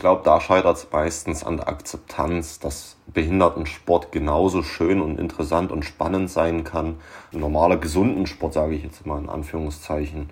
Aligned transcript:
glaube, 0.00 0.22
da 0.24 0.40
scheitert 0.40 0.78
es 0.78 0.88
meistens 0.90 1.44
an 1.44 1.58
der 1.58 1.68
Akzeptanz, 1.68 2.58
dass 2.58 2.96
Behindertensport 3.12 4.10
genauso 4.10 4.62
schön 4.62 5.00
und 5.00 5.20
interessant 5.20 5.70
und 5.70 5.84
spannend 5.84 6.30
sein 6.30 6.64
kann. 6.64 6.96
Ein 7.32 7.40
normaler, 7.40 7.76
gesunden 7.76 8.26
Sport, 8.26 8.54
sage 8.54 8.74
ich 8.74 8.82
jetzt 8.82 9.06
mal 9.06 9.20
in 9.20 9.28
Anführungszeichen. 9.28 10.30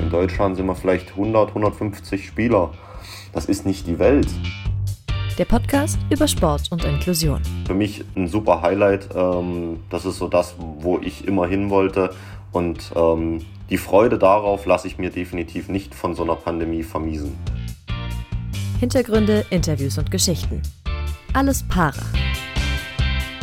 In 0.00 0.10
Deutschland 0.10 0.56
sind 0.56 0.66
wir 0.66 0.74
vielleicht 0.74 1.10
100, 1.10 1.48
150 1.48 2.26
Spieler. 2.26 2.70
Das 3.32 3.46
ist 3.46 3.66
nicht 3.66 3.86
die 3.86 3.98
Welt. 3.98 4.28
Der 5.36 5.44
Podcast 5.44 5.98
über 6.10 6.28
Sport 6.28 6.70
und 6.70 6.84
Inklusion. 6.84 7.42
Für 7.66 7.74
mich 7.74 8.04
ein 8.14 8.28
super 8.28 8.62
Highlight. 8.62 9.08
Ähm, 9.14 9.80
das 9.90 10.04
ist 10.04 10.18
so 10.18 10.28
das, 10.28 10.54
wo 10.58 10.98
ich 10.98 11.26
immer 11.26 11.46
hin 11.46 11.70
wollte. 11.70 12.14
Und 12.52 12.92
ähm, 12.94 13.44
die 13.72 13.78
Freude 13.78 14.18
darauf 14.18 14.66
lasse 14.66 14.86
ich 14.86 14.98
mir 14.98 15.08
definitiv 15.08 15.70
nicht 15.70 15.94
von 15.94 16.14
so 16.14 16.24
einer 16.24 16.36
Pandemie 16.36 16.82
vermiesen. 16.82 17.38
Hintergründe, 18.78 19.46
Interviews 19.48 19.96
und 19.96 20.10
Geschichten. 20.10 20.60
Alles 21.32 21.62
Para. 21.62 21.94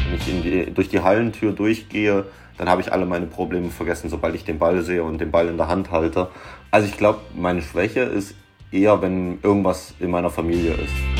Wenn 0.05 0.13
ich 0.13 0.43
die, 0.43 0.71
durch 0.71 0.87
die 0.87 0.99
Hallentür 0.99 1.51
durchgehe, 1.51 2.25
dann 2.59 2.69
habe 2.69 2.79
ich 2.79 2.93
alle 2.93 3.07
meine 3.07 3.25
Probleme 3.25 3.71
vergessen, 3.71 4.07
sobald 4.07 4.35
ich 4.35 4.45
den 4.45 4.59
Ball 4.59 4.83
sehe 4.83 5.01
und 5.01 5.19
den 5.19 5.31
Ball 5.31 5.47
in 5.47 5.57
der 5.57 5.67
Hand 5.67 5.89
halte. 5.89 6.27
Also 6.69 6.87
ich 6.87 6.95
glaube, 6.95 7.21
meine 7.35 7.63
Schwäche 7.63 8.01
ist 8.01 8.35
eher, 8.71 9.01
wenn 9.01 9.39
irgendwas 9.41 9.95
in 9.99 10.11
meiner 10.11 10.29
Familie 10.29 10.73
ist. 10.73 11.18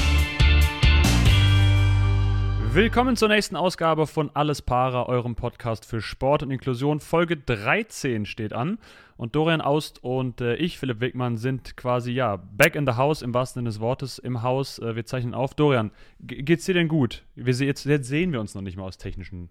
Willkommen 2.71 3.15
zur 3.15 3.29
nächsten 3.29 3.55
Ausgabe 3.55 4.05
von 4.05 4.29
Alles 4.35 4.61
Para, 4.61 5.07
eurem 5.07 5.33
Podcast 5.33 5.85
für 5.85 6.01
Sport 6.01 6.43
und 6.43 6.51
Inklusion. 6.51 6.99
Folge 6.99 7.35
13 7.35 8.27
steht 8.27 8.53
an. 8.53 8.77
Und 9.17 9.35
Dorian 9.35 9.59
Aust 9.59 10.03
und 10.03 10.39
äh, 10.39 10.55
ich, 10.55 10.77
Philipp 10.77 10.99
Wegmann, 10.99 11.37
sind 11.37 11.75
quasi, 11.77 12.11
ja, 12.11 12.35
back 12.35 12.75
in 12.75 12.85
the 12.85 12.93
house 12.93 13.23
im 13.23 13.33
wahrsten 13.33 13.61
Sinne 13.61 13.69
des 13.69 13.79
Wortes, 13.79 14.19
im 14.19 14.43
Haus. 14.43 14.77
Äh, 14.77 14.95
wir 14.95 15.03
zeichnen 15.03 15.33
auf. 15.33 15.55
Dorian, 15.55 15.89
geht's 16.19 16.65
dir 16.65 16.75
denn 16.75 16.87
gut? 16.87 17.25
Wir, 17.33 17.53
jetzt, 17.55 17.85
jetzt 17.85 18.07
sehen 18.07 18.31
wir 18.31 18.39
uns 18.39 18.53
noch 18.53 18.61
nicht 18.61 18.77
mal 18.77 18.83
aus 18.83 18.99
technischen 18.99 19.49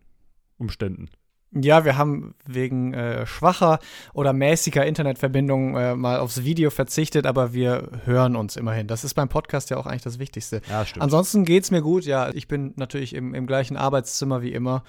Umständen. 0.57 1.11
Ja, 1.53 1.85
wir 1.85 1.97
haben 1.97 2.35
wegen 2.47 2.93
äh, 2.93 3.27
schwacher 3.27 3.79
oder 4.13 4.35
mäßiger 4.35 4.85
Internetverbindung 4.85 5.77
äh, 5.77 5.97
mal 5.97 6.19
aufs 6.19 6.45
Video 6.45 6.69
verzichtet, 6.69 7.27
aber 7.27 7.55
wir 7.55 7.89
hören 8.05 8.37
uns 8.37 8.57
immerhin. 8.57 8.87
Das 8.87 9.03
ist 9.03 9.15
beim 9.15 9.31
Podcast 9.31 9.71
ja 9.71 9.79
auch 9.79 9.87
eigentlich 9.87 10.03
das 10.03 10.19
Wichtigste. 10.19 10.61
Ja, 10.69 10.85
stimmt. 10.85 11.03
Ansonsten 11.03 11.47
geht's 11.47 11.71
mir 11.71 11.81
gut. 11.81 12.05
Ja, 12.05 12.31
ich 12.35 12.49
bin 12.49 12.75
natürlich 12.77 13.15
im, 13.15 13.35
im 13.35 13.47
gleichen 13.47 13.79
Arbeitszimmer 13.79 14.43
wie 14.43 14.53
immer 14.53 14.83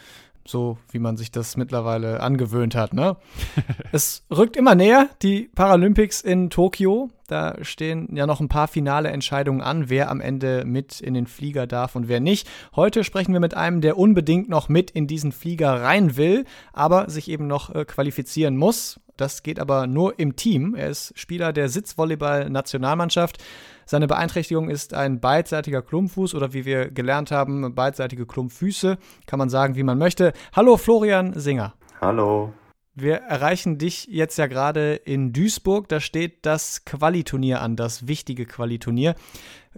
so 0.45 0.77
wie 0.91 0.99
man 0.99 1.16
sich 1.16 1.31
das 1.31 1.57
mittlerweile 1.57 2.21
angewöhnt 2.21 2.75
hat. 2.75 2.94
Ne? 2.94 3.17
es 3.91 4.23
rückt 4.31 4.57
immer 4.57 4.75
näher, 4.75 5.09
die 5.21 5.49
Paralympics 5.53 6.21
in 6.21 6.49
Tokio. 6.49 7.09
Da 7.30 7.55
stehen 7.61 8.09
ja 8.16 8.25
noch 8.25 8.39
ein 8.39 8.49
paar 8.49 8.67
finale 8.67 9.09
Entscheidungen 9.09 9.61
an, 9.61 9.89
wer 9.89 10.09
am 10.09 10.19
Ende 10.19 10.63
mit 10.66 10.99
in 10.99 11.13
den 11.13 11.27
Flieger 11.27 11.67
darf 11.67 11.95
und 11.95 12.08
wer 12.08 12.19
nicht. 12.19 12.49
Heute 12.75 13.03
sprechen 13.03 13.33
wir 13.33 13.39
mit 13.39 13.53
einem, 13.55 13.81
der 13.81 13.97
unbedingt 13.97 14.49
noch 14.49 14.67
mit 14.67 14.89
in 14.89 15.05
diesen 15.05 15.31
Flieger 15.31 15.81
rein 15.81 16.17
will, 16.17 16.45
aber 16.73 17.09
sich 17.09 17.30
eben 17.30 17.45
noch 17.45 17.73
äh, 17.75 17.85
qualifizieren 17.85 18.57
muss. 18.57 19.00
Das 19.16 19.44
geht 19.44 19.59
aber 19.59 19.85
nur 19.85 20.17
im 20.17 20.38
Team. 20.38 20.73
Er 20.75 20.89
ist 20.89 21.13
Spieler 21.16 21.53
der 21.53 21.69
Sitzvolleyball-Nationalmannschaft. 21.69 23.38
Seine 23.85 24.07
Beeinträchtigung 24.07 24.69
ist 24.69 24.94
ein 24.94 25.19
beidseitiger 25.19 25.81
Klumpfuß 25.81 26.33
oder 26.35 26.53
wie 26.53 26.66
wir 26.66 26.89
gelernt 26.89 27.30
haben, 27.31 27.75
beidseitige 27.75 28.25
Klumpfüße. 28.25 28.97
Kann 29.27 29.39
man 29.39 29.50
sagen, 29.50 29.75
wie 29.75 29.83
man 29.83 29.97
möchte. 29.97 30.33
Hallo 30.55 30.77
Florian 30.77 31.33
Singer. 31.33 31.73
Hallo. 32.02 32.53
Wir 33.02 33.16
erreichen 33.16 33.78
dich 33.78 34.08
jetzt 34.08 34.38
ja 34.38 34.47
gerade 34.47 34.95
in 34.95 35.31
Duisburg. 35.31 35.88
Da 35.88 36.02
steht 36.02 36.45
das 36.45 36.83
Qualiturnier 36.83 37.61
an, 37.61 37.78
das 37.78 38.08
wichtige 38.08 38.45
Qualiturnier. 38.45 39.16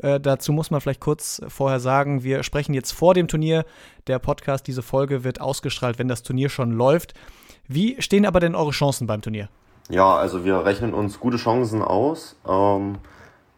Äh, 0.01 0.19
dazu 0.19 0.51
muss 0.51 0.71
man 0.71 0.81
vielleicht 0.81 1.01
kurz 1.01 1.39
vorher 1.47 1.79
sagen, 1.79 2.23
wir 2.23 2.41
sprechen 2.41 2.73
jetzt 2.73 2.91
vor 2.91 3.13
dem 3.13 3.27
Turnier. 3.27 3.65
Der 4.07 4.17
Podcast, 4.17 4.65
diese 4.65 4.81
Folge 4.81 5.23
wird 5.23 5.39
ausgestrahlt, 5.39 5.99
wenn 5.99 6.07
das 6.07 6.23
Turnier 6.23 6.49
schon 6.49 6.71
läuft. 6.71 7.13
Wie 7.67 8.01
stehen 8.01 8.25
aber 8.25 8.39
denn 8.39 8.55
eure 8.55 8.71
Chancen 8.71 9.05
beim 9.05 9.21
Turnier? 9.21 9.49
Ja, 9.89 10.15
also 10.15 10.43
wir 10.43 10.65
rechnen 10.65 10.93
uns 10.93 11.19
gute 11.19 11.37
Chancen 11.37 11.83
aus. 11.83 12.37
Ähm, 12.47 12.97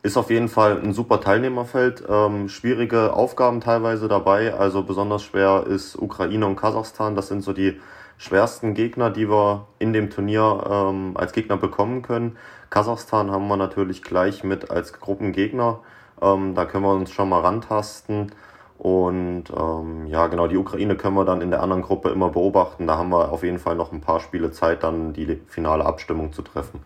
ist 0.01 0.17
auf 0.17 0.29
jeden 0.29 0.49
Fall 0.49 0.81
ein 0.81 0.91
super 0.91 1.21
Teilnehmerfeld. 1.21 2.03
Ähm, 2.09 2.49
schwierige 2.49 3.13
Aufgaben 3.13 3.61
teilweise 3.61 4.09
dabei. 4.09 4.53
Also 4.53 4.83
besonders 4.83 5.23
schwer 5.23 5.65
ist 5.65 5.95
Ukraine 5.95 6.45
und 6.47 6.57
Kasachstan. 6.57 7.15
Das 7.15 7.29
sind 7.29 7.43
so 7.43 7.53
die 7.53 7.79
schwersten 8.23 8.73
Gegner, 8.73 9.09
die 9.09 9.29
wir 9.29 9.67
in 9.79 9.91
dem 9.91 10.09
Turnier 10.09 10.63
ähm, 10.69 11.11
als 11.15 11.33
Gegner 11.33 11.57
bekommen 11.57 12.01
können. 12.01 12.37
Kasachstan 12.69 13.31
haben 13.31 13.47
wir 13.47 13.57
natürlich 13.57 14.01
gleich 14.01 14.43
mit 14.43 14.71
als 14.71 14.93
Gruppengegner. 14.93 15.79
Ähm, 16.21 16.55
da 16.55 16.65
können 16.65 16.85
wir 16.85 16.93
uns 16.93 17.11
schon 17.11 17.29
mal 17.29 17.41
rantasten. 17.41 18.31
Und 18.77 19.45
ähm, 19.55 20.07
ja, 20.07 20.27
genau, 20.27 20.47
die 20.47 20.57
Ukraine 20.57 20.95
können 20.95 21.15
wir 21.15 21.25
dann 21.25 21.41
in 21.41 21.51
der 21.51 21.61
anderen 21.61 21.81
Gruppe 21.83 22.09
immer 22.09 22.29
beobachten. 22.29 22.87
Da 22.87 22.97
haben 22.97 23.09
wir 23.09 23.31
auf 23.31 23.43
jeden 23.43 23.59
Fall 23.59 23.75
noch 23.75 23.91
ein 23.91 24.01
paar 24.01 24.19
Spiele 24.19 24.51
Zeit, 24.51 24.83
dann 24.83 25.13
die 25.13 25.41
finale 25.47 25.85
Abstimmung 25.85 26.31
zu 26.31 26.41
treffen. 26.41 26.79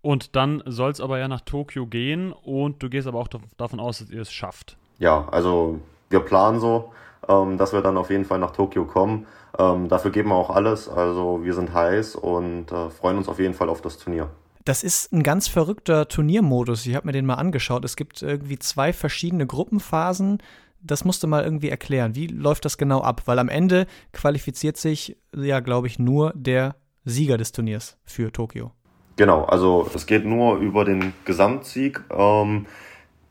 Und 0.00 0.36
dann 0.36 0.62
soll 0.66 0.92
es 0.92 1.00
aber 1.00 1.18
ja 1.18 1.26
nach 1.26 1.40
Tokio 1.40 1.86
gehen 1.86 2.32
und 2.32 2.80
du 2.82 2.88
gehst 2.88 3.08
aber 3.08 3.18
auch 3.18 3.28
davon 3.56 3.80
aus, 3.80 3.98
dass 3.98 4.10
ihr 4.10 4.22
es 4.22 4.32
schafft. 4.32 4.76
Ja, 4.98 5.28
also 5.30 5.80
wir 6.10 6.20
planen 6.20 6.60
so, 6.60 6.92
ähm, 7.28 7.58
dass 7.58 7.72
wir 7.72 7.82
dann 7.82 7.96
auf 7.96 8.10
jeden 8.10 8.24
Fall 8.24 8.38
nach 8.38 8.52
Tokio 8.52 8.84
kommen. 8.84 9.26
Ähm, 9.58 9.88
dafür 9.88 10.10
geben 10.10 10.30
wir 10.30 10.36
auch 10.36 10.50
alles. 10.50 10.88
Also 10.88 11.44
wir 11.44 11.54
sind 11.54 11.72
heiß 11.72 12.16
und 12.16 12.70
äh, 12.72 12.90
freuen 12.90 13.18
uns 13.18 13.28
auf 13.28 13.38
jeden 13.38 13.54
Fall 13.54 13.68
auf 13.68 13.80
das 13.80 13.98
Turnier. 13.98 14.28
Das 14.64 14.82
ist 14.82 15.12
ein 15.12 15.22
ganz 15.22 15.46
verrückter 15.46 16.08
Turniermodus. 16.08 16.86
Ich 16.86 16.94
habe 16.96 17.06
mir 17.06 17.12
den 17.12 17.24
mal 17.24 17.34
angeschaut. 17.34 17.84
Es 17.84 17.96
gibt 17.96 18.22
irgendwie 18.22 18.58
zwei 18.58 18.92
verschiedene 18.92 19.46
Gruppenphasen. 19.46 20.42
Das 20.80 21.04
musst 21.04 21.22
du 21.22 21.28
mal 21.28 21.44
irgendwie 21.44 21.68
erklären. 21.68 22.14
Wie 22.14 22.26
läuft 22.26 22.64
das 22.64 22.76
genau 22.76 23.00
ab? 23.00 23.22
Weil 23.26 23.38
am 23.38 23.48
Ende 23.48 23.86
qualifiziert 24.12 24.76
sich 24.76 25.16
ja, 25.34 25.60
glaube 25.60 25.86
ich, 25.86 25.98
nur 25.98 26.32
der 26.34 26.74
Sieger 27.04 27.38
des 27.38 27.52
Turniers 27.52 27.96
für 28.04 28.32
Tokio. 28.32 28.72
Genau, 29.16 29.44
also 29.44 29.88
es 29.94 30.06
geht 30.06 30.26
nur 30.26 30.58
über 30.58 30.84
den 30.84 31.14
Gesamtsieg. 31.24 32.02
Ähm, 32.10 32.66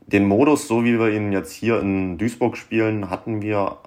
den 0.06 0.26
Modus, 0.26 0.68
so 0.68 0.84
wie 0.84 0.98
wir 0.98 1.12
ihn 1.12 1.32
jetzt 1.32 1.52
hier 1.52 1.80
in 1.80 2.18
Duisburg 2.18 2.56
spielen, 2.56 3.10
hatten 3.10 3.42
wir 3.42 3.78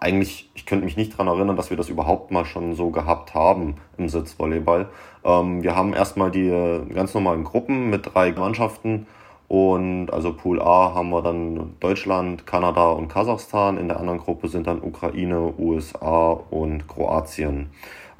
eigentlich, 0.00 0.50
ich 0.54 0.64
könnte 0.64 0.86
mich 0.86 0.96
nicht 0.96 1.12
daran 1.12 1.28
erinnern, 1.28 1.56
dass 1.56 1.70
wir 1.70 1.76
das 1.76 1.90
überhaupt 1.90 2.30
mal 2.30 2.46
schon 2.46 2.74
so 2.74 2.90
gehabt 2.90 3.34
haben 3.34 3.76
im 3.98 4.08
Sitzvolleyball. 4.08 4.88
Ähm, 5.24 5.62
wir 5.62 5.76
haben 5.76 5.92
erstmal 5.92 6.30
die 6.30 6.50
ganz 6.94 7.12
normalen 7.12 7.44
Gruppen 7.44 7.90
mit 7.90 8.14
drei 8.14 8.32
Mannschaften 8.32 9.06
und 9.48 10.10
also 10.10 10.32
Pool 10.32 10.60
A 10.60 10.94
haben 10.94 11.10
wir 11.10 11.22
dann 11.22 11.74
Deutschland, 11.80 12.46
Kanada 12.46 12.88
und 12.90 13.08
Kasachstan. 13.08 13.76
In 13.76 13.88
der 13.88 14.00
anderen 14.00 14.18
Gruppe 14.18 14.48
sind 14.48 14.66
dann 14.66 14.82
Ukraine, 14.82 15.52
USA 15.58 16.32
und 16.50 16.88
Kroatien. 16.88 17.70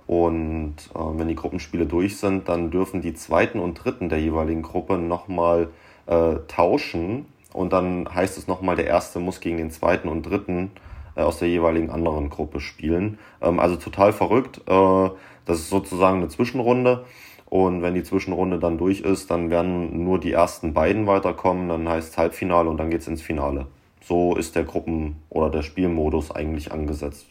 Und 0.06 0.74
äh, 0.94 0.98
wenn 0.98 1.28
die 1.28 1.34
Gruppenspiele 1.34 1.86
durch 1.86 2.18
sind, 2.18 2.48
dann 2.48 2.70
dürfen 2.70 3.00
die 3.00 3.14
zweiten 3.14 3.58
und 3.58 3.82
dritten 3.82 4.10
der 4.10 4.20
jeweiligen 4.20 4.60
Gruppe 4.60 4.98
nochmal 4.98 5.68
äh, 6.06 6.37
tauschen. 6.48 7.26
Und 7.53 7.72
dann 7.72 8.12
heißt 8.12 8.37
es 8.37 8.48
nochmal, 8.48 8.76
der 8.76 8.87
erste 8.87 9.20
muss 9.20 9.41
gegen 9.41 9.59
den 9.59 9.70
zweiten 9.70 10.09
und 10.09 10.22
dritten 10.22 10.70
äh, 11.16 11.22
aus 11.22 11.38
der 11.38 11.48
jeweiligen 11.48 11.91
anderen 11.91 12.31
Gruppe 12.31 12.60
spielen. 12.60 13.19
Ähm, 13.41 13.60
also 13.60 13.76
total 13.76 14.12
verrückt. 14.12 14.60
Äh, 14.66 15.10
das 15.44 15.59
ist 15.59 15.70
sozusagen 15.70 16.19
eine 16.19 16.28
Zwischenrunde. 16.28 17.04
Und 17.47 17.82
wenn 17.82 17.94
die 17.94 18.03
Zwischenrunde 18.03 18.59
dann 18.59 18.78
durch 18.78 19.00
ist, 19.00 19.31
dann 19.31 19.50
werden 19.50 20.03
nur 20.04 20.19
die 20.19 20.32
ersten 20.32 20.75
beiden 20.75 21.06
weiterkommen. 21.06 21.69
Dann 21.69 21.88
heißt 21.88 22.10
es 22.10 22.19
Halbfinale 22.19 22.69
und 22.69 22.78
dann 22.78 22.91
geht 22.91 23.03
es 23.03 23.09
ins 23.09 23.22
Finale. 23.22 23.66
So 24.00 24.34
ist 24.36 24.56
der 24.56 24.65
Gruppen- 24.65 25.16
oder 25.31 25.50
der 25.50 25.62
Spielmodus 25.62 26.31
eigentlich 26.31 26.72
angesetzt. 26.72 27.26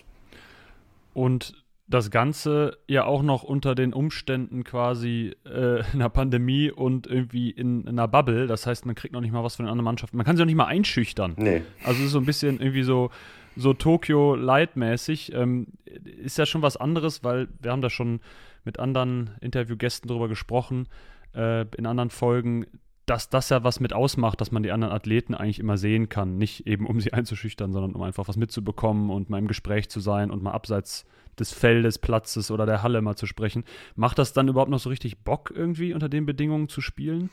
Und 1.13 1.62
das 1.87 2.11
Ganze 2.11 2.77
ja 2.87 3.05
auch 3.05 3.21
noch 3.21 3.43
unter 3.43 3.75
den 3.75 3.93
Umständen 3.93 4.63
quasi 4.63 5.35
äh, 5.45 5.83
einer 5.93 6.09
Pandemie 6.09 6.71
und 6.71 7.07
irgendwie 7.07 7.49
in, 7.49 7.81
in, 7.81 7.89
einer 7.89 8.07
Bubble. 8.07 8.47
Das 8.47 8.65
heißt, 8.65 8.85
man 8.85 8.95
kriegt 8.95 9.13
noch 9.13 9.21
nicht 9.21 9.31
mal 9.33 9.43
was 9.43 9.57
von 9.57 9.65
den 9.65 9.71
anderen 9.71 9.85
Mannschaften. 9.85 10.17
Man 10.17 10.25
kann 10.25 10.37
sie 10.37 10.43
auch 10.43 10.47
nicht 10.47 10.55
mal 10.55 10.65
einschüchtern. 10.65 11.33
Nee. 11.37 11.61
Also 11.83 11.99
es 11.99 12.07
ist 12.07 12.11
so 12.11 12.19
ein 12.19 12.25
bisschen 12.25 12.59
irgendwie 12.59 12.83
so, 12.83 13.11
so 13.55 13.73
Tokio 13.73 14.35
Light-mäßig. 14.35 15.33
Ähm, 15.33 15.67
ist 15.85 16.37
ja 16.37 16.45
schon 16.45 16.61
was 16.61 16.77
anderes, 16.77 17.23
weil 17.23 17.49
wir 17.61 17.71
haben 17.71 17.81
da 17.81 17.89
schon 17.89 18.21
mit 18.63 18.79
anderen 18.79 19.31
Interviewgästen 19.41 20.07
drüber 20.07 20.29
gesprochen, 20.29 20.87
äh, 21.35 21.65
in 21.75 21.85
anderen 21.85 22.11
Folgen, 22.11 22.65
dass 23.05 23.29
das 23.29 23.49
ja 23.49 23.65
was 23.65 23.81
mit 23.81 23.91
ausmacht, 23.91 24.39
dass 24.39 24.51
man 24.51 24.63
die 24.63 24.71
anderen 24.71 24.93
Athleten 24.93 25.35
eigentlich 25.35 25.59
immer 25.59 25.77
sehen 25.77 26.07
kann. 26.07 26.37
Nicht 26.37 26.65
eben, 26.65 26.87
um 26.87 27.01
sie 27.01 27.11
einzuschüchtern, 27.13 27.73
sondern 27.73 27.93
um 27.93 28.01
einfach 28.01 28.27
was 28.27 28.37
mitzubekommen 28.37 29.09
und 29.09 29.29
mal 29.29 29.39
im 29.39 29.47
Gespräch 29.47 29.89
zu 29.89 29.99
sein 29.99 30.31
und 30.31 30.41
mal 30.41 30.51
abseits 30.51 31.05
des 31.39 31.53
Feldes, 31.53 31.97
Platzes 31.99 32.51
oder 32.51 32.65
der 32.65 32.83
Halle 32.83 33.01
mal 33.01 33.15
zu 33.15 33.25
sprechen. 33.25 33.63
Macht 33.95 34.17
das 34.17 34.33
dann 34.33 34.47
überhaupt 34.47 34.71
noch 34.71 34.79
so 34.79 34.89
richtig 34.89 35.19
Bock, 35.19 35.51
irgendwie 35.55 35.93
unter 35.93 36.09
den 36.09 36.25
Bedingungen 36.25 36.69
zu 36.69 36.81
spielen? 36.81 37.29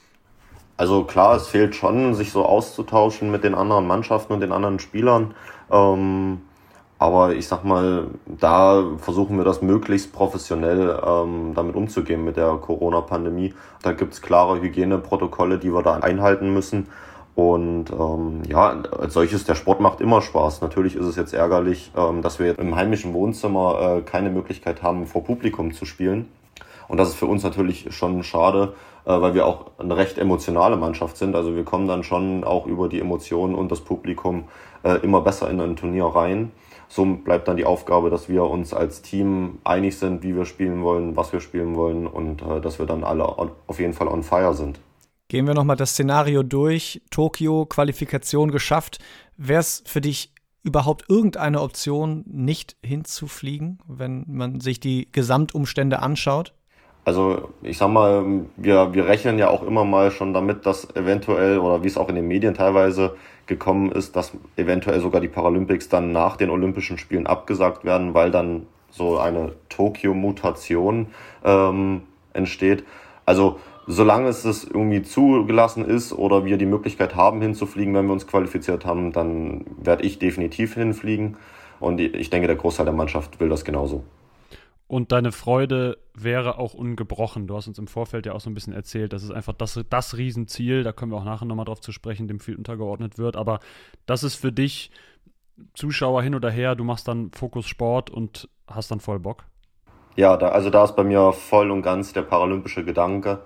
Also 0.76 1.04
klar, 1.04 1.36
es 1.36 1.48
fehlt 1.48 1.74
schon, 1.74 2.14
sich 2.14 2.32
so 2.32 2.44
auszutauschen 2.44 3.30
mit 3.30 3.44
den 3.44 3.54
anderen 3.54 3.86
Mannschaften 3.86 4.32
und 4.32 4.40
den 4.40 4.52
anderen 4.52 4.78
Spielern. 4.78 5.34
Ähm, 5.70 6.40
Aber 6.98 7.34
ich 7.34 7.48
sag 7.48 7.64
mal, 7.64 8.08
da 8.26 8.84
versuchen 8.98 9.38
wir 9.38 9.44
das 9.44 9.62
möglichst 9.62 10.12
professionell 10.12 11.00
ähm, 11.02 11.52
damit 11.54 11.74
umzugehen 11.74 12.24
mit 12.24 12.36
der 12.36 12.58
Corona-Pandemie. 12.58 13.54
Da 13.82 13.92
gibt's 13.92 14.20
klare 14.20 14.60
Hygieneprotokolle, 14.60 15.58
die 15.58 15.72
wir 15.72 15.82
da 15.82 15.94
einhalten 15.96 16.52
müssen. 16.52 16.88
Und 17.40 17.86
ähm, 17.90 18.42
ja, 18.46 18.82
als 18.98 19.14
solches, 19.14 19.44
der 19.44 19.54
Sport 19.54 19.80
macht 19.80 20.02
immer 20.02 20.20
Spaß. 20.20 20.60
Natürlich 20.60 20.94
ist 20.94 21.06
es 21.06 21.16
jetzt 21.16 21.32
ärgerlich, 21.32 21.90
ähm, 21.96 22.20
dass 22.20 22.38
wir 22.38 22.58
im 22.58 22.76
heimischen 22.76 23.14
Wohnzimmer 23.14 23.96
äh, 23.98 24.02
keine 24.02 24.28
Möglichkeit 24.28 24.82
haben, 24.82 25.06
vor 25.06 25.24
Publikum 25.24 25.72
zu 25.72 25.86
spielen. 25.86 26.28
Und 26.86 26.98
das 26.98 27.08
ist 27.08 27.14
für 27.14 27.24
uns 27.24 27.42
natürlich 27.42 27.94
schon 27.94 28.22
schade, 28.24 28.74
äh, 29.06 29.18
weil 29.18 29.32
wir 29.32 29.46
auch 29.46 29.70
eine 29.78 29.96
recht 29.96 30.18
emotionale 30.18 30.76
Mannschaft 30.76 31.16
sind. 31.16 31.34
Also 31.34 31.56
wir 31.56 31.64
kommen 31.64 31.88
dann 31.88 32.04
schon 32.04 32.44
auch 32.44 32.66
über 32.66 32.90
die 32.90 33.00
Emotionen 33.00 33.54
und 33.54 33.72
das 33.72 33.80
Publikum 33.80 34.44
äh, 34.82 34.96
immer 34.96 35.22
besser 35.22 35.48
in 35.48 35.62
ein 35.62 35.76
Turnier 35.76 36.04
rein 36.04 36.52
so 36.92 37.04
bleibt 37.04 37.46
dann 37.46 37.56
die 37.56 37.64
Aufgabe, 37.64 38.10
dass 38.10 38.28
wir 38.28 38.42
uns 38.42 38.74
als 38.74 39.00
Team 39.00 39.60
einig 39.62 39.96
sind, 39.96 40.24
wie 40.24 40.34
wir 40.34 40.44
spielen 40.44 40.82
wollen, 40.82 41.16
was 41.16 41.32
wir 41.32 41.38
spielen 41.38 41.76
wollen 41.76 42.08
und 42.08 42.42
äh, 42.42 42.60
dass 42.60 42.80
wir 42.80 42.86
dann 42.86 43.04
alle 43.04 43.28
auf 43.68 43.78
jeden 43.78 43.92
Fall 43.92 44.08
on 44.08 44.24
fire 44.24 44.54
sind. 44.54 44.80
Gehen 45.30 45.46
wir 45.46 45.54
nochmal 45.54 45.76
das 45.76 45.90
Szenario 45.90 46.42
durch. 46.42 47.02
Tokio, 47.12 47.64
Qualifikation 47.64 48.50
geschafft. 48.50 48.98
Wäre 49.36 49.60
es 49.60 49.80
für 49.86 50.00
dich 50.00 50.34
überhaupt 50.64 51.04
irgendeine 51.08 51.60
Option, 51.60 52.24
nicht 52.26 52.76
hinzufliegen, 52.84 53.78
wenn 53.86 54.24
man 54.26 54.58
sich 54.58 54.80
die 54.80 55.06
Gesamtumstände 55.12 56.00
anschaut? 56.00 56.52
Also 57.04 57.50
ich 57.62 57.78
sag 57.78 57.90
mal, 57.90 58.24
wir, 58.56 58.92
wir 58.92 59.06
rechnen 59.06 59.38
ja 59.38 59.50
auch 59.50 59.62
immer 59.62 59.84
mal 59.84 60.10
schon 60.10 60.34
damit, 60.34 60.66
dass 60.66 60.96
eventuell, 60.96 61.60
oder 61.60 61.84
wie 61.84 61.86
es 61.86 61.96
auch 61.96 62.08
in 62.08 62.16
den 62.16 62.26
Medien 62.26 62.54
teilweise 62.54 63.14
gekommen 63.46 63.92
ist, 63.92 64.16
dass 64.16 64.32
eventuell 64.56 64.98
sogar 64.98 65.20
die 65.20 65.28
Paralympics 65.28 65.88
dann 65.88 66.10
nach 66.10 66.38
den 66.38 66.50
Olympischen 66.50 66.98
Spielen 66.98 67.28
abgesagt 67.28 67.84
werden, 67.84 68.14
weil 68.14 68.32
dann 68.32 68.66
so 68.90 69.20
eine 69.20 69.52
Tokio-Mutation 69.68 71.06
ähm, 71.44 72.02
entsteht. 72.32 72.82
Also 73.26 73.60
solange 73.86 74.28
es 74.28 74.44
es 74.44 74.64
irgendwie 74.64 75.02
zugelassen 75.02 75.84
ist 75.84 76.12
oder 76.12 76.44
wir 76.44 76.56
die 76.56 76.66
Möglichkeit 76.66 77.14
haben 77.14 77.40
hinzufliegen, 77.40 77.94
wenn 77.94 78.06
wir 78.06 78.12
uns 78.12 78.26
qualifiziert 78.26 78.84
haben, 78.84 79.12
dann 79.12 79.64
werde 79.80 80.04
ich 80.04 80.18
definitiv 80.18 80.74
hinfliegen. 80.74 81.36
Und 81.80 82.00
ich 82.00 82.30
denke, 82.30 82.46
der 82.46 82.56
Großteil 82.56 82.84
der 82.84 82.94
Mannschaft 82.94 83.40
will 83.40 83.48
das 83.48 83.64
genauso. 83.64 84.04
Und 84.86 85.12
deine 85.12 85.32
Freude 85.32 85.98
wäre 86.14 86.58
auch 86.58 86.74
ungebrochen. 86.74 87.46
Du 87.46 87.56
hast 87.56 87.68
uns 87.68 87.78
im 87.78 87.86
Vorfeld 87.86 88.26
ja 88.26 88.32
auch 88.32 88.40
so 88.40 88.50
ein 88.50 88.54
bisschen 88.54 88.72
erzählt, 88.72 89.12
das 89.12 89.22
ist 89.22 89.30
einfach 89.30 89.52
das, 89.52 89.80
das 89.88 90.16
Riesenziel, 90.16 90.82
da 90.82 90.92
kommen 90.92 91.12
wir 91.12 91.16
auch 91.16 91.24
nachher 91.24 91.46
nochmal 91.46 91.64
drauf 91.64 91.80
zu 91.80 91.92
sprechen, 91.92 92.26
dem 92.26 92.40
viel 92.40 92.56
untergeordnet 92.56 93.16
wird. 93.16 93.36
Aber 93.36 93.60
das 94.06 94.24
ist 94.24 94.34
für 94.34 94.50
dich, 94.50 94.90
Zuschauer 95.74 96.22
hin 96.22 96.34
oder 96.34 96.50
her, 96.50 96.74
du 96.74 96.84
machst 96.84 97.06
dann 97.06 97.30
Fokus 97.32 97.66
Sport 97.66 98.10
und 98.10 98.48
hast 98.66 98.90
dann 98.90 99.00
voll 99.00 99.20
Bock? 99.20 99.44
Ja, 100.16 100.36
da, 100.36 100.48
also 100.48 100.70
da 100.70 100.84
ist 100.84 100.96
bei 100.96 101.04
mir 101.04 101.32
voll 101.32 101.70
und 101.70 101.82
ganz 101.82 102.12
der 102.12 102.22
paralympische 102.22 102.84
Gedanke 102.84 103.40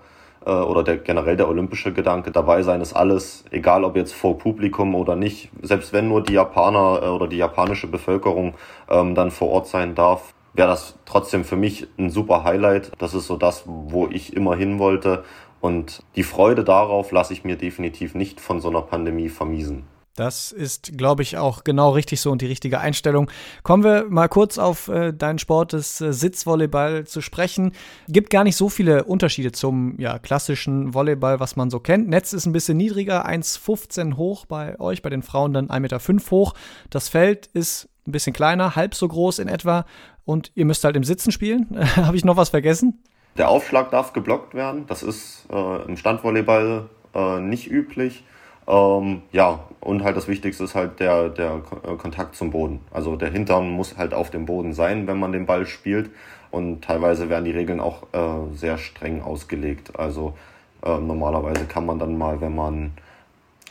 äh, 0.45 0.51
oder 0.51 0.83
der, 0.83 0.97
generell 0.97 1.37
der 1.37 1.49
olympische 1.49 1.93
Gedanke. 1.93 2.31
Dabei 2.31 2.63
sein 2.63 2.81
ist 2.81 2.93
alles, 2.93 3.43
egal 3.51 3.83
ob 3.83 3.95
jetzt 3.95 4.13
vor 4.13 4.37
Publikum 4.37 4.95
oder 4.95 5.15
nicht. 5.15 5.49
Selbst 5.61 5.93
wenn 5.93 6.07
nur 6.07 6.23
die 6.23 6.33
Japaner 6.33 7.01
äh, 7.03 7.07
oder 7.07 7.27
die 7.27 7.37
japanische 7.37 7.87
Bevölkerung 7.87 8.53
ähm, 8.89 9.15
dann 9.15 9.31
vor 9.31 9.49
Ort 9.49 9.67
sein 9.67 9.95
darf, 9.95 10.33
wäre 10.53 10.69
das 10.69 10.97
trotzdem 11.05 11.43
für 11.43 11.57
mich 11.57 11.87
ein 11.97 12.09
super 12.09 12.43
Highlight. 12.43 12.91
Das 12.97 13.13
ist 13.13 13.27
so 13.27 13.37
das, 13.37 13.63
wo 13.65 14.07
ich 14.07 14.35
immer 14.35 14.55
hin 14.55 14.79
wollte. 14.79 15.23
Und 15.59 16.03
die 16.15 16.23
Freude 16.23 16.63
darauf 16.63 17.11
lasse 17.11 17.33
ich 17.33 17.43
mir 17.43 17.57
definitiv 17.57 18.15
nicht 18.15 18.39
von 18.39 18.61
so 18.61 18.69
einer 18.69 18.81
Pandemie 18.81 19.29
vermiesen. 19.29 19.83
Das 20.15 20.53
ist, 20.53 20.97
glaube 20.97 21.23
ich, 21.23 21.37
auch 21.37 21.65
genau 21.65 21.91
richtig 21.91 22.21
so 22.21 22.31
und 22.31 22.41
die 22.41 22.45
richtige 22.45 22.79
Einstellung. 22.79 23.29
Kommen 23.63 23.83
wir 23.83 24.05
mal 24.09 24.29
kurz 24.29 24.57
auf 24.57 24.87
äh, 24.87 25.11
deinen 25.11 25.39
Sport 25.39 25.73
des 25.73 25.99
äh, 25.99 26.13
Sitzvolleyball 26.13 27.05
zu 27.05 27.19
sprechen. 27.19 27.73
Gibt 28.07 28.29
gar 28.29 28.45
nicht 28.45 28.55
so 28.55 28.69
viele 28.69 29.03
Unterschiede 29.03 29.51
zum 29.51 29.99
ja, 29.99 30.17
klassischen 30.17 30.93
Volleyball, 30.93 31.41
was 31.41 31.57
man 31.57 31.69
so 31.69 31.81
kennt. 31.81 32.07
Netz 32.07 32.31
ist 32.31 32.45
ein 32.45 32.53
bisschen 32.53 32.77
niedriger, 32.77 33.27
1,15 33.27 34.15
hoch 34.15 34.45
bei 34.45 34.79
euch, 34.79 35.01
bei 35.01 35.09
den 35.09 35.21
Frauen 35.21 35.51
dann 35.51 35.67
1,5 35.67 35.79
Meter 35.79 35.99
hoch. 36.31 36.53
Das 36.89 37.09
Feld 37.09 37.47
ist 37.47 37.89
ein 38.07 38.13
bisschen 38.13 38.33
kleiner, 38.33 38.77
halb 38.77 38.95
so 38.95 39.09
groß 39.09 39.39
in 39.39 39.49
etwa 39.49 39.85
und 40.23 40.51
ihr 40.55 40.63
müsst 40.63 40.85
halt 40.85 40.95
im 40.95 41.03
Sitzen 41.03 41.33
spielen. 41.33 41.67
Habe 41.97 42.15
ich 42.15 42.23
noch 42.23 42.37
was 42.37 42.49
vergessen? 42.49 43.03
Der 43.37 43.49
Aufschlag 43.49 43.91
darf 43.91 44.13
geblockt 44.13 44.53
werden. 44.53 44.85
Das 44.87 45.03
ist 45.03 45.45
äh, 45.51 45.83
im 45.83 45.97
Standvolleyball 45.97 46.89
äh, 47.13 47.39
nicht 47.41 47.69
üblich. 47.69 48.23
Ähm, 48.67 49.21
ja, 49.31 49.59
und 49.79 50.03
halt 50.03 50.17
das 50.17 50.27
Wichtigste 50.27 50.63
ist 50.63 50.75
halt 50.75 50.99
der, 50.99 51.29
der 51.29 51.61
äh, 51.83 51.95
Kontakt 51.95 52.35
zum 52.35 52.51
Boden. 52.51 52.79
Also 52.91 53.15
der 53.15 53.29
Hintern 53.29 53.69
muss 53.69 53.97
halt 53.97 54.13
auf 54.13 54.31
dem 54.31 54.45
Boden 54.45 54.73
sein, 54.73 55.07
wenn 55.07 55.19
man 55.19 55.31
den 55.31 55.45
Ball 55.45 55.65
spielt. 55.65 56.09
Und 56.51 56.83
teilweise 56.83 57.29
werden 57.29 57.45
die 57.45 57.51
Regeln 57.51 57.79
auch 57.79 58.03
äh, 58.13 58.55
sehr 58.55 58.77
streng 58.77 59.21
ausgelegt. 59.21 59.99
Also 59.99 60.35
äh, 60.83 60.97
normalerweise 60.97 61.65
kann 61.65 61.85
man 61.85 61.99
dann 61.99 62.17
mal, 62.17 62.41
wenn 62.41 62.55
man 62.55 62.93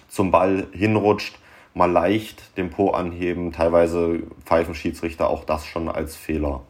zum 0.08 0.31
Ball 0.31 0.67
hinrutscht, 0.73 1.38
mal 1.73 1.90
leicht 1.90 2.56
den 2.56 2.70
Po 2.70 2.90
anheben. 2.90 3.52
Teilweise 3.52 4.23
pfeifen 4.44 4.75
Schiedsrichter 4.75 5.29
auch 5.29 5.44
das 5.44 5.67
schon 5.67 5.88
als 5.88 6.14
Fehler. 6.14 6.61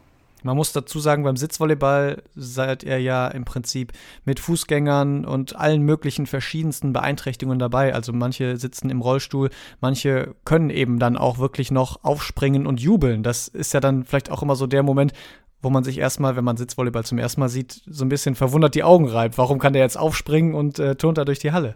Man 0.45 0.59
muss 0.59 0.73
dazu 0.73 1.01
sagen, 1.01 1.23
beim 1.23 1.39
Sitzvolleyball 1.39 2.23
seid 2.37 2.83
ihr 2.83 3.01
ja 3.01 3.29
im 3.29 3.47
Prinzip 3.47 3.95
mit 4.27 4.41
Fußgängern 4.41 5.25
und 5.25 5.57
allen 5.57 5.81
möglichen 5.81 6.27
verschiedensten 6.27 6.93
Beeinträchtigungen 6.93 7.59
dabei. 7.59 7.95
Also 7.95 8.13
manche 8.13 8.59
sitzen 8.59 8.91
im 8.91 9.01
Rollstuhl, 9.01 9.49
manche 9.81 10.35
können 10.45 10.69
eben 10.69 10.99
dann 10.99 11.17
auch 11.17 11.39
wirklich 11.39 11.71
noch 11.71 12.05
aufspringen 12.05 12.67
und 12.67 12.79
jubeln. 12.79 13.23
Das 13.23 13.49
ist 13.49 13.73
ja 13.73 13.81
dann 13.81 14.05
vielleicht 14.05 14.31
auch 14.31 14.43
immer 14.43 14.55
so 14.55 14.67
der 14.67 14.83
Moment, 14.83 15.15
wo 15.63 15.71
man 15.71 15.83
sich 15.83 15.97
erstmal, 15.97 16.37
wenn 16.37 16.45
man 16.45 16.59
Sitzvolleyball 16.59 17.05
zum 17.05 17.17
ersten 17.17 17.41
Mal 17.41 17.49
sieht, 17.49 17.81
so 17.87 18.05
ein 18.05 18.11
bisschen 18.11 18.35
verwundert 18.35 18.75
die 18.75 18.85
Augen 18.85 19.09
reibt. 19.09 19.39
Warum 19.39 19.59
kann 19.59 19.73
der 19.73 19.81
jetzt 19.81 19.97
aufspringen 19.97 20.55
und 20.55 20.79
äh, 20.79 20.95
turnt 20.95 21.17
da 21.17 21.25
durch 21.25 21.39
die 21.39 21.53
Halle? 21.53 21.75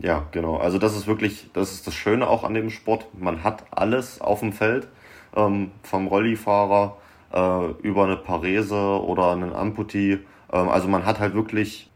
Ja, 0.00 0.24
genau. 0.32 0.56
Also 0.56 0.78
das 0.78 0.96
ist 0.96 1.06
wirklich, 1.06 1.50
das 1.52 1.72
ist 1.72 1.86
das 1.86 1.92
Schöne 1.92 2.26
auch 2.26 2.44
an 2.44 2.54
dem 2.54 2.70
Sport. 2.70 3.08
Man 3.18 3.44
hat 3.44 3.64
alles 3.72 4.22
auf 4.22 4.40
dem 4.40 4.54
Feld, 4.54 4.88
ähm, 5.36 5.70
vom 5.82 6.06
Rollifahrer 6.06 6.96
äh, 7.32 7.70
über 7.82 8.04
eine 8.04 8.16
Parese 8.16 9.02
oder 9.02 9.30
einen 9.32 9.52
Amputi. 9.52 10.18
Ähm, 10.52 10.68
also 10.68 10.88
man 10.88 11.06
hat 11.06 11.20
halt 11.20 11.34
wirklich 11.34 11.90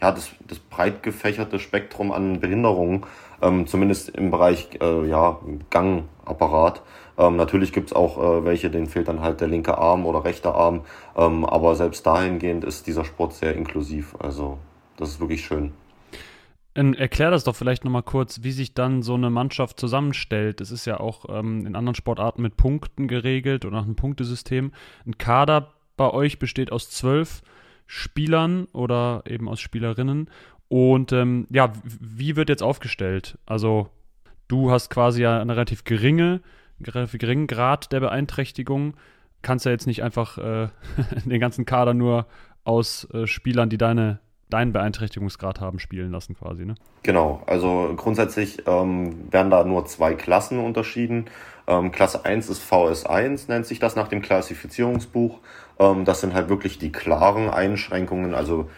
ja, 0.00 0.12
das, 0.12 0.30
das 0.46 0.58
breit 0.58 1.02
gefächerte 1.02 1.58
Spektrum 1.58 2.12
an 2.12 2.40
Behinderungen, 2.40 3.04
ähm, 3.40 3.66
zumindest 3.66 4.10
im 4.10 4.30
Bereich 4.30 4.68
äh, 4.80 5.06
ja, 5.08 5.38
Gangapparat. 5.70 6.82
Ähm, 7.16 7.36
natürlich 7.36 7.72
gibt's 7.72 7.92
auch 7.92 8.18
äh, 8.18 8.44
welche, 8.44 8.70
denen 8.70 8.86
fehlt 8.86 9.08
dann 9.08 9.20
halt 9.20 9.40
der 9.40 9.48
linke 9.48 9.78
Arm 9.78 10.04
oder 10.04 10.24
rechte 10.24 10.54
Arm, 10.54 10.82
ähm, 11.16 11.44
aber 11.44 11.76
selbst 11.76 12.06
dahingehend 12.06 12.64
ist 12.64 12.86
dieser 12.86 13.04
Sport 13.04 13.34
sehr 13.34 13.54
inklusiv. 13.54 14.14
Also 14.18 14.58
das 14.96 15.10
ist 15.10 15.20
wirklich 15.20 15.44
schön. 15.44 15.72
Erklär 16.74 17.30
das 17.30 17.44
doch 17.44 17.54
vielleicht 17.54 17.84
nochmal 17.84 18.02
kurz, 18.02 18.42
wie 18.42 18.50
sich 18.50 18.74
dann 18.74 19.02
so 19.02 19.14
eine 19.14 19.30
Mannschaft 19.30 19.78
zusammenstellt. 19.78 20.60
Es 20.60 20.72
ist 20.72 20.86
ja 20.86 20.98
auch 20.98 21.26
ähm, 21.28 21.66
in 21.66 21.76
anderen 21.76 21.94
Sportarten 21.94 22.42
mit 22.42 22.56
Punkten 22.56 23.06
geregelt 23.06 23.64
oder 23.64 23.76
nach 23.76 23.84
einem 23.84 23.94
Punktesystem. 23.94 24.72
Ein 25.06 25.16
Kader 25.16 25.72
bei 25.96 26.10
euch 26.10 26.40
besteht 26.40 26.72
aus 26.72 26.90
zwölf 26.90 27.42
Spielern 27.86 28.66
oder 28.72 29.22
eben 29.26 29.48
aus 29.48 29.60
Spielerinnen. 29.60 30.28
Und 30.68 31.12
ähm, 31.12 31.46
ja, 31.50 31.72
wie 31.84 32.34
wird 32.34 32.48
jetzt 32.48 32.62
aufgestellt? 32.62 33.38
Also, 33.46 33.90
du 34.48 34.72
hast 34.72 34.90
quasi 34.90 35.22
ja 35.22 35.40
eine 35.40 35.54
relativ 35.54 35.84
geringe, 35.84 36.40
relativ 36.82 37.20
geringen 37.20 37.46
Grad 37.46 37.92
der 37.92 38.00
Beeinträchtigung. 38.00 38.94
Kannst 39.42 39.64
ja 39.64 39.70
jetzt 39.70 39.86
nicht 39.86 40.02
einfach 40.02 40.38
äh, 40.38 40.68
den 41.24 41.40
ganzen 41.40 41.66
Kader 41.66 41.94
nur 41.94 42.26
aus 42.64 43.08
äh, 43.12 43.28
Spielern, 43.28 43.68
die 43.68 43.78
deine 43.78 44.18
deinen 44.50 44.72
Beeinträchtigungsgrad 44.72 45.60
haben 45.60 45.78
spielen 45.78 46.10
lassen 46.10 46.36
quasi, 46.36 46.64
ne? 46.64 46.74
Genau, 47.02 47.42
also 47.46 47.92
grundsätzlich 47.96 48.66
ähm, 48.66 49.32
werden 49.32 49.50
da 49.50 49.64
nur 49.64 49.86
zwei 49.86 50.14
Klassen 50.14 50.58
unterschieden. 50.58 51.26
Ähm, 51.66 51.92
Klasse 51.92 52.24
1 52.24 52.48
ist 52.50 52.62
VS1, 52.62 53.48
nennt 53.48 53.66
sich 53.66 53.78
das 53.78 53.96
nach 53.96 54.08
dem 54.08 54.22
Klassifizierungsbuch. 54.22 55.38
Ähm, 55.78 56.04
das 56.04 56.20
sind 56.20 56.34
halt 56.34 56.48
wirklich 56.48 56.78
die 56.78 56.92
klaren 56.92 57.48
Einschränkungen. 57.50 58.34
Also 58.34 58.68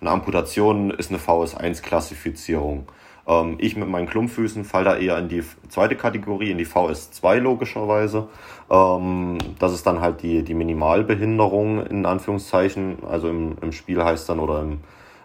eine 0.00 0.10
Amputation 0.10 0.90
ist 0.90 1.10
eine 1.10 1.18
VS1-Klassifizierung. 1.18 2.86
Ähm, 3.26 3.56
ich 3.58 3.76
mit 3.76 3.88
meinen 3.88 4.06
Klumpfüßen 4.06 4.64
fall 4.64 4.84
da 4.84 4.96
eher 4.96 5.18
in 5.18 5.28
die 5.28 5.42
zweite 5.68 5.96
Kategorie, 5.96 6.50
in 6.50 6.58
die 6.58 6.66
VS2 6.66 7.38
logischerweise. 7.38 8.28
Ähm, 8.70 9.38
das 9.58 9.72
ist 9.72 9.86
dann 9.86 10.00
halt 10.00 10.22
die, 10.22 10.42
die 10.42 10.54
Minimalbehinderung 10.54 11.86
in 11.86 12.06
Anführungszeichen. 12.06 12.98
Also 13.08 13.28
im, 13.28 13.56
im 13.62 13.72
Spiel 13.72 14.04
heißt 14.04 14.28
dann 14.28 14.40
oder 14.40 14.60
im 14.60 14.80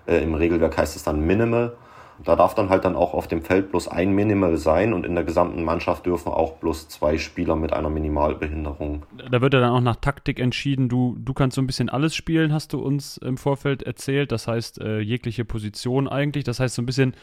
äh, 0.09 0.23
Im 0.23 0.33
Regelwerk 0.33 0.77
heißt 0.77 0.95
es 0.95 1.03
dann 1.03 1.25
Minimal. 1.25 1.77
Da 2.25 2.35
darf 2.35 2.53
dann 2.53 2.69
halt 2.69 2.83
dann 2.83 2.97
auch 2.97 3.13
auf 3.13 3.27
dem 3.27 3.41
Feld 3.41 3.71
bloß 3.71 3.87
ein 3.87 4.11
Minimal 4.11 4.57
sein 4.57 4.93
und 4.93 5.05
in 5.05 5.15
der 5.15 5.23
gesamten 5.23 5.63
Mannschaft 5.63 6.05
dürfen 6.05 6.33
auch 6.33 6.53
bloß 6.57 6.89
zwei 6.89 7.17
Spieler 7.17 7.55
mit 7.55 7.71
einer 7.71 7.89
Minimalbehinderung. 7.89 9.05
Da 9.31 9.39
wird 9.39 9.53
ja 9.53 9.61
dann 9.61 9.71
auch 9.71 9.81
nach 9.81 9.95
Taktik 9.95 10.39
entschieden. 10.39 10.89
Du, 10.89 11.15
du 11.17 11.33
kannst 11.33 11.55
so 11.55 11.61
ein 11.61 11.67
bisschen 11.67 11.87
alles 11.87 12.15
spielen, 12.15 12.51
hast 12.51 12.73
du 12.73 12.79
uns 12.79 13.17
im 13.17 13.37
Vorfeld 13.37 13.83
erzählt. 13.83 14.33
Das 14.33 14.49
heißt, 14.49 14.81
äh, 14.81 14.99
jegliche 14.99 15.45
Position 15.45 16.09
eigentlich. 16.09 16.43
Das 16.43 16.59
heißt, 16.59 16.75
so 16.75 16.81
ein 16.81 16.85
bisschen 16.85 17.13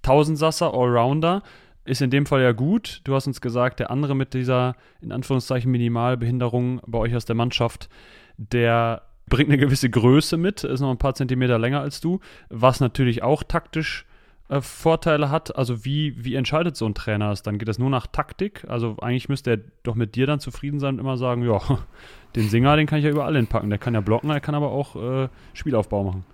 Tausendsasser, 0.00 0.72
Allrounder. 0.72 1.42
ist 1.84 2.00
in 2.00 2.08
dem 2.10 2.24
Fall 2.24 2.40
ja 2.40 2.52
gut. 2.52 3.02
Du 3.04 3.14
hast 3.14 3.26
uns 3.26 3.42
gesagt, 3.42 3.80
der 3.80 3.90
andere 3.90 4.14
mit 4.14 4.32
dieser, 4.32 4.76
in 5.02 5.12
Anführungszeichen, 5.12 5.70
Minimalbehinderung 5.70 6.80
bei 6.86 6.98
euch 6.98 7.14
aus 7.14 7.26
der 7.26 7.36
Mannschaft, 7.36 7.90
der 8.38 9.02
bringt 9.28 9.50
eine 9.50 9.58
gewisse 9.58 9.90
Größe 9.90 10.36
mit, 10.36 10.64
ist 10.64 10.80
noch 10.80 10.90
ein 10.90 10.98
paar 10.98 11.14
Zentimeter 11.14 11.58
länger 11.58 11.80
als 11.80 12.00
du, 12.00 12.20
was 12.48 12.80
natürlich 12.80 13.22
auch 13.22 13.42
taktisch 13.42 14.06
äh, 14.48 14.60
Vorteile 14.60 15.30
hat. 15.30 15.56
Also 15.56 15.84
wie, 15.84 16.14
wie 16.24 16.34
entscheidet 16.34 16.76
so 16.76 16.86
ein 16.86 16.94
Trainer 16.94 17.30
es 17.30 17.42
dann? 17.42 17.58
Geht 17.58 17.68
das 17.68 17.78
nur 17.78 17.90
nach 17.90 18.06
Taktik? 18.06 18.64
Also 18.68 18.96
eigentlich 19.00 19.28
müsste 19.28 19.50
er 19.50 19.58
doch 19.82 19.94
mit 19.94 20.14
dir 20.14 20.26
dann 20.26 20.40
zufrieden 20.40 20.80
sein 20.80 20.94
und 20.94 21.00
immer 21.00 21.16
sagen, 21.16 21.42
ja, 21.42 21.60
den 22.36 22.48
Singer, 22.48 22.76
den 22.76 22.86
kann 22.86 22.98
ich 22.98 23.04
ja 23.04 23.10
überall 23.10 23.36
hinpacken. 23.36 23.70
Der 23.70 23.78
kann 23.78 23.94
ja 23.94 24.00
blocken, 24.00 24.30
er 24.30 24.40
kann 24.40 24.54
aber 24.54 24.70
auch 24.70 24.96
äh, 24.96 25.28
Spielaufbau 25.52 26.04
machen. 26.04 26.24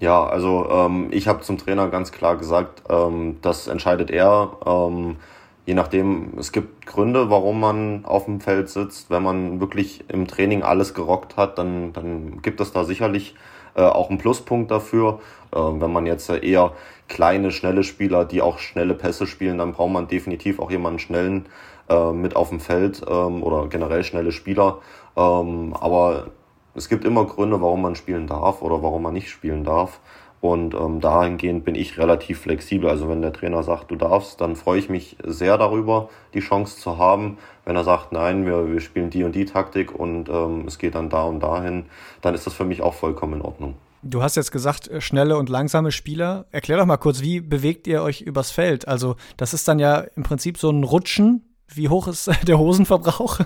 Ja, 0.00 0.24
also 0.24 0.68
ähm, 0.70 1.08
ich 1.12 1.28
habe 1.28 1.40
zum 1.42 1.56
Trainer 1.56 1.88
ganz 1.88 2.10
klar 2.10 2.36
gesagt, 2.36 2.82
ähm, 2.88 3.36
das 3.42 3.68
entscheidet 3.68 4.10
er. 4.10 4.56
Ähm, 4.66 5.16
je 5.66 5.74
nachdem, 5.74 6.32
es 6.38 6.52
gibt 6.52 6.86
Gründe, 6.86 7.30
warum 7.30 7.60
man 7.60 8.04
auf 8.04 8.26
dem 8.26 8.40
Feld 8.40 8.68
sitzt. 8.68 9.10
Wenn 9.10 9.22
man 9.22 9.60
wirklich 9.60 10.04
im 10.08 10.26
Training 10.26 10.62
alles 10.62 10.94
gerockt 10.94 11.36
hat, 11.36 11.58
dann, 11.58 11.92
dann 11.92 12.42
gibt 12.42 12.60
es 12.60 12.72
da 12.72 12.84
sicherlich 12.84 13.34
äh, 13.74 13.82
auch 13.82 14.10
einen 14.10 14.18
Pluspunkt 14.18 14.70
dafür. 14.70 15.20
Äh, 15.52 15.58
wenn 15.58 15.92
man 15.92 16.06
jetzt 16.06 16.28
eher 16.28 16.72
kleine, 17.08 17.50
schnelle 17.50 17.82
Spieler, 17.82 18.24
die 18.24 18.42
auch 18.42 18.58
schnelle 18.58 18.94
Pässe 18.94 19.26
spielen, 19.26 19.58
dann 19.58 19.72
braucht 19.72 19.92
man 19.92 20.08
definitiv 20.08 20.58
auch 20.58 20.70
jemanden 20.70 20.98
schnellen 20.98 21.46
äh, 21.88 22.12
mit 22.12 22.36
auf 22.36 22.50
dem 22.50 22.60
Feld 22.60 23.02
ähm, 23.08 23.42
oder 23.42 23.66
generell 23.68 24.04
schnelle 24.04 24.32
Spieler. 24.32 24.78
Ähm, 25.16 25.74
aber 25.78 26.28
es 26.74 26.88
gibt 26.88 27.04
immer 27.04 27.24
Gründe, 27.24 27.60
warum 27.60 27.82
man 27.82 27.94
spielen 27.94 28.26
darf 28.26 28.62
oder 28.62 28.82
warum 28.82 29.02
man 29.02 29.14
nicht 29.14 29.30
spielen 29.30 29.64
darf. 29.64 30.00
Und 30.44 30.74
ähm, 30.74 31.00
dahingehend 31.00 31.64
bin 31.64 31.74
ich 31.74 31.96
relativ 31.96 32.40
flexibel. 32.40 32.90
Also 32.90 33.08
wenn 33.08 33.22
der 33.22 33.32
Trainer 33.32 33.62
sagt, 33.62 33.90
du 33.90 33.96
darfst, 33.96 34.42
dann 34.42 34.56
freue 34.56 34.78
ich 34.78 34.90
mich 34.90 35.16
sehr 35.24 35.56
darüber, 35.56 36.10
die 36.34 36.40
Chance 36.40 36.76
zu 36.76 36.98
haben. 36.98 37.38
Wenn 37.64 37.76
er 37.76 37.84
sagt, 37.84 38.12
nein, 38.12 38.44
wir, 38.44 38.70
wir 38.70 38.82
spielen 38.82 39.08
die 39.08 39.24
und 39.24 39.34
die 39.34 39.46
Taktik 39.46 39.98
und 39.98 40.28
ähm, 40.28 40.64
es 40.66 40.76
geht 40.76 40.96
dann 40.96 41.08
da 41.08 41.22
und 41.22 41.40
dahin, 41.40 41.86
dann 42.20 42.34
ist 42.34 42.46
das 42.46 42.52
für 42.52 42.66
mich 42.66 42.82
auch 42.82 42.92
vollkommen 42.92 43.40
in 43.40 43.40
Ordnung. 43.40 43.74
Du 44.02 44.22
hast 44.22 44.36
jetzt 44.36 44.52
gesagt, 44.52 44.86
äh, 44.88 45.00
schnelle 45.00 45.38
und 45.38 45.48
langsame 45.48 45.90
Spieler. 45.90 46.44
Erklär 46.50 46.76
doch 46.76 46.84
mal 46.84 46.98
kurz, 46.98 47.22
wie 47.22 47.40
bewegt 47.40 47.86
ihr 47.86 48.02
euch 48.02 48.20
übers 48.20 48.50
Feld? 48.50 48.86
Also, 48.86 49.16
das 49.38 49.54
ist 49.54 49.66
dann 49.66 49.78
ja 49.78 50.00
im 50.14 50.24
Prinzip 50.24 50.58
so 50.58 50.68
ein 50.68 50.84
Rutschen. 50.84 51.54
Wie 51.72 51.88
hoch 51.88 52.06
ist 52.06 52.30
der 52.46 52.58
Hosenverbrauch? 52.58 53.40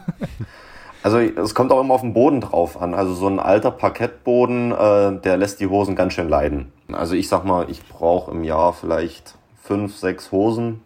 Also 1.02 1.18
es 1.18 1.54
kommt 1.54 1.70
auch 1.72 1.80
immer 1.80 1.94
auf 1.94 2.00
den 2.00 2.12
Boden 2.12 2.40
drauf 2.40 2.80
an. 2.80 2.94
Also 2.94 3.14
so 3.14 3.28
ein 3.28 3.38
alter 3.38 3.70
Parkettboden, 3.70 4.72
äh, 4.72 5.20
der 5.20 5.36
lässt 5.36 5.60
die 5.60 5.68
Hosen 5.68 5.94
ganz 5.94 6.14
schön 6.14 6.28
leiden. 6.28 6.72
Also 6.92 7.14
ich 7.14 7.28
sag 7.28 7.44
mal, 7.44 7.70
ich 7.70 7.86
brauche 7.86 8.30
im 8.32 8.44
Jahr 8.44 8.72
vielleicht 8.72 9.36
fünf, 9.62 9.96
sechs 9.96 10.32
Hosen, 10.32 10.82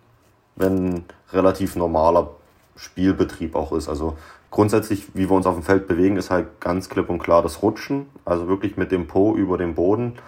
wenn 0.57 1.04
relativ 1.33 1.76
normaler 1.76 2.31
Spielbetrieb 2.76 3.54
auch 3.54 3.73
ist. 3.73 3.88
Also 3.88 4.16
grundsätzlich, 4.50 5.14
wie 5.14 5.28
wir 5.28 5.37
uns 5.37 5.47
auf 5.47 5.54
dem 5.54 5.62
Feld 5.62 5.88
bewegen, 5.88 6.16
ist 6.16 6.31
halt 6.31 6.61
ganz 6.61 6.88
klipp 6.88 7.09
und 7.09 7.19
klar 7.19 7.42
das 7.42 7.62
Rutschen. 7.62 8.07
Also 8.25 8.49
wirklich 8.49 8.76
mit 8.76 8.92
dem 8.92 9.07
Po 9.07 9.35
über 9.35 9.57
den 9.57 9.75
Boden. 9.75 10.19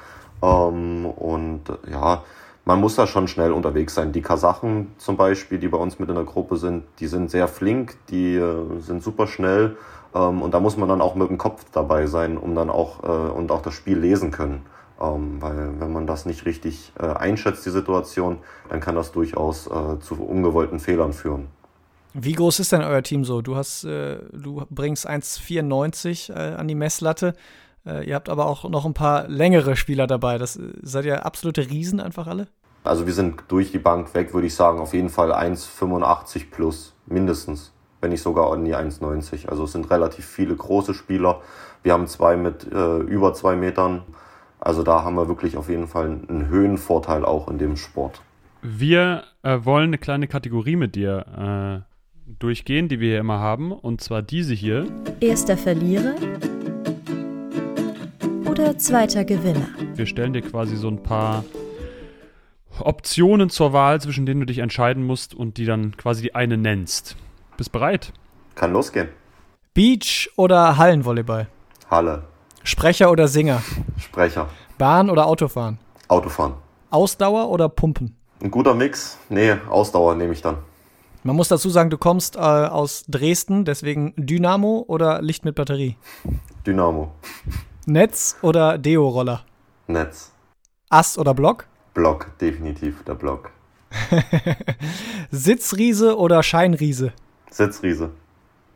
Ähm, 0.43 1.07
und 1.07 1.63
ja, 1.91 2.23
man 2.65 2.81
muss 2.81 2.97
da 2.97 3.07
schon 3.07 3.29
schnell 3.29 3.53
unterwegs 3.53 3.95
sein. 3.95 4.13
Die 4.13 4.23
Kasachen 4.23 4.93
zum 4.99 5.17
Beispiel, 5.17 5.59
die 5.59 5.69
bei 5.69 5.79
uns 5.79 5.99
mit 5.99 6.09
in 6.09 6.15
der 6.15 6.25
Gruppe 6.25 6.57
sind, 6.57 6.85
die 6.99 7.07
sind 7.07 7.31
sehr 7.31 7.49
flink, 7.49 7.97
die 8.09 8.37
äh, 8.37 8.81
sind 8.81 9.03
super 9.03 9.27
schnell 9.27 9.77
ähm, 10.15 10.43
und 10.43 10.55
da 10.55 10.61
muss 10.61 10.77
man 10.77 10.89
dann 10.89 11.01
auch 11.01 11.15
mit 11.15 11.29
dem 11.29 11.39
Kopf 11.39 11.65
dabei 11.73 12.07
sein, 12.07 12.39
um 12.39 12.55
dann 12.55 12.71
auch 12.71 13.03
äh, 13.03 13.07
und 13.07 13.51
auch 13.51 13.63
das 13.63 13.75
Spiel 13.75 13.99
lesen 13.99 14.31
können. 14.31 14.65
Ähm, 15.01 15.37
weil 15.41 15.81
wenn 15.81 15.93
man 15.93 16.07
das 16.07 16.25
nicht 16.25 16.47
richtig 16.47 16.93
äh, 16.99 17.07
einschätzt, 17.07 17.67
die 17.67 17.71
Situation, 17.71 18.39
dann 18.69 18.81
kann 18.81 18.95
das 18.95 19.13
durchaus 19.13 19.67
äh, 19.67 19.99
zu 20.01 20.23
ungewollten 20.23 20.79
Fehlern 20.79 21.13
führen. 21.13 21.49
Wie 22.17 22.33
groß 22.33 22.61
ist 22.61 22.71
denn 22.71 22.83
euer 22.83 23.03
Team 23.03 23.25
so? 23.25 23.43
Du 23.43 23.57
hast, 23.57 23.83
äh, 23.83 24.19
du 24.33 24.65
bringst 24.71 25.09
1,94 25.09 26.33
äh, 26.33 26.55
an 26.55 26.69
die 26.69 26.77
Messlatte. 26.77 27.35
Äh, 27.87 28.09
ihr 28.09 28.15
habt 28.15 28.29
aber 28.29 28.47
auch 28.47 28.69
noch 28.69 28.85
ein 28.85 28.95
paar 28.95 29.29
längere 29.29 29.77
Spieler 29.77 30.07
dabei. 30.07 30.39
Das 30.39 30.57
äh, 30.57 30.73
seid 30.83 31.05
ihr 31.05 31.25
absolute 31.27 31.69
Riesen 31.69 32.01
einfach 32.01 32.27
alle? 32.27 32.49
Also 32.83 33.07
wir 33.07 33.15
sind 33.15 33.45
durch 33.49 33.73
die 33.73 33.79
Bank 33.79 34.15
weg, 34.15 34.35
würde 34.35 34.47
ich 34.47 34.55
sagen, 34.55 34.79
auf 34.79 34.93
jeden 34.93 35.09
Fall 35.09 35.33
1,85 35.33 36.51
plus, 36.51 36.95
mindestens, 37.07 37.73
wenn 38.01 38.11
nicht 38.11 38.21
sogar 38.21 38.53
an 38.53 38.65
die 38.65 38.77
1,90. 38.77 39.49
Also 39.49 39.65
es 39.65 39.73
sind 39.73 39.91
relativ 39.91 40.27
viele 40.27 40.55
große 40.55 40.93
Spieler. 40.93 41.41
Wir 41.83 41.95
haben 41.95 42.07
zwei 42.07 42.37
mit 42.37 42.71
äh, 42.71 42.99
über 42.99 43.33
zwei 43.33 43.57
Metern. 43.57 44.03
Also 44.61 44.83
da 44.83 45.03
haben 45.03 45.17
wir 45.17 45.29
wirklich 45.29 45.57
auf 45.57 45.69
jeden 45.69 45.89
Fall 45.89 46.07
einen 46.29 46.49
Höhenvorteil 46.49 47.25
auch 47.25 47.49
in 47.49 47.59
dem 47.59 47.77
Sport. 47.77 48.21
Wir 48.63 49.25
äh, 49.43 49.59
wollen 49.63 49.89
eine 49.89 49.99
kleine 49.99 50.27
Kategorie 50.27 50.77
mit 50.77 50.95
dir 50.95 51.85
äh, 51.87 52.33
durchgehen, 52.39 52.89
die 52.89 53.01
wir 53.01 53.11
hier 53.11 53.21
immer 53.21 53.39
haben, 53.39 53.73
und 53.73 54.01
zwar 54.01 54.23
diese 54.23 54.55
hier. 54.55 54.87
Erster 55.21 55.59
Verlierer 55.59 56.15
oder 58.55 58.79
zweiter 58.79 59.25
Gewinner? 59.25 59.67
Wir 59.97 60.07
stellen 60.07 60.33
dir 60.33 60.41
quasi 60.41 60.77
so 60.77 60.87
ein 60.87 61.03
paar 61.03 61.45
Optionen 62.79 63.51
zur 63.51 63.73
Wahl, 63.73 64.01
zwischen 64.01 64.27
denen 64.27 64.39
du 64.39 64.47
dich 64.47 64.59
entscheiden 64.59 65.05
musst 65.05 65.35
und 65.35 65.57
die 65.57 65.65
dann 65.65 65.97
quasi 65.97 66.23
die 66.23 66.37
eine 66.37 66.57
nennst. 66.57 67.17
Bist 67.57 67.73
bereit? 67.73 68.13
Kann 68.55 68.73
losgehen. 68.73 69.09
Beach 69.75 70.31
oder 70.37 70.77
Hallenvolleyball? 70.77 71.49
Halle. 71.91 72.23
Sprecher 72.63 73.11
oder 73.11 73.27
Singer? 73.27 73.61
Sprecher. 73.99 74.49
Bahn 74.79 75.11
oder 75.11 75.27
Autofahren? 75.27 75.79
Autofahren. 76.07 76.55
Ausdauer 76.91 77.49
oder 77.49 77.69
Pumpen? 77.69 78.15
Ein 78.41 78.53
guter 78.53 78.75
Mix. 78.75 79.19
Nee, 79.31 79.57
Ausdauer 79.69 80.15
nehme 80.15 80.33
ich 80.33 80.43
dann. 80.43 80.59
Man 81.25 81.35
muss 81.35 81.49
dazu 81.49 81.71
sagen, 81.71 81.91
du 81.91 81.99
kommst 81.99 82.37
äh, 82.37 82.39
aus 82.39 83.05
Dresden, 83.09 83.65
deswegen 83.65 84.15
Dynamo 84.17 84.85
oder 84.87 85.23
Licht 85.23 85.45
mit 85.45 85.57
Batterie? 85.57 85.97
Dynamo. 86.65 87.11
Netz 87.87 88.37
oder 88.41 88.79
Deo-Roller? 88.79 89.45
Netz. 89.89 90.33
Ast 90.89 91.19
oder 91.19 91.35
Block? 91.35 91.67
Block, 91.93 92.31
definitiv 92.39 93.05
der 93.05 93.15
Block. 93.15 93.51
Sitzriese 95.31 96.17
oder 96.17 96.43
Scheinriese? 96.43 97.13
Sitzriese. 97.51 98.11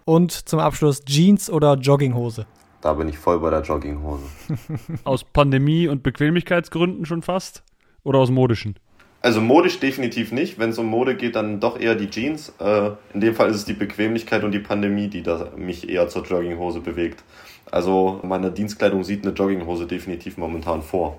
Und 0.05 0.33
zum 0.33 0.61
Abschluss 0.61 1.05
Jeans 1.05 1.51
oder 1.51 1.75
Jogginghose? 1.75 2.47
Da 2.83 2.93
bin 2.93 3.09
ich 3.09 3.19
voll 3.19 3.41
bei 3.41 3.51
der 3.51 3.63
Jogginghose. 3.63 4.25
aus 5.05 5.25
Pandemie- 5.25 5.89
und 5.89 6.03
Bequemlichkeitsgründen 6.03 7.07
schon 7.07 7.23
fast? 7.23 7.63
Oder 8.05 8.19
aus 8.19 8.31
modischen? 8.31 8.77
Also 9.21 9.41
modisch 9.41 9.81
definitiv 9.81 10.33
nicht. 10.33 10.59
Wenn 10.59 10.71
es 10.71 10.79
um 10.79 10.87
Mode 10.87 11.17
geht, 11.17 11.35
dann 11.35 11.61
doch 11.61 11.81
eher 11.81 11.95
die 11.95 12.09
Jeans. 12.09 12.53
Äh, 12.61 12.91
in 13.15 13.21
dem 13.21 13.35
Fall 13.35 13.51
ist 13.51 13.57
es 13.57 13.65
die 13.65 13.73
Bequemlichkeit 13.73 14.45
und 14.45 14.53
die 14.53 14.61
Pandemie, 14.61 15.09
die 15.09 15.23
da 15.23 15.51
mich 15.57 15.89
eher 15.89 16.09
zur 16.09 16.25
Jogginghose 16.25 16.81
bewegt. 16.81 17.25
Also 17.71 18.21
meine 18.23 18.51
Dienstkleidung 18.51 19.05
sieht 19.05 19.25
eine 19.25 19.35
Jogginghose 19.35 19.87
definitiv 19.87 20.37
momentan 20.37 20.83
vor. 20.83 21.19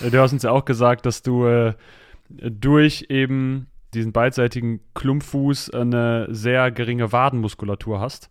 Du 0.00 0.18
hast 0.18 0.32
uns 0.32 0.42
ja 0.42 0.50
auch 0.50 0.64
gesagt, 0.64 1.06
dass 1.06 1.22
du 1.22 1.46
äh, 1.46 1.74
durch 2.28 3.06
eben 3.08 3.66
diesen 3.94 4.12
beidseitigen 4.12 4.80
Klumpfuß 4.94 5.70
eine 5.70 6.28
sehr 6.30 6.70
geringe 6.70 7.12
Wadenmuskulatur 7.12 8.00
hast 8.00 8.30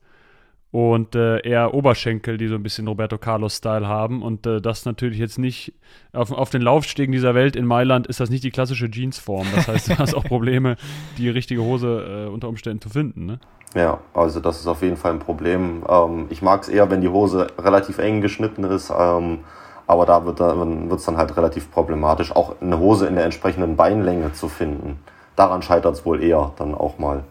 und 0.72 1.16
äh, 1.16 1.40
eher 1.40 1.74
Oberschenkel, 1.74 2.38
die 2.38 2.48
so 2.48 2.56
ein 2.56 2.64
bisschen 2.64 2.88
Roberto 2.88 3.18
Carlos-Style 3.18 3.88
haben. 3.88 4.22
Und 4.22 4.46
äh, 4.46 4.62
das 4.62 4.86
natürlich 4.86 5.18
jetzt 5.18 5.40
nicht 5.40 5.74
auf, 6.14 6.32
auf, 6.32 6.52
den 6.52 6.62
Laufstegen 6.62 7.12
dieser 7.12 7.34
Welt 7.34 7.56
in 7.56 7.66
Mailand 7.66 8.06
ist 8.06 8.20
das 8.20 8.30
nicht 8.30 8.44
die 8.44 8.52
klassische 8.52 8.86
Jeansform. 8.86 9.48
Das 9.56 9.68
heißt, 9.68 9.90
du 9.90 9.98
hast 9.98 10.14
auch 10.14 10.24
Probleme, 10.26 10.76
die 11.18 11.30
richtige 11.30 11.64
Hose 11.64 12.28
äh, 12.28 12.30
unter 12.30 12.48
Umständen 12.50 12.82
zu 12.82 12.90
finden. 12.90 13.26
Ne? 13.26 13.40
Ja, 13.74 14.00
also 14.14 14.40
das 14.40 14.60
ist 14.60 14.68
auf 14.68 14.84
jeden 14.84 14.98
Fall 14.98 15.14
ein 15.14 15.20
Problem. 15.20 15.84
Ähm, 15.90 16.28
ich 16.30 16.44
mag 16.44 16.62
es 16.62 16.70
eher, 16.70 16.90
wenn 16.92 17.02
die 17.02 17.10
Hose 17.10 17.48
relativ 17.58 17.98
eng 17.98 18.22
geschnitten 18.22 18.64
ist, 18.64 18.92
ähm, 18.96 19.40
aber 19.88 20.06
da 20.06 20.24
wird 20.24 20.40
es 20.40 21.06
dann 21.06 21.18
halt 21.18 21.36
relativ 21.36 21.72
problematisch, 21.72 22.32
auch 22.36 22.62
eine 22.62 22.78
Hose 22.78 23.08
in 23.08 23.16
der 23.16 23.26
entsprechenden 23.26 23.76
Beinlänge 23.76 24.34
zu 24.34 24.48
finden. 24.48 25.00
Daran 25.36 25.64
scheitert 25.64 25.96
es 25.96 26.06
wohl 26.06 26.22
eher 26.22 26.52
dann 26.58 26.76
auch 26.76 27.00
mal. 27.00 27.24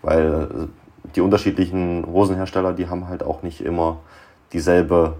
Weil 0.00 0.48
äh, 0.50 0.83
die 1.14 1.20
unterschiedlichen 1.20 2.06
Hosenhersteller, 2.06 2.72
die 2.72 2.88
haben 2.88 3.08
halt 3.08 3.22
auch 3.22 3.42
nicht 3.42 3.60
immer 3.60 3.98
dieselbe 4.52 5.16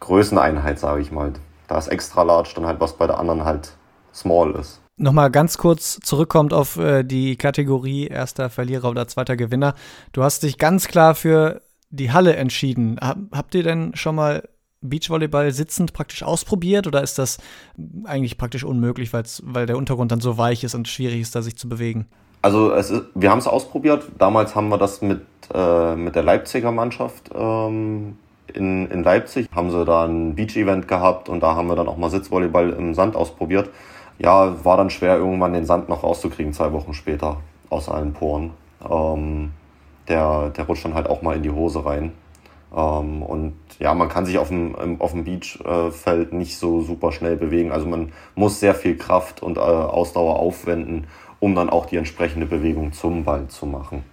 Größeneinheit, 0.00 0.78
sage 0.78 1.00
ich 1.00 1.12
mal. 1.12 1.32
Da 1.68 1.78
ist 1.78 1.88
extra 1.88 2.22
large 2.22 2.52
dann 2.54 2.66
halt 2.66 2.80
was 2.80 2.94
bei 2.94 3.06
der 3.06 3.18
anderen 3.18 3.44
halt 3.44 3.72
small 4.12 4.52
ist 4.52 4.82
nochmal 4.96 5.30
ganz 5.30 5.58
kurz 5.58 5.98
zurückkommt 6.00 6.52
auf 6.52 6.76
äh, 6.76 7.02
die 7.02 7.36
Kategorie 7.36 8.06
erster 8.06 8.50
Verlierer 8.50 8.90
oder 8.90 9.08
zweiter 9.08 9.36
Gewinner. 9.36 9.74
Du 10.12 10.22
hast 10.22 10.42
dich 10.42 10.58
ganz 10.58 10.88
klar 10.88 11.14
für 11.14 11.62
die 11.90 12.12
Halle 12.12 12.36
entschieden. 12.36 12.98
Hab, 13.00 13.18
habt 13.32 13.54
ihr 13.54 13.62
denn 13.62 13.94
schon 13.94 14.14
mal 14.14 14.48
Beachvolleyball 14.80 15.52
sitzend 15.52 15.92
praktisch 15.92 16.22
ausprobiert 16.22 16.86
oder 16.86 17.02
ist 17.02 17.18
das 17.18 17.38
eigentlich 18.04 18.38
praktisch 18.38 18.64
unmöglich, 18.64 19.12
weil 19.12 19.66
der 19.66 19.76
Untergrund 19.76 20.10
dann 20.10 20.20
so 20.20 20.38
weich 20.38 20.64
ist 20.64 20.74
und 20.74 20.88
schwierig 20.88 21.20
ist, 21.20 21.34
da 21.34 21.42
sich 21.42 21.56
zu 21.56 21.68
bewegen? 21.68 22.06
Also 22.42 22.72
ist, 22.72 22.92
wir 23.14 23.30
haben 23.30 23.38
es 23.38 23.46
ausprobiert. 23.46 24.04
Damals 24.18 24.54
haben 24.54 24.68
wir 24.68 24.78
das 24.78 25.00
mit, 25.00 25.22
äh, 25.54 25.94
mit 25.94 26.16
der 26.16 26.22
Leipziger 26.22 26.72
Mannschaft 26.72 27.30
ähm, 27.34 28.18
in, 28.52 28.90
in 28.90 29.02
Leipzig. 29.02 29.48
Haben 29.54 29.70
sie 29.70 29.84
da 29.84 30.04
ein 30.04 30.34
Beach-Event 30.34 30.88
gehabt 30.88 31.28
und 31.28 31.40
da 31.42 31.54
haben 31.54 31.68
wir 31.68 31.76
dann 31.76 31.88
auch 31.88 31.96
mal 31.96 32.10
Sitzvolleyball 32.10 32.70
im 32.70 32.94
Sand 32.94 33.16
ausprobiert 33.16 33.70
ja, 34.22 34.64
war 34.64 34.76
dann 34.76 34.90
schwer, 34.90 35.16
irgendwann 35.16 35.52
den 35.52 35.66
Sand 35.66 35.88
noch 35.88 36.02
rauszukriegen, 36.02 36.52
zwei 36.52 36.72
Wochen 36.72 36.94
später. 36.94 37.38
aus 37.70 37.88
allen 37.88 38.12
Poren. 38.12 38.50
Ähm, 38.88 39.52
der, 40.06 40.50
der 40.50 40.66
rutscht 40.66 40.84
dann 40.84 40.92
halt 40.94 41.08
auch 41.08 41.22
mal 41.22 41.36
in 41.36 41.42
die 41.42 41.50
Hose 41.50 41.86
rein. 41.86 42.12
Ähm, 42.76 43.22
und 43.22 43.54
ja, 43.78 43.94
man 43.94 44.10
kann 44.10 44.26
sich 44.26 44.36
auf 44.36 44.48
dem, 44.48 45.00
auf 45.00 45.12
dem 45.12 45.24
Beachfeld 45.24 46.34
nicht 46.34 46.58
so 46.58 46.82
super 46.82 47.12
schnell 47.12 47.36
bewegen. 47.36 47.72
Also 47.72 47.86
man 47.86 48.12
muss 48.34 48.60
sehr 48.60 48.74
viel 48.74 48.98
Kraft 48.98 49.42
und 49.42 49.56
äh, 49.56 49.60
Ausdauer 49.60 50.38
aufwenden, 50.38 51.06
um 51.42 51.56
dann 51.56 51.68
auch 51.68 51.86
die 51.86 51.96
entsprechende 51.96 52.46
Bewegung 52.46 52.92
zum 52.92 53.24
Ball 53.24 53.48
zu 53.48 53.66
machen. 53.66 54.04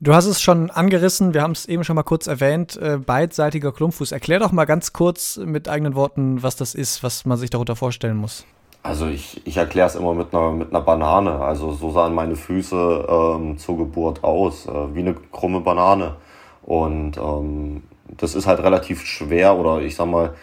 Du 0.00 0.12
hast 0.12 0.26
es 0.26 0.42
schon 0.42 0.72
angerissen, 0.72 1.34
wir 1.34 1.42
haben 1.42 1.52
es 1.52 1.66
eben 1.66 1.84
schon 1.84 1.94
mal 1.94 2.02
kurz 2.02 2.26
erwähnt, 2.26 2.76
äh, 2.82 2.98
beidseitiger 2.98 3.70
Klumpfuß. 3.70 4.10
Erklär 4.10 4.40
doch 4.40 4.50
mal 4.50 4.64
ganz 4.64 4.92
kurz 4.92 5.36
mit 5.36 5.68
eigenen 5.68 5.94
Worten, 5.94 6.42
was 6.42 6.56
das 6.56 6.74
ist, 6.74 7.04
was 7.04 7.24
man 7.24 7.38
sich 7.38 7.50
darunter 7.50 7.76
vorstellen 7.76 8.16
muss. 8.16 8.44
Also 8.82 9.06
ich, 9.06 9.40
ich 9.46 9.56
erkläre 9.56 9.86
es 9.86 9.94
immer 9.94 10.14
mit 10.14 10.34
einer, 10.34 10.50
mit 10.50 10.70
einer 10.70 10.80
Banane. 10.80 11.38
Also 11.38 11.70
so 11.74 11.92
sahen 11.92 12.12
meine 12.12 12.34
Füße 12.34 13.06
ähm, 13.08 13.58
zur 13.58 13.78
Geburt 13.78 14.24
aus, 14.24 14.66
äh, 14.66 14.94
wie 14.94 15.00
eine 15.00 15.14
krumme 15.14 15.60
Banane. 15.60 16.16
Und 16.64 17.18
ähm, 17.18 17.84
das 18.08 18.34
ist 18.34 18.48
halt 18.48 18.58
relativ 18.58 19.02
schwer 19.06 19.56
oder 19.56 19.80
ich 19.80 19.94
sag 19.94 20.06
mal, 20.06 20.34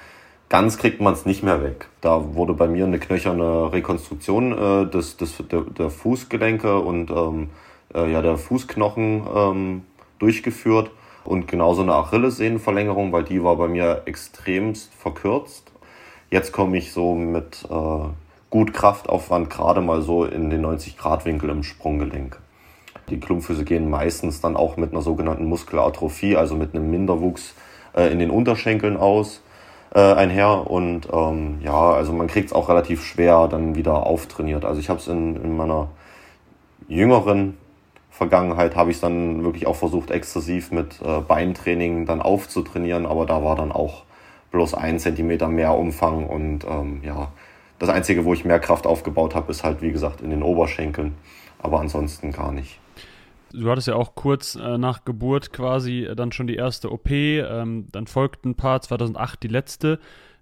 ganz 0.49 0.77
kriegt 0.77 0.99
man 0.99 1.13
es 1.13 1.25
nicht 1.25 1.43
mehr 1.43 1.63
weg. 1.63 1.87
Da 2.01 2.35
wurde 2.35 2.53
bei 2.53 2.67
mir 2.67 2.85
eine 2.85 2.99
knöcherne 2.99 3.71
Rekonstruktion 3.71 4.51
äh, 4.51 4.89
des, 4.89 5.17
des, 5.17 5.37
der, 5.49 5.61
der 5.61 5.89
Fußgelenke 5.89 6.79
und 6.79 7.11
ähm, 7.11 7.49
äh, 7.93 8.11
ja, 8.11 8.21
der 8.21 8.37
Fußknochen 8.37 9.23
ähm, 9.33 9.83
durchgeführt 10.17 10.91
und 11.23 11.47
genauso 11.47 11.83
eine 11.83 11.93
Achillessehnenverlängerung, 11.93 13.11
weil 13.11 13.23
die 13.23 13.43
war 13.43 13.55
bei 13.55 13.67
mir 13.67 14.01
extremst 14.05 14.93
verkürzt. 14.95 15.71
Jetzt 16.31 16.51
komme 16.51 16.77
ich 16.77 16.91
so 16.91 17.13
mit 17.13 17.65
äh, 17.69 18.09
gut 18.49 18.73
Kraftaufwand 18.73 19.49
gerade 19.49 19.81
mal 19.81 20.01
so 20.01 20.25
in 20.25 20.49
den 20.49 20.65
90-Grad-Winkel 20.65 21.49
im 21.49 21.63
Sprunggelenk. 21.63 22.39
Die 23.09 23.19
Klumpfüße 23.19 23.63
gehen 23.63 23.89
meistens 23.89 24.41
dann 24.41 24.55
auch 24.55 24.77
mit 24.77 24.91
einer 24.91 25.01
sogenannten 25.01 25.45
Muskelatrophie, 25.45 26.35
also 26.35 26.55
mit 26.55 26.75
einem 26.75 26.89
Minderwuchs 26.89 27.55
äh, 27.95 28.11
in 28.11 28.19
den 28.19 28.29
Unterschenkeln 28.31 28.97
aus 28.97 29.41
äh, 29.93 30.13
einher. 30.13 30.69
Und 30.69 31.08
ähm, 31.12 31.60
ja, 31.63 31.91
also 31.91 32.13
man 32.13 32.27
kriegt 32.27 32.48
es 32.48 32.53
auch 32.53 32.69
relativ 32.69 33.03
schwer 33.05 33.48
dann 33.48 33.75
wieder 33.75 34.05
auftrainiert. 34.05 34.65
Also 34.65 34.79
ich 34.79 34.89
habe 34.89 35.00
es 35.00 35.08
in, 35.08 35.36
in 35.36 35.58
meiner 35.58 35.89
jüngeren 36.88 37.58
Vergangenheit 38.10 38.75
habe 38.75 38.91
ich 38.91 39.00
dann 39.00 39.46
wirklich 39.46 39.65
auch 39.65 39.77
versucht, 39.77 40.12
exzessiv 40.12 40.72
mit 40.72 41.00
äh, 41.01 41.22
Beintraining 41.22 42.05
dann 42.05 42.22
aufzutrainieren, 42.22 43.05
aber 43.05 43.25
da 43.25 43.46
war 43.46 43.55
dann 43.55 43.72
auch 43.72 44.03
bloß 44.51 44.74
ein 44.74 45.00
Zentimeter 45.00 45.48
mehr 45.48 45.74
Umfang 45.74 46.25
und 46.25 46.65
ähm, 46.65 47.00
ja, 47.01 47.29
das 47.77 47.88
Einzige, 47.88 48.25
wo 48.25 48.34
ich 48.34 48.43
mehr 48.43 48.60
Kraft 48.60 48.86
aufgebaut 48.86 49.36
habe, 49.36 49.50
ist 49.51 49.63
halt, 49.63 49.81
wie 49.81 49.93
gesagt, 49.93 50.19
in 50.19 50.31
den 50.31 50.43
Oberschenkeln, 50.43 51.15
aber 51.60 51.79
ansonsten 51.79 52.34
gar 52.34 52.51
nicht. 52.51 52.79
Du 53.51 53.69
hattest 53.69 53.87
ja 53.87 53.95
auch 53.95 54.15
kurz 54.15 54.55
äh, 54.55 54.77
nach 54.77 55.05
Geburt 55.05 55.51
quasi 55.51 56.03
äh, 56.03 56.15
dann 56.15 56.31
schon 56.31 56.47
die 56.47 56.55
erste 56.55 56.91
OP, 56.91 57.09
ähm, 57.09 57.87
dann 57.91 58.07
folgten 58.07 58.51
ein 58.51 58.55
paar, 58.55 58.81
2008 58.81 59.43
die 59.43 59.47
letzte. 59.47 59.99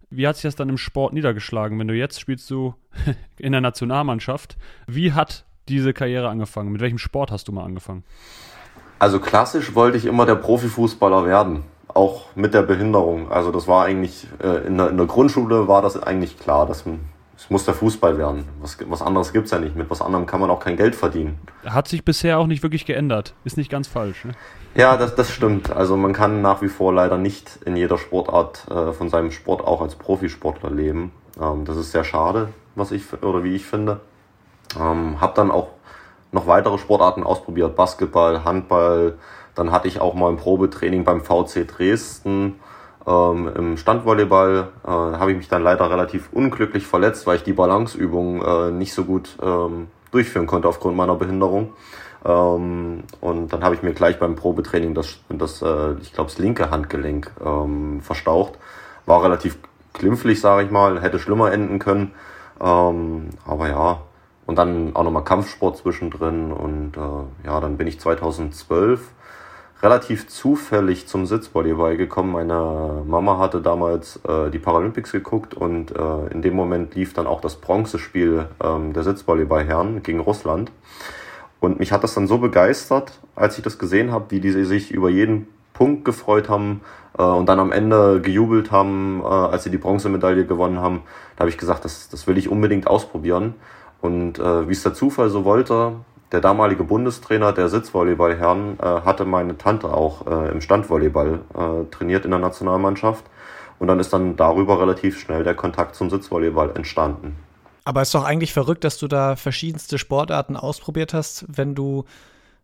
Wie 0.10 0.28
hat 0.28 0.36
sich 0.36 0.44
das 0.44 0.56
dann 0.56 0.70
im 0.70 0.78
Sport 0.78 1.14
niedergeschlagen? 1.14 1.78
Wenn 1.80 1.88
du 1.88 1.94
jetzt 1.94 2.20
spielst 2.20 2.50
du 2.50 2.76
in 3.38 3.52
der 3.52 3.62
Nationalmannschaft, 3.62 4.58
wie 4.88 5.14
hat 5.14 5.46
diese 5.68 5.94
Karriere 5.94 6.30
angefangen? 6.30 6.72
Mit 6.72 6.82
welchem 6.82 6.98
Sport 6.98 7.32
hast 7.32 7.48
du 7.48 7.52
mal 7.52 7.66
angefangen? 7.66 8.04
Also 9.00 9.20
klassisch 9.20 9.76
wollte 9.76 9.98
ich 9.98 10.06
immer 10.06 10.26
der 10.26 10.36
Profifußballer 10.36 11.26
werden, 11.26 11.64
auch 11.88 12.36
mit 12.36 12.54
der 12.54 12.64
Behinderung. 12.64 13.32
Also 13.32 13.52
das 13.52 13.68
war 13.68 13.86
eigentlich, 13.86 14.28
äh, 14.42 14.66
in, 14.66 14.78
der, 14.78 14.90
in 14.90 14.98
der 14.98 15.06
Grundschule 15.06 15.68
war 15.68 15.82
das 15.82 16.02
eigentlich 16.02 16.40
klar, 16.40 16.66
dass 16.66 16.86
man, 16.86 17.00
es 17.38 17.52
muss 17.52 17.66
der 17.66 17.76
Fußball 17.76 18.18
werden. 18.18 18.46
Was, 18.62 18.78
was 18.90 19.02
anderes 19.04 19.32
gibt 19.32 19.46
es 19.46 19.52
ja 19.52 19.60
nicht. 19.60 19.76
Mit 19.76 19.90
was 19.92 20.02
anderem 20.02 20.26
kann 20.26 20.42
man 20.42 20.50
auch 20.50 20.60
kein 20.60 20.76
Geld 20.76 20.96
verdienen. 20.96 21.40
Hat 21.64 21.88
sich 21.88 22.04
bisher 22.04 22.40
auch 22.40 22.48
nicht 22.48 22.64
wirklich 22.64 22.86
geändert. 22.86 23.36
Ist 23.46 23.58
nicht 23.58 23.70
ganz 23.70 23.88
falsch. 23.88 24.26
Ne? 24.26 24.32
Ja, 24.74 24.98
das, 24.98 25.16
das 25.16 25.32
stimmt. 25.32 25.72
Also 25.72 25.96
man 25.98 26.14
kann 26.14 26.42
nach 26.42 26.64
wie 26.64 26.68
vor 26.68 26.92
leider 26.94 27.18
nicht 27.20 27.60
in 27.64 27.76
jeder 27.76 28.00
Sportart 28.00 28.66
äh, 28.72 28.92
von 28.92 29.10
seinem 29.10 29.32
Sport 29.32 29.64
auch 29.64 29.82
als 29.82 29.96
Profisportler 29.96 30.72
leben. 30.72 31.12
Ähm, 31.40 31.64
das 31.64 31.78
ist 31.78 31.92
sehr 31.92 32.04
schade, 32.04 32.50
was 32.74 32.92
ich 32.92 33.14
oder 33.22 33.44
wie 33.44 33.56
ich 33.56 33.66
finde. 33.66 34.02
Ähm, 34.80 35.22
habe 35.22 35.34
dann 35.36 35.52
auch 35.52 35.68
noch 36.32 36.48
weitere 36.48 36.80
Sportarten 36.80 37.24
ausprobiert, 37.24 37.76
Basketball, 37.76 38.46
Handball. 38.46 39.20
Dann 39.54 39.72
hatte 39.72 39.88
ich 39.88 40.02
auch 40.02 40.16
mal 40.16 40.32
ein 40.32 40.38
Probetraining 40.38 41.04
beim 41.04 41.22
VC 41.22 41.68
Dresden 41.68 42.56
ähm, 43.08 43.50
im 43.56 43.78
Standvolleyball. 43.78 44.70
Äh, 44.84 44.90
habe 44.90 45.32
ich 45.32 45.38
mich 45.38 45.48
dann 45.48 45.64
leider 45.64 45.90
relativ 45.90 46.30
unglücklich 46.34 46.86
verletzt, 46.86 47.26
weil 47.26 47.38
ich 47.38 47.44
die 47.44 47.54
Balanceübung 47.54 48.42
äh, 48.42 48.72
nicht 48.72 48.94
so 48.94 49.06
gut 49.06 49.38
ähm, 49.42 49.88
durchführen 50.12 50.48
konnte 50.48 50.68
aufgrund 50.68 50.98
meiner 50.98 51.16
Behinderung. 51.16 51.74
Ähm, 52.26 53.04
und 53.22 53.54
dann 53.54 53.64
habe 53.64 53.76
ich 53.76 53.84
mir 53.84 53.94
gleich 53.94 54.20
beim 54.20 54.36
Probetraining 54.36 54.94
das, 54.94 55.20
das 55.30 55.62
äh, 55.62 55.94
ich 56.02 56.14
glaube, 56.14 56.30
das 56.30 56.38
linke 56.38 56.70
Handgelenk 56.70 57.32
ähm, 57.44 58.02
verstaucht. 58.02 58.60
War 59.06 59.24
relativ 59.24 59.58
glimpflich, 59.94 60.42
sage 60.42 60.66
ich 60.66 60.72
mal, 60.72 61.02
hätte 61.02 61.20
schlimmer 61.20 61.52
enden 61.52 61.80
können. 61.80 62.12
Ähm, 62.60 63.30
aber 63.46 63.70
ja, 63.70 64.02
und 64.46 64.58
dann 64.58 64.96
auch 64.96 65.04
nochmal 65.04 65.24
Kampfsport 65.24 65.78
zwischendrin. 65.78 66.52
Und 66.52 66.98
äh, 66.98 67.48
ja, 67.48 67.60
dann 67.62 67.78
bin 67.78 67.88
ich 67.88 68.00
2012 68.00 69.12
relativ 69.82 70.28
zufällig 70.28 71.08
zum 71.08 71.26
Sitzvolleyball 71.26 71.98
gekommen. 71.98 72.32
Meine 72.32 73.04
Mama 73.06 73.38
hatte 73.38 73.62
damals 73.62 74.20
äh, 74.28 74.50
die 74.50 74.60
Paralympics 74.60 75.12
geguckt 75.12 75.54
und 75.54 75.92
äh, 75.92 76.28
in 76.32 76.42
dem 76.42 76.56
Moment 76.56 76.96
lief 76.96 77.14
dann 77.14 77.28
auch 77.28 77.42
das 77.42 77.58
Bronzespiel 77.58 78.48
ähm, 78.64 78.94
der 78.94 79.04
Sitzvolleyballherren 79.04 80.02
gegen 80.04 80.20
Russland. 80.20 80.72
Und 81.60 81.80
mich 81.80 81.92
hat 81.92 82.04
das 82.04 82.14
dann 82.14 82.28
so 82.28 82.38
begeistert, 82.38 83.14
als 83.36 83.58
ich 83.58 83.64
das 83.64 83.80
gesehen 83.80 84.12
habe, 84.12 84.26
wie 84.30 84.40
die 84.40 84.52
sich 84.52 84.92
über 84.92 85.10
jeden 85.10 85.48
Punkt 85.74 86.06
gefreut 86.06 86.50
haben 86.50 86.82
äh, 87.18 87.24
und 87.24 87.48
dann 87.48 87.60
am 87.60 87.72
Ende 87.72 88.22
gejubelt 88.22 88.72
haben, 88.72 89.22
äh, 89.22 89.28
als 89.28 89.64
sie 89.64 89.70
die 89.70 89.78
Bronzemedaille 89.78 90.46
gewonnen 90.46 90.80
haben. 90.80 91.04
Da 91.36 91.42
habe 91.42 91.50
ich 91.50 91.58
gesagt, 91.58 91.86
das, 91.86 92.10
das 92.10 92.26
will 92.28 92.38
ich 92.38 92.50
unbedingt 92.50 92.88
ausprobieren. 92.88 93.54
Und 94.02 94.40
äh, 94.40 94.68
wie 94.68 94.74
es 94.74 94.84
der 94.84 94.94
Zufall 94.94 95.30
so 95.30 95.46
wollte, 95.46 95.94
der 96.32 96.42
damalige 96.42 96.84
Bundestrainer 96.84 97.54
der 97.54 97.70
Sitzvolleyballherren 97.70 98.80
äh, 98.80 98.84
hatte 98.84 99.26
meine 99.26 99.58
Tante 99.58 99.94
auch 99.94 100.28
äh, 100.28 100.52
im 100.52 100.62
Standvolleyball 100.62 101.40
äh, 101.54 101.92
trainiert 101.92 102.26
in 102.26 102.32
der 102.32 102.40
Nationalmannschaft. 102.40 103.26
Und 103.80 103.88
dann 103.88 104.00
ist 104.00 104.12
dann 104.12 104.36
darüber 104.36 104.82
relativ 104.82 105.20
schnell 105.20 105.44
der 105.44 105.54
Kontakt 105.54 105.96
zum 105.96 106.10
Sitzvolleyball 106.10 106.72
entstanden. 106.76 107.36
Aber 107.86 108.02
es 108.02 108.10
ist 108.10 108.16
doch 108.16 108.26
eigentlich 108.26 108.52
verrückt, 108.52 108.84
dass 108.84 108.98
du 108.98 109.08
da 109.08 109.36
verschiedenste 109.38 109.98
Sportarten 109.98 110.58
ausprobiert 110.58 111.14
hast, 111.14 111.46
wenn 111.48 111.76
du, 111.76 112.04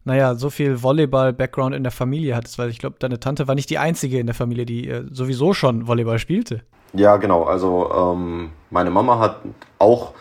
naja, 0.03 0.35
so 0.35 0.49
viel 0.49 0.83
Volleyball-Background 0.83 1.73
in 1.73 1.83
der 1.83 1.93
Familie 1.93 2.35
hattest, 2.35 2.59
weil 2.59 2.69
ich 2.69 2.79
glaube, 2.79 2.97
deine 2.99 3.21
Tante 3.21 3.47
war 3.47 3.55
nicht 3.55 3.69
die 3.69 3.77
einzige 3.77 4.19
in 4.19 4.25
der 4.25 4.35
Familie, 4.35 4.65
die 4.65 4.89
äh, 4.89 5.05
sowieso 5.09 5.53
schon 5.53 5.87
Volleyball 5.87 6.19
spielte. 6.19 6.63
Ja, 6.93 7.15
genau. 7.17 7.43
Also 7.43 7.89
ähm, 7.95 8.49
meine 8.69 8.89
Mama 8.89 9.19
hat 9.19 9.37
auch 9.79 10.13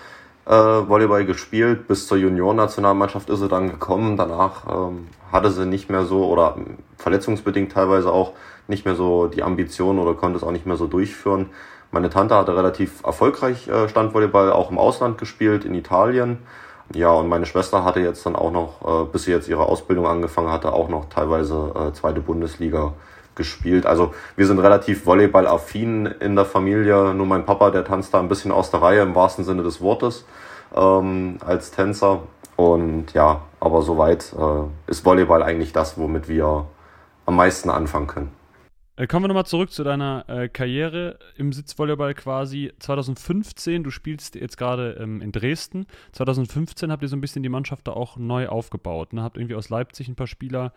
äh, 0.46 0.50
Volleyball 0.50 1.24
gespielt. 1.24 1.88
Bis 1.88 2.06
zur 2.06 2.18
Juniorennationalmannschaft 2.18 3.30
ist 3.30 3.40
sie 3.40 3.48
dann 3.48 3.70
gekommen. 3.70 4.16
Danach 4.16 4.66
ähm, 4.68 5.08
hatte 5.30 5.50
sie 5.50 5.66
nicht 5.66 5.90
mehr 5.90 6.04
so 6.04 6.26
oder 6.26 6.56
verletzungsbedingt 6.98 7.72
teilweise 7.72 8.12
auch 8.12 8.32
nicht 8.68 8.84
mehr 8.84 8.94
so 8.94 9.26
die 9.26 9.42
Ambition 9.42 9.98
oder 9.98 10.14
konnte 10.14 10.36
es 10.38 10.44
auch 10.44 10.52
nicht 10.52 10.66
mehr 10.66 10.76
so 10.76 10.86
durchführen. 10.86 11.50
Meine 11.90 12.08
Tante 12.08 12.34
hatte 12.34 12.56
relativ 12.56 13.04
erfolgreich 13.04 13.68
äh, 13.68 13.88
Standvolleyball 13.88 14.52
auch 14.52 14.70
im 14.70 14.78
Ausland 14.78 15.18
gespielt, 15.18 15.64
in 15.64 15.74
Italien. 15.74 16.38
Ja, 16.94 17.10
und 17.10 17.28
meine 17.28 17.46
Schwester 17.46 17.84
hatte 17.84 18.00
jetzt 18.00 18.24
dann 18.26 18.36
auch 18.36 18.50
noch, 18.50 19.02
äh, 19.02 19.04
bis 19.10 19.24
sie 19.24 19.30
jetzt 19.30 19.48
ihre 19.48 19.66
Ausbildung 19.66 20.06
angefangen 20.06 20.50
hatte, 20.50 20.72
auch 20.72 20.88
noch 20.88 21.08
teilweise 21.08 21.72
äh, 21.74 21.92
zweite 21.92 22.20
Bundesliga 22.20 22.94
gespielt. 23.34 23.86
Also 23.86 24.14
wir 24.36 24.46
sind 24.46 24.58
relativ 24.58 25.06
Volleyball-affin 25.06 26.06
in 26.06 26.36
der 26.36 26.44
Familie. 26.44 27.14
Nur 27.14 27.26
mein 27.26 27.46
Papa, 27.46 27.70
der 27.70 27.84
tanzt 27.84 28.14
da 28.14 28.20
ein 28.20 28.28
bisschen 28.28 28.52
aus 28.52 28.70
der 28.70 28.82
Reihe 28.82 29.02
im 29.02 29.14
wahrsten 29.14 29.44
Sinne 29.44 29.62
des 29.62 29.80
Wortes 29.80 30.24
ähm, 30.74 31.38
als 31.44 31.70
Tänzer. 31.70 32.22
Und 32.56 33.12
ja, 33.14 33.42
aber 33.60 33.82
soweit 33.82 34.32
äh, 34.38 34.90
ist 34.90 35.04
Volleyball 35.04 35.42
eigentlich 35.42 35.72
das, 35.72 35.98
womit 35.98 36.28
wir 36.28 36.66
am 37.26 37.36
meisten 37.36 37.70
anfangen 37.70 38.06
können. 38.06 38.42
Äh, 38.96 39.06
kommen 39.06 39.24
wir 39.24 39.28
nochmal 39.28 39.46
zurück 39.46 39.72
zu 39.72 39.84
deiner 39.84 40.24
äh, 40.28 40.48
Karriere 40.48 41.18
im 41.36 41.52
Sitzvolleyball 41.52 42.14
quasi. 42.14 42.72
2015, 42.78 43.84
du 43.84 43.90
spielst 43.90 44.34
jetzt 44.34 44.58
gerade 44.58 44.98
ähm, 45.00 45.22
in 45.22 45.32
Dresden. 45.32 45.86
2015 46.12 46.92
habt 46.92 47.02
ihr 47.02 47.08
so 47.08 47.16
ein 47.16 47.22
bisschen 47.22 47.42
die 47.42 47.48
Mannschaft 47.48 47.88
da 47.88 47.92
auch 47.92 48.18
neu 48.18 48.48
aufgebaut. 48.48 49.14
Ne? 49.14 49.22
Habt 49.22 49.38
irgendwie 49.38 49.54
aus 49.54 49.70
Leipzig 49.70 50.08
ein 50.08 50.14
paar 50.14 50.26
Spieler 50.26 50.74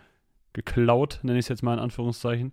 geklaut, 0.56 1.20
nenne 1.22 1.38
ich 1.38 1.46
es 1.46 1.50
jetzt 1.50 1.62
mal 1.62 1.74
in 1.74 1.80
Anführungszeichen, 1.80 2.52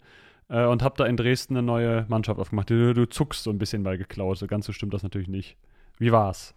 äh, 0.51 0.67
und 0.67 0.83
habe 0.83 0.95
da 0.99 1.07
in 1.07 1.17
Dresden 1.17 1.57
eine 1.57 1.65
neue 1.65 2.05
Mannschaft 2.09 2.39
aufgemacht. 2.39 2.69
Du, 2.69 2.93
du 2.93 3.09
zuckst 3.09 3.45
so 3.45 3.51
ein 3.51 3.59
bisschen 3.59 3.83
bei 3.83 3.97
geklaut, 3.97 4.37
so 4.39 4.47
ganz 4.47 4.67
so 4.67 4.73
stimmt 4.73 4.93
das 4.93 5.03
natürlich 5.03 5.29
nicht. 5.29 5.57
Wie 5.99 6.13
war's? 6.13 6.55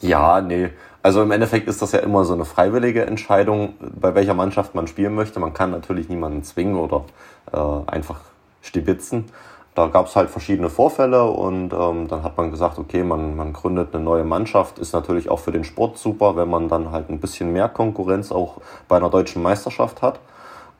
Ja, 0.00 0.40
nee. 0.40 0.70
Also 1.02 1.22
im 1.22 1.30
Endeffekt 1.30 1.68
ist 1.68 1.80
das 1.80 1.92
ja 1.92 2.00
immer 2.00 2.24
so 2.24 2.34
eine 2.34 2.44
freiwillige 2.44 3.06
Entscheidung, 3.06 3.74
bei 3.80 4.14
welcher 4.14 4.34
Mannschaft 4.34 4.74
man 4.74 4.86
spielen 4.86 5.14
möchte. 5.14 5.38
Man 5.40 5.54
kann 5.54 5.70
natürlich 5.70 6.08
niemanden 6.08 6.42
zwingen 6.42 6.76
oder 6.76 7.04
äh, 7.52 7.90
einfach 7.90 8.20
stibitzen. 8.62 9.26
da 9.74 9.86
gab 9.86 10.06
es 10.06 10.16
halt 10.16 10.28
verschiedene 10.28 10.68
Vorfälle 10.68 11.24
und 11.24 11.72
ähm, 11.72 12.08
dann 12.08 12.22
hat 12.22 12.36
man 12.36 12.50
gesagt, 12.50 12.78
okay, 12.78 13.02
man, 13.04 13.36
man 13.36 13.52
gründet 13.52 13.94
eine 13.94 14.04
neue 14.04 14.24
Mannschaft. 14.24 14.78
Ist 14.78 14.92
natürlich 14.92 15.30
auch 15.30 15.38
für 15.38 15.52
den 15.52 15.64
Sport 15.64 15.98
super, 15.98 16.36
wenn 16.36 16.50
man 16.50 16.68
dann 16.68 16.90
halt 16.90 17.08
ein 17.08 17.20
bisschen 17.20 17.52
mehr 17.52 17.68
Konkurrenz 17.68 18.32
auch 18.32 18.60
bei 18.88 18.96
einer 18.96 19.08
deutschen 19.08 19.42
Meisterschaft 19.42 20.02
hat. 20.02 20.20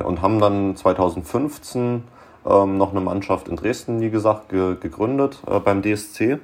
Und 0.02 0.22
haben 0.22 0.38
dann 0.40 0.76
2015 0.76 2.04
ähm, 2.46 2.78
noch 2.78 2.90
eine 2.90 3.00
Mannschaft 3.00 3.48
in 3.48 3.56
Dresden, 3.56 4.00
wie 4.00 4.10
gesagt, 4.10 4.48
ge 4.48 4.76
gegründet 4.78 5.42
äh, 5.46 5.60
beim 5.60 5.82
DSC. 5.82 6.38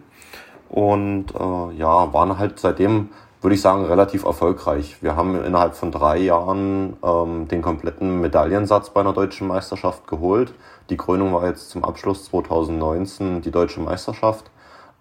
Und 0.68 1.27
äh, 1.35 1.75
ja, 1.77 2.12
waren 2.12 2.38
halt 2.38 2.59
seitdem, 2.59 3.09
würde 3.40 3.55
ich 3.55 3.61
sagen, 3.61 3.85
relativ 3.85 4.25
erfolgreich. 4.25 4.97
Wir 5.01 5.16
haben 5.16 5.42
innerhalb 5.42 5.75
von 5.75 5.90
drei 5.90 6.18
Jahren 6.18 6.97
ähm, 7.03 7.49
den 7.49 7.62
kompletten 7.62 8.21
Medaillensatz 8.21 8.90
bei 8.90 9.01
einer 9.01 9.12
deutschen 9.12 9.49
Meisterschaft 9.49 10.07
geholt. 10.07 10.53
Die 10.90 10.97
Krönung 10.97 11.33
war 11.33 11.47
jetzt 11.47 11.71
zum 11.71 11.85
Abschluss 11.85 12.25
2019 12.27 13.42
die 13.42 13.51
deutsche 13.51 13.81
Meisterschaft 13.81 14.51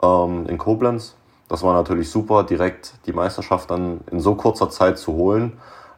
ähm, 0.01 0.45
in 0.47 0.57
Koblenz. 0.57 1.15
Das 1.49 1.63
war 1.63 1.73
natürlich 1.73 2.09
super, 2.09 2.43
direkt 2.43 2.93
die 3.05 3.13
Meisterschaft 3.13 3.71
dann 3.71 4.01
in 4.11 4.19
so 4.19 4.35
kurzer 4.35 4.69
Zeit 4.69 4.97
zu 4.97 5.13
holen. 5.13 5.57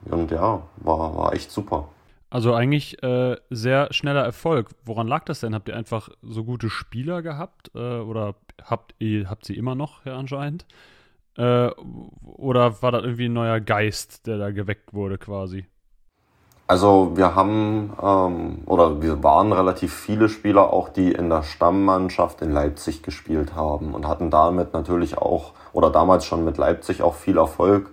Und 0.10 0.32
ja, 0.32 0.62
war, 0.78 1.18
war 1.18 1.34
echt 1.34 1.52
super. 1.52 1.88
Also 2.30 2.54
eigentlich 2.54 3.02
äh, 3.02 3.38
sehr 3.50 3.92
schneller 3.92 4.24
Erfolg. 4.24 4.70
Woran 4.86 5.08
lag 5.08 5.26
das 5.26 5.40
denn? 5.40 5.56
Habt 5.56 5.68
ihr 5.68 5.76
einfach 5.76 6.10
so 6.22 6.44
gute 6.44 6.70
Spieler 6.70 7.22
gehabt? 7.22 7.72
Äh, 7.74 7.80
oder 7.80 8.36
habt 8.64 8.94
ihr 9.00 9.30
habt 9.30 9.46
sie 9.46 9.56
immer 9.56 9.74
noch 9.74 10.06
ja, 10.06 10.16
anscheinend? 10.16 10.66
Äh, 11.38 11.70
oder 12.22 12.82
war 12.82 12.92
das 12.92 13.04
irgendwie 13.04 13.26
ein 13.26 13.34
neuer 13.34 13.60
Geist, 13.60 14.28
der 14.28 14.38
da 14.38 14.52
geweckt 14.52 14.94
wurde 14.94 15.18
quasi? 15.18 15.66
Also 16.68 17.14
wir 17.16 17.34
haben 17.34 17.94
ähm, 18.00 18.60
oder 18.68 19.02
wir 19.02 19.24
waren 19.24 19.52
relativ 19.52 19.92
viele 19.92 20.30
Spieler 20.30 20.72
auch, 20.72 20.90
die 20.90 21.12
in 21.12 21.30
der 21.30 21.42
Stammmannschaft 21.42 22.44
in 22.44 22.52
Leipzig 22.52 23.02
gespielt 23.02 23.56
haben 23.56 23.96
und 23.96 24.08
hatten 24.08 24.30
damit 24.30 24.72
natürlich 24.74 25.18
auch 25.18 25.54
oder 25.74 25.90
damals 25.90 26.26
schon 26.26 26.46
mit 26.46 26.58
Leipzig 26.58 27.02
auch 27.02 27.16
viel 27.16 27.38
Erfolg. 27.38 27.90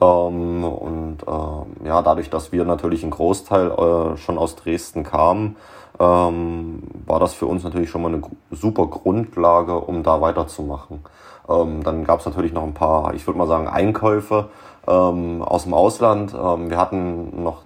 Ähm, 0.00 0.64
und 0.64 1.18
äh, 1.26 1.86
ja, 1.86 2.02
dadurch, 2.02 2.30
dass 2.30 2.52
wir 2.52 2.64
natürlich 2.64 3.02
ein 3.04 3.10
Großteil 3.10 3.70
äh, 3.70 4.16
schon 4.16 4.38
aus 4.38 4.56
Dresden 4.56 5.04
kamen, 5.04 5.56
ähm, 5.98 6.82
war 7.06 7.20
das 7.20 7.34
für 7.34 7.46
uns 7.46 7.64
natürlich 7.64 7.90
schon 7.90 8.02
mal 8.02 8.12
eine 8.12 8.22
super 8.50 8.86
Grundlage, 8.86 9.78
um 9.78 10.02
da 10.02 10.20
weiterzumachen. 10.20 11.00
Ähm, 11.48 11.82
dann 11.82 12.04
gab 12.04 12.20
es 12.20 12.26
natürlich 12.26 12.52
noch 12.52 12.64
ein 12.64 12.74
paar, 12.74 13.14
ich 13.14 13.26
würde 13.26 13.38
mal 13.38 13.46
sagen, 13.46 13.68
Einkäufe 13.68 14.50
ähm, 14.86 15.42
aus 15.42 15.64
dem 15.64 15.74
Ausland. 15.74 16.34
Ähm, 16.34 16.70
wir 16.70 16.76
hatten 16.76 17.42
noch 17.42 17.62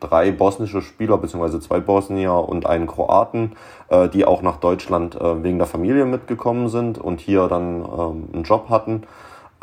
drei 0.00 0.30
bosnische 0.30 0.82
Spieler, 0.82 1.18
beziehungsweise 1.18 1.60
zwei 1.60 1.80
Bosnier 1.80 2.32
und 2.32 2.66
einen 2.66 2.86
Kroaten, 2.86 3.52
äh, 3.88 4.08
die 4.08 4.24
auch 4.24 4.42
nach 4.42 4.56
Deutschland 4.56 5.20
äh, 5.20 5.42
wegen 5.42 5.58
der 5.58 5.66
Familie 5.66 6.04
mitgekommen 6.04 6.68
sind 6.68 6.98
und 6.98 7.20
hier 7.20 7.48
dann 7.48 7.82
ähm, 7.82 8.28
einen 8.32 8.44
Job 8.44 8.70
hatten. 8.70 9.02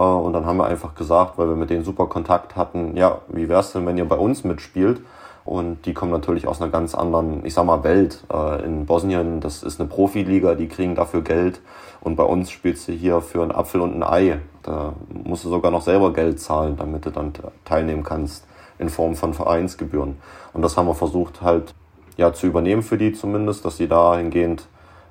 Äh, 0.02 0.04
und 0.04 0.34
dann 0.34 0.46
haben 0.46 0.58
wir 0.58 0.66
einfach 0.66 0.96
gesagt, 0.96 1.38
weil 1.38 1.48
wir 1.48 1.56
mit 1.56 1.70
denen 1.70 1.84
super 1.84 2.08
Kontakt 2.08 2.56
hatten, 2.56 2.98
ja, 2.98 3.20
wie 3.28 3.48
wär's 3.48 3.72
denn, 3.74 3.86
wenn 3.86 3.98
ihr 3.98 4.06
bei 4.06 4.18
uns 4.18 4.44
mitspielt? 4.44 5.02
Und 5.44 5.86
die 5.86 5.94
kommen 5.94 6.12
natürlich 6.12 6.48
aus 6.48 6.62
einer 6.62 6.72
ganz 6.72 6.94
anderen, 6.94 7.44
ich 7.46 7.56
sag 7.56 7.66
mal, 7.66 7.84
Welt. 7.84 8.24
Äh, 8.32 8.64
in 8.64 8.86
Bosnien, 8.86 9.42
das 9.42 9.64
ist 9.64 9.80
eine 9.80 9.90
Profiliga, 9.90 10.56
die 10.56 10.68
kriegen 10.68 10.96
dafür 10.96 11.22
Geld. 11.22 11.62
Und 12.02 12.16
bei 12.16 12.24
uns 12.24 12.50
spielst 12.52 12.88
du 12.88 12.94
hier 12.94 13.22
für 13.22 13.42
einen 13.42 13.52
Apfel 13.52 13.82
und 13.82 13.96
ein 13.96 14.04
Ei. 14.04 14.40
Da 14.64 14.94
musst 15.10 15.46
du 15.46 15.50
sogar 15.50 15.72
noch 15.72 15.82
selber 15.82 16.14
Geld 16.14 16.40
zahlen, 16.40 16.76
damit 16.78 17.06
du 17.06 17.12
dann 17.12 17.34
teilnehmen 17.66 18.04
kannst 18.04 18.46
in 18.80 18.90
Form 18.90 19.16
von 19.16 19.34
Vereinsgebühren. 19.34 20.18
Und 20.54 20.62
das 20.64 20.78
haben 20.78 20.88
wir 20.88 20.96
versucht 20.96 21.42
halt 21.42 21.74
ja 22.18 22.34
zu 22.34 22.48
übernehmen 22.48 22.82
für 22.84 22.98
die 22.98 23.14
zumindest, 23.14 23.66
dass 23.66 23.78
sie 23.78 23.88
dahingehend 23.88 24.68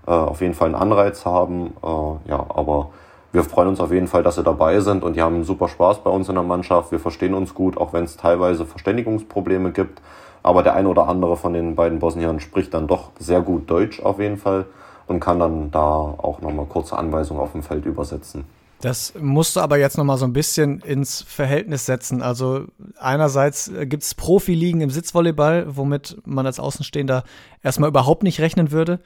äh, 0.06 0.10
auf 0.10 0.40
jeden 0.40 0.54
Fall 0.54 0.66
einen 0.66 0.74
Anreiz 0.76 1.24
haben. 1.24 1.74
Äh, 1.82 2.30
ja, 2.30 2.46
aber 2.48 2.90
wir 3.32 3.44
freuen 3.44 3.68
uns 3.68 3.80
auf 3.80 3.92
jeden 3.92 4.08
Fall, 4.08 4.22
dass 4.22 4.34
sie 4.34 4.42
dabei 4.42 4.80
sind 4.80 5.04
und 5.04 5.14
die 5.14 5.22
haben 5.22 5.44
super 5.44 5.68
Spaß 5.68 6.02
bei 6.02 6.10
uns 6.10 6.28
in 6.28 6.34
der 6.34 6.44
Mannschaft. 6.44 6.90
Wir 6.90 6.98
verstehen 6.98 7.34
uns 7.34 7.54
gut, 7.54 7.76
auch 7.76 7.92
wenn 7.92 8.04
es 8.04 8.16
teilweise 8.16 8.66
Verständigungsprobleme 8.66 9.70
gibt. 9.72 10.00
Aber 10.42 10.62
der 10.62 10.74
eine 10.74 10.88
oder 10.88 11.06
andere 11.06 11.36
von 11.36 11.52
den 11.52 11.76
beiden 11.76 11.98
Bosniern 11.98 12.40
spricht 12.40 12.72
dann 12.74 12.86
doch 12.86 13.10
sehr 13.18 13.42
gut 13.42 13.70
Deutsch 13.70 14.00
auf 14.00 14.18
jeden 14.18 14.38
Fall 14.38 14.66
und 15.06 15.20
kann 15.20 15.38
dann 15.38 15.70
da 15.70 15.80
auch 15.80 16.40
nochmal 16.40 16.66
kurze 16.66 16.96
Anweisungen 16.96 17.40
auf 17.40 17.52
dem 17.52 17.62
Feld 17.62 17.84
übersetzen. 17.84 18.44
Das 18.80 19.12
musst 19.20 19.56
du 19.56 19.60
aber 19.60 19.76
jetzt 19.76 19.98
nochmal 19.98 20.16
so 20.16 20.24
ein 20.24 20.32
bisschen 20.32 20.80
ins 20.80 21.20
Verhältnis 21.20 21.84
setzen. 21.84 22.22
Also 22.22 22.64
einerseits 22.98 23.70
gibt 23.82 24.02
es 24.02 24.14
Profiligen 24.14 24.80
im 24.80 24.88
Sitzvolleyball, 24.88 25.76
womit 25.76 26.16
man 26.24 26.46
als 26.46 26.58
Außenstehender 26.58 27.24
erstmal 27.62 27.90
überhaupt 27.90 28.22
nicht 28.22 28.40
rechnen 28.40 28.72
würde. 28.72 29.00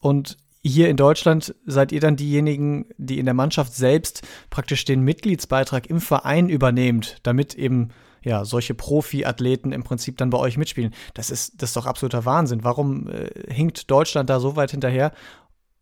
Und 0.00 0.38
hier 0.62 0.88
in 0.88 0.96
Deutschland 0.96 1.54
seid 1.64 1.92
ihr 1.92 2.00
dann 2.00 2.16
diejenigen, 2.16 2.86
die 2.98 3.18
in 3.18 3.24
der 3.24 3.34
Mannschaft 3.34 3.74
selbst 3.74 4.22
praktisch 4.50 4.84
den 4.84 5.02
Mitgliedsbeitrag 5.02 5.88
im 5.88 6.00
Verein 6.00 6.48
übernehmt, 6.48 7.18
damit 7.22 7.54
eben 7.54 7.88
ja 8.22 8.44
solche 8.44 8.74
Profi-Athleten 8.74 9.72
im 9.72 9.82
Prinzip 9.82 10.18
dann 10.18 10.30
bei 10.30 10.38
euch 10.38 10.58
mitspielen. 10.58 10.94
Das 11.14 11.30
ist 11.30 11.62
das 11.62 11.70
ist 11.70 11.76
doch 11.76 11.86
absoluter 11.86 12.26
Wahnsinn. 12.26 12.62
Warum 12.62 13.08
äh, 13.08 13.30
hinkt 13.52 13.90
Deutschland 13.90 14.28
da 14.28 14.38
so 14.38 14.56
weit 14.56 14.70
hinterher? 14.72 15.12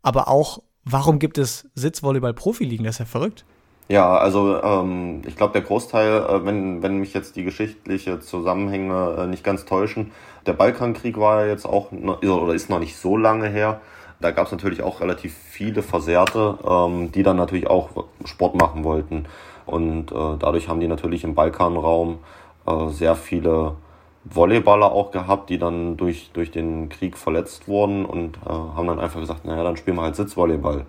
Aber 0.03 0.29
auch, 0.29 0.63
warum 0.85 1.19
gibt 1.19 1.39
es 1.39 1.69
Sitzvolleyball-Profiligen? 1.75 2.85
Das 2.85 2.97
ist 2.97 3.01
ja 3.01 3.05
verrückt. 3.07 3.45
Ja, 3.89 4.19
also 4.19 4.63
ähm, 4.63 5.23
ich 5.27 5.35
glaube, 5.35 5.55
der 5.55 5.63
Großteil, 5.63 6.23
äh, 6.23 6.45
wenn, 6.45 6.83
wenn 6.83 6.99
mich 6.99 7.15
jetzt 7.15 7.37
die 7.37 7.43
geschichtliche 7.43 8.21
Zusammenhänge 8.21 9.17
äh, 9.19 9.27
nicht 9.27 9.43
ganz 9.43 9.65
täuschen, 9.65 10.13
der 10.47 10.53
Balkankrieg 10.53 11.19
war 11.19 11.45
ja 11.45 11.51
jetzt 11.51 11.65
auch 11.65 11.91
noch, 11.91 12.23
oder 12.23 12.55
ist 12.55 12.71
noch 12.71 12.81
nicht 12.81 12.97
so 12.97 13.17
lange 13.17 13.49
her. 13.49 13.81
Da 14.21 14.33
gab 14.33 14.47
es 14.47 14.53
natürlich 14.53 14.83
auch 14.83 15.01
relativ 15.01 15.33
viele 15.33 15.83
Versehrte, 15.83 16.59
ähm, 16.69 17.13
die 17.13 17.23
dann 17.23 17.37
natürlich 17.37 17.69
auch 17.69 17.91
Sport 18.25 18.57
machen 18.57 18.83
wollten. 18.83 19.27
Und 19.65 20.11
äh, 20.11 20.37
dadurch 20.39 20.69
haben 20.69 20.81
die 20.81 20.89
natürlich 20.89 21.23
im 21.23 21.35
Balkanraum 21.35 22.19
äh, 22.67 22.89
sehr 22.89 23.15
viele 23.15 23.77
Volleyballer 24.25 24.91
auch 24.91 25.13
gehabt, 25.13 25.51
die 25.51 25.59
dann 25.59 25.97
durch, 25.97 26.31
durch 26.33 26.51
den 26.51 26.89
Krieg 26.89 27.17
verletzt 27.17 27.69
wurden 27.69 28.05
und 28.05 28.39
äh, 28.39 28.49
haben 28.49 28.89
dann 28.89 28.99
einfach 28.99 29.21
gesagt, 29.21 29.45
naja, 29.45 29.63
dann 29.63 29.77
spielen 29.77 29.97
wir 29.97 30.03
halt 30.03 30.17
Sitzvolleyball. 30.17 30.85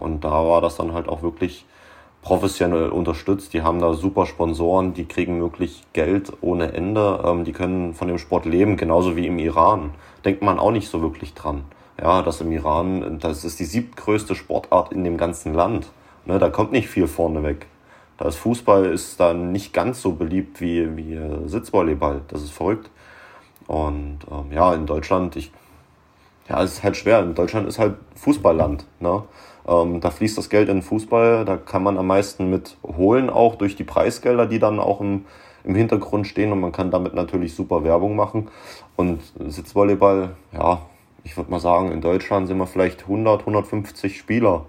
Und 0.00 0.24
da 0.24 0.30
war 0.30 0.60
das 0.60 0.76
dann 0.76 0.92
halt 0.92 1.08
auch 1.08 1.22
wirklich 1.22 1.64
professionell 2.22 2.88
unterstützt. 2.88 3.54
Die 3.54 3.62
haben 3.62 3.78
da 3.78 3.94
super 3.94 4.26
Sponsoren, 4.26 4.92
die 4.92 5.04
kriegen 5.04 5.40
wirklich 5.40 5.84
Geld 5.92 6.32
ohne 6.40 6.72
Ende. 6.72 7.20
Ähm, 7.24 7.44
die 7.44 7.52
können 7.52 7.94
von 7.94 8.08
dem 8.08 8.18
Sport 8.18 8.44
leben, 8.44 8.76
genauso 8.76 9.14
wie 9.14 9.28
im 9.28 9.38
Iran. 9.38 9.90
Denkt 10.24 10.42
man 10.42 10.58
auch 10.58 10.72
nicht 10.72 10.88
so 10.88 11.00
wirklich 11.00 11.34
dran 11.34 11.62
ja, 12.02 12.22
dass 12.22 12.40
im 12.40 12.50
Iran, 12.50 13.20
das 13.20 13.44
ist 13.44 13.60
die 13.60 13.64
siebtgrößte 13.64 14.34
Sportart 14.34 14.92
in 14.92 15.04
dem 15.04 15.16
ganzen 15.16 15.54
Land. 15.54 15.88
Ne, 16.24 16.38
da 16.38 16.50
kommt 16.50 16.72
nicht 16.72 16.88
viel 16.88 17.06
vorne 17.06 17.42
weg. 17.44 17.66
Das 18.18 18.36
Fußball 18.36 18.86
ist 18.86 19.20
dann 19.20 19.52
nicht 19.52 19.72
ganz 19.72 20.02
so 20.02 20.12
beliebt 20.12 20.60
wie, 20.60 20.96
wie 20.96 21.14
äh, 21.14 21.46
Sitzvolleyball. 21.46 22.22
Das 22.28 22.42
ist 22.42 22.52
verrückt. 22.52 22.90
Und 23.68 24.18
ähm, 24.30 24.52
ja, 24.52 24.74
in 24.74 24.86
Deutschland, 24.86 25.36
ich, 25.36 25.52
ja, 26.48 26.62
es 26.62 26.74
ist 26.74 26.82
halt 26.82 26.96
schwer. 26.96 27.22
In 27.22 27.34
Deutschland 27.34 27.68
ist 27.68 27.78
halt 27.78 27.94
Fußballland. 28.16 28.84
Ne? 28.98 29.22
Ähm, 29.66 30.00
da 30.00 30.10
fließt 30.10 30.36
das 30.36 30.50
Geld 30.50 30.68
in 30.68 30.82
Fußball, 30.82 31.44
da 31.44 31.56
kann 31.56 31.84
man 31.84 31.96
am 31.98 32.08
meisten 32.08 32.50
mit 32.50 32.76
holen, 32.82 33.30
auch 33.30 33.54
durch 33.54 33.76
die 33.76 33.84
Preisgelder, 33.84 34.46
die 34.46 34.58
dann 34.58 34.80
auch 34.80 35.00
im, 35.00 35.24
im 35.62 35.76
Hintergrund 35.76 36.26
stehen 36.26 36.50
und 36.50 36.60
man 36.60 36.72
kann 36.72 36.90
damit 36.90 37.14
natürlich 37.14 37.54
super 37.54 37.84
Werbung 37.84 38.16
machen. 38.16 38.48
Und 38.96 39.20
Sitzvolleyball, 39.38 40.36
ja, 40.52 40.82
ich 41.24 41.36
würde 41.36 41.50
mal 41.50 41.60
sagen, 41.60 41.92
in 41.92 42.00
Deutschland 42.00 42.48
sind 42.48 42.58
wir 42.58 42.66
vielleicht 42.66 43.02
100, 43.02 43.40
150 43.40 44.18
Spieler. 44.18 44.66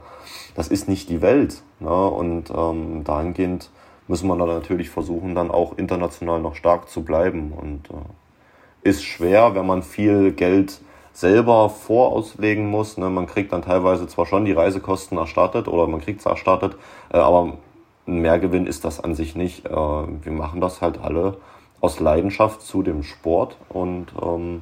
Das 0.55 0.67
ist 0.67 0.87
nicht 0.87 1.09
die 1.09 1.21
Welt. 1.21 1.61
Ne? 1.79 1.89
Und 1.89 2.51
ähm, 2.55 3.03
dahingehend 3.03 3.69
müssen 4.07 4.27
wir 4.27 4.37
dann 4.37 4.49
natürlich 4.49 4.89
versuchen, 4.89 5.35
dann 5.35 5.51
auch 5.51 5.77
international 5.77 6.39
noch 6.41 6.55
stark 6.55 6.89
zu 6.89 7.03
bleiben. 7.03 7.51
Und 7.51 7.89
äh, 7.89 8.89
ist 8.89 9.03
schwer, 9.03 9.55
wenn 9.55 9.65
man 9.65 9.81
viel 9.81 10.31
Geld 10.31 10.81
selber 11.13 11.69
vorauslegen 11.69 12.69
muss. 12.69 12.97
Ne? 12.97 13.09
Man 13.09 13.27
kriegt 13.27 13.53
dann 13.53 13.61
teilweise 13.61 14.07
zwar 14.07 14.25
schon 14.25 14.45
die 14.45 14.51
Reisekosten 14.51 15.17
erstattet 15.17 15.67
oder 15.67 15.87
man 15.87 16.01
kriegt 16.01 16.19
es 16.19 16.25
erstattet, 16.25 16.75
äh, 17.11 17.17
aber 17.17 17.57
ein 18.05 18.19
Mehrgewinn 18.19 18.67
ist 18.67 18.83
das 18.83 18.99
an 18.99 19.15
sich 19.15 19.35
nicht. 19.35 19.65
Äh, 19.65 19.71
wir 19.71 20.31
machen 20.31 20.59
das 20.59 20.81
halt 20.81 20.99
alle 21.01 21.37
aus 21.79 21.99
Leidenschaft 21.99 22.61
zu 22.61 22.81
dem 22.81 23.03
Sport 23.03 23.57
und 23.69 24.07
ähm, 24.21 24.61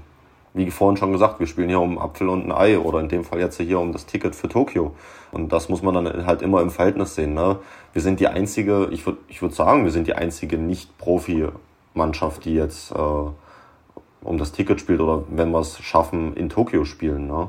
wie 0.54 0.70
vorhin 0.70 0.98
schon 0.98 1.12
gesagt, 1.12 1.40
wir 1.40 1.48
spielen 1.48 1.70
hier 1.70 1.80
um 1.80 1.98
Apfel 1.98 2.28
und 2.28 2.46
ein 2.46 2.52
Ei 2.52 2.78
oder 2.78 3.00
in 3.00 3.08
dem 3.08 3.24
Fall 3.24 3.40
jetzt 3.40 3.58
hier 3.58 3.80
um 3.80 3.94
das 3.94 4.06
Ticket 4.06 4.36
für 4.36 4.50
Tokio. 4.50 4.94
Und 5.32 5.54
das 5.54 5.70
muss 5.70 5.82
man 5.82 5.94
dann 5.94 6.26
halt 6.26 6.42
immer 6.42 6.62
im 6.62 6.72
Verhältnis 6.72 7.16
sehen. 7.16 7.34
Ne? 7.34 7.60
Wir 7.94 8.02
sind 8.02 8.20
die 8.20 8.28
einzige, 8.28 8.90
ich 8.92 9.06
würde 9.06 9.20
ich 9.30 9.42
würd 9.42 9.54
sagen, 9.54 9.86
wir 9.86 9.92
sind 9.92 10.08
die 10.08 10.16
einzige 10.16 10.58
Nicht-Profi-Mannschaft, 10.58 12.44
die 12.44 12.56
jetzt 12.56 12.92
äh, 12.92 12.96
um 12.96 14.38
das 14.38 14.52
Ticket 14.52 14.82
spielt 14.82 15.00
oder 15.00 15.24
wenn 15.30 15.52
wir 15.52 15.60
es 15.60 15.80
schaffen, 15.80 16.36
in 16.36 16.50
Tokio 16.50 16.84
spielen. 16.84 17.28
Ne? 17.28 17.48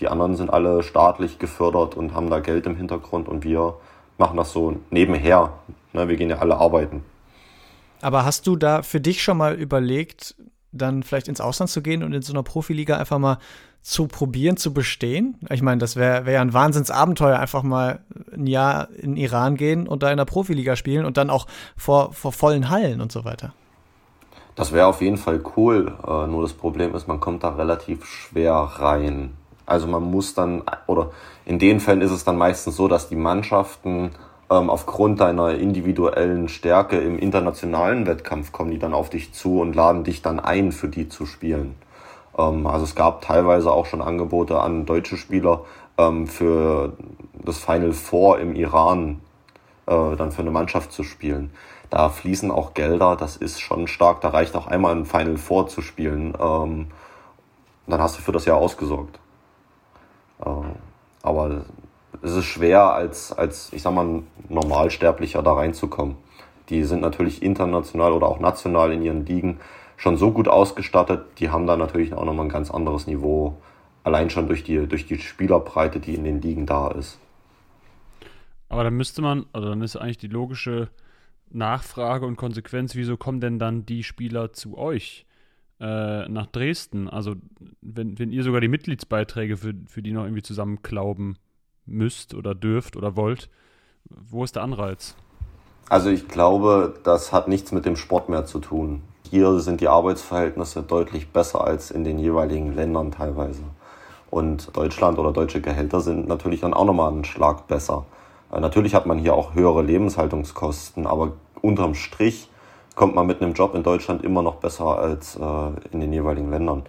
Die 0.00 0.08
anderen 0.08 0.36
sind 0.36 0.50
alle 0.52 0.82
staatlich 0.82 1.38
gefördert 1.38 1.96
und 1.96 2.14
haben 2.14 2.28
da 2.28 2.40
Geld 2.40 2.66
im 2.66 2.76
Hintergrund 2.76 3.26
und 3.26 3.42
wir 3.42 3.74
machen 4.18 4.36
das 4.36 4.52
so 4.52 4.76
nebenher. 4.90 5.54
Ne? 5.94 6.08
Wir 6.08 6.16
gehen 6.16 6.28
ja 6.28 6.38
alle 6.38 6.56
arbeiten. 6.56 7.04
Aber 8.02 8.26
hast 8.26 8.46
du 8.46 8.56
da 8.56 8.82
für 8.82 9.00
dich 9.00 9.22
schon 9.22 9.38
mal 9.38 9.54
überlegt, 9.54 10.34
dann 10.76 11.02
vielleicht 11.02 11.28
ins 11.28 11.40
Ausland 11.40 11.70
zu 11.70 11.82
gehen 11.82 12.02
und 12.02 12.12
in 12.12 12.22
so 12.22 12.32
einer 12.32 12.42
Profiliga 12.42 12.96
einfach 12.96 13.18
mal 13.18 13.38
zu 13.82 14.06
probieren, 14.06 14.56
zu 14.56 14.72
bestehen? 14.72 15.36
Ich 15.50 15.62
meine, 15.62 15.78
das 15.78 15.96
wäre 15.96 16.26
wär 16.26 16.34
ja 16.34 16.40
ein 16.40 16.52
Wahnsinnsabenteuer, 16.52 17.38
einfach 17.38 17.62
mal 17.62 18.00
ein 18.32 18.46
Jahr 18.46 18.88
in 18.90 19.16
Iran 19.16 19.56
gehen 19.56 19.86
und 19.86 20.02
da 20.02 20.10
in 20.10 20.16
der 20.16 20.24
Profiliga 20.24 20.76
spielen 20.76 21.04
und 21.04 21.16
dann 21.16 21.30
auch 21.30 21.46
vor, 21.76 22.12
vor 22.12 22.32
vollen 22.32 22.70
Hallen 22.70 23.00
und 23.00 23.12
so 23.12 23.24
weiter. 23.24 23.52
Das 24.54 24.72
wäre 24.72 24.86
auf 24.86 25.00
jeden 25.00 25.16
Fall 25.16 25.42
cool. 25.56 25.92
Äh, 26.06 26.26
nur 26.26 26.42
das 26.42 26.52
Problem 26.52 26.94
ist, 26.94 27.08
man 27.08 27.20
kommt 27.20 27.42
da 27.42 27.50
relativ 27.50 28.04
schwer 28.04 28.52
rein. 28.54 29.34
Also 29.66 29.86
man 29.86 30.02
muss 30.02 30.34
dann, 30.34 30.62
oder 30.86 31.10
in 31.44 31.58
den 31.58 31.80
Fällen 31.80 32.02
ist 32.02 32.10
es 32.10 32.24
dann 32.24 32.36
meistens 32.36 32.76
so, 32.76 32.86
dass 32.86 33.08
die 33.08 33.16
Mannschaften 33.16 34.10
ähm, 34.54 34.70
aufgrund 34.70 35.20
deiner 35.20 35.54
individuellen 35.54 36.48
Stärke 36.48 36.98
im 36.98 37.18
internationalen 37.18 38.06
Wettkampf 38.06 38.52
kommen 38.52 38.70
die 38.70 38.78
dann 38.78 38.94
auf 38.94 39.10
dich 39.10 39.32
zu 39.32 39.60
und 39.60 39.74
laden 39.74 40.04
dich 40.04 40.22
dann 40.22 40.40
ein, 40.40 40.72
für 40.72 40.88
die 40.88 41.08
zu 41.08 41.26
spielen. 41.26 41.74
Ähm, 42.38 42.66
also 42.66 42.84
es 42.84 42.94
gab 42.94 43.22
teilweise 43.22 43.72
auch 43.72 43.86
schon 43.86 44.02
Angebote 44.02 44.60
an 44.60 44.86
deutsche 44.86 45.16
Spieler 45.16 45.64
ähm, 45.98 46.26
für 46.26 46.92
das 47.44 47.58
Final 47.58 47.92
Four 47.92 48.38
im 48.38 48.54
Iran 48.54 49.20
äh, 49.86 50.16
dann 50.16 50.32
für 50.32 50.42
eine 50.42 50.50
Mannschaft 50.50 50.92
zu 50.92 51.02
spielen. 51.02 51.50
Da 51.90 52.08
fließen 52.08 52.50
auch 52.50 52.74
Gelder, 52.74 53.16
das 53.16 53.36
ist 53.36 53.60
schon 53.60 53.86
stark. 53.86 54.20
Da 54.20 54.30
reicht 54.30 54.56
auch 54.56 54.66
einmal 54.66 54.94
ein 54.94 55.06
Final 55.06 55.36
Four 55.36 55.68
zu 55.68 55.82
spielen. 55.82 56.34
Ähm, 56.40 56.86
dann 57.86 58.00
hast 58.00 58.18
du 58.18 58.22
für 58.22 58.32
das 58.32 58.46
Jahr 58.46 58.56
ausgesorgt. 58.56 59.18
Äh, 60.44 60.50
aber 61.22 61.62
es 62.24 62.34
ist 62.34 62.46
schwer, 62.46 62.94
als, 62.94 63.32
als, 63.32 63.72
ich 63.72 63.82
sag 63.82 63.92
mal, 63.92 64.22
Normalsterblicher 64.48 65.42
da 65.42 65.52
reinzukommen. 65.52 66.16
Die 66.70 66.82
sind 66.84 67.02
natürlich 67.02 67.42
international 67.42 68.12
oder 68.12 68.26
auch 68.26 68.40
national 68.40 68.92
in 68.92 69.02
ihren 69.02 69.26
Ligen 69.26 69.60
schon 69.96 70.16
so 70.16 70.32
gut 70.32 70.48
ausgestattet, 70.48 71.24
die 71.38 71.50
haben 71.50 71.66
da 71.66 71.76
natürlich 71.76 72.14
auch 72.14 72.24
nochmal 72.24 72.46
ein 72.46 72.50
ganz 72.50 72.70
anderes 72.70 73.06
Niveau, 73.06 73.56
allein 74.02 74.30
schon 74.30 74.48
durch 74.48 74.64
die, 74.64 74.86
durch 74.88 75.06
die 75.06 75.18
Spielerbreite, 75.18 76.00
die 76.00 76.14
in 76.14 76.24
den 76.24 76.40
Ligen 76.40 76.66
da 76.66 76.88
ist. 76.88 77.18
Aber 78.68 78.84
dann 78.84 78.94
müsste 78.94 79.22
man, 79.22 79.46
also 79.52 79.68
dann 79.68 79.82
ist 79.82 79.96
eigentlich 79.96 80.18
die 80.18 80.28
logische 80.28 80.88
Nachfrage 81.50 82.26
und 82.26 82.36
Konsequenz, 82.36 82.96
wieso 82.96 83.16
kommen 83.16 83.40
denn 83.40 83.58
dann 83.58 83.86
die 83.86 84.02
Spieler 84.02 84.52
zu 84.52 84.76
euch 84.76 85.26
äh, 85.78 86.28
nach 86.28 86.46
Dresden? 86.46 87.08
Also 87.08 87.36
wenn, 87.82 88.18
wenn 88.18 88.32
ihr 88.32 88.42
sogar 88.42 88.60
die 88.60 88.68
Mitgliedsbeiträge 88.68 89.58
für, 89.58 89.74
für 89.86 90.02
die 90.02 90.12
noch 90.12 90.24
irgendwie 90.24 90.42
zusammenklauben 90.42 91.38
müsst 91.86 92.34
oder 92.34 92.54
dürft 92.54 92.96
oder 92.96 93.16
wollt, 93.16 93.50
wo 94.08 94.44
ist 94.44 94.56
der 94.56 94.62
Anreiz? 94.62 95.14
Also 95.88 96.08
ich 96.08 96.28
glaube, 96.28 96.94
das 97.04 97.32
hat 97.32 97.48
nichts 97.48 97.72
mit 97.72 97.84
dem 97.84 97.96
Sport 97.96 98.28
mehr 98.28 98.46
zu 98.46 98.58
tun. 98.58 99.02
Hier 99.30 99.60
sind 99.60 99.80
die 99.80 99.88
Arbeitsverhältnisse 99.88 100.82
deutlich 100.82 101.28
besser 101.28 101.64
als 101.64 101.90
in 101.90 102.04
den 102.04 102.18
jeweiligen 102.18 102.74
Ländern 102.74 103.10
teilweise. 103.10 103.62
Und 104.30 104.76
Deutschland 104.76 105.18
oder 105.18 105.32
deutsche 105.32 105.60
Gehälter 105.60 106.00
sind 106.00 106.26
natürlich 106.26 106.60
dann 106.60 106.74
auch 106.74 106.84
nochmal 106.84 107.12
einen 107.12 107.24
Schlag 107.24 107.68
besser. 107.68 108.06
Äh, 108.52 108.60
natürlich 108.60 108.94
hat 108.94 109.06
man 109.06 109.18
hier 109.18 109.34
auch 109.34 109.54
höhere 109.54 109.82
Lebenshaltungskosten, 109.82 111.06
aber 111.06 111.32
unterm 111.60 111.94
Strich 111.94 112.48
kommt 112.94 113.14
man 113.14 113.26
mit 113.26 113.42
einem 113.42 113.54
Job 113.54 113.74
in 113.74 113.82
Deutschland 113.82 114.22
immer 114.22 114.42
noch 114.42 114.56
besser 114.56 114.98
als 114.98 115.36
äh, 115.36 115.40
in 115.92 116.00
den 116.00 116.12
jeweiligen 116.12 116.50
Ländern. 116.50 116.84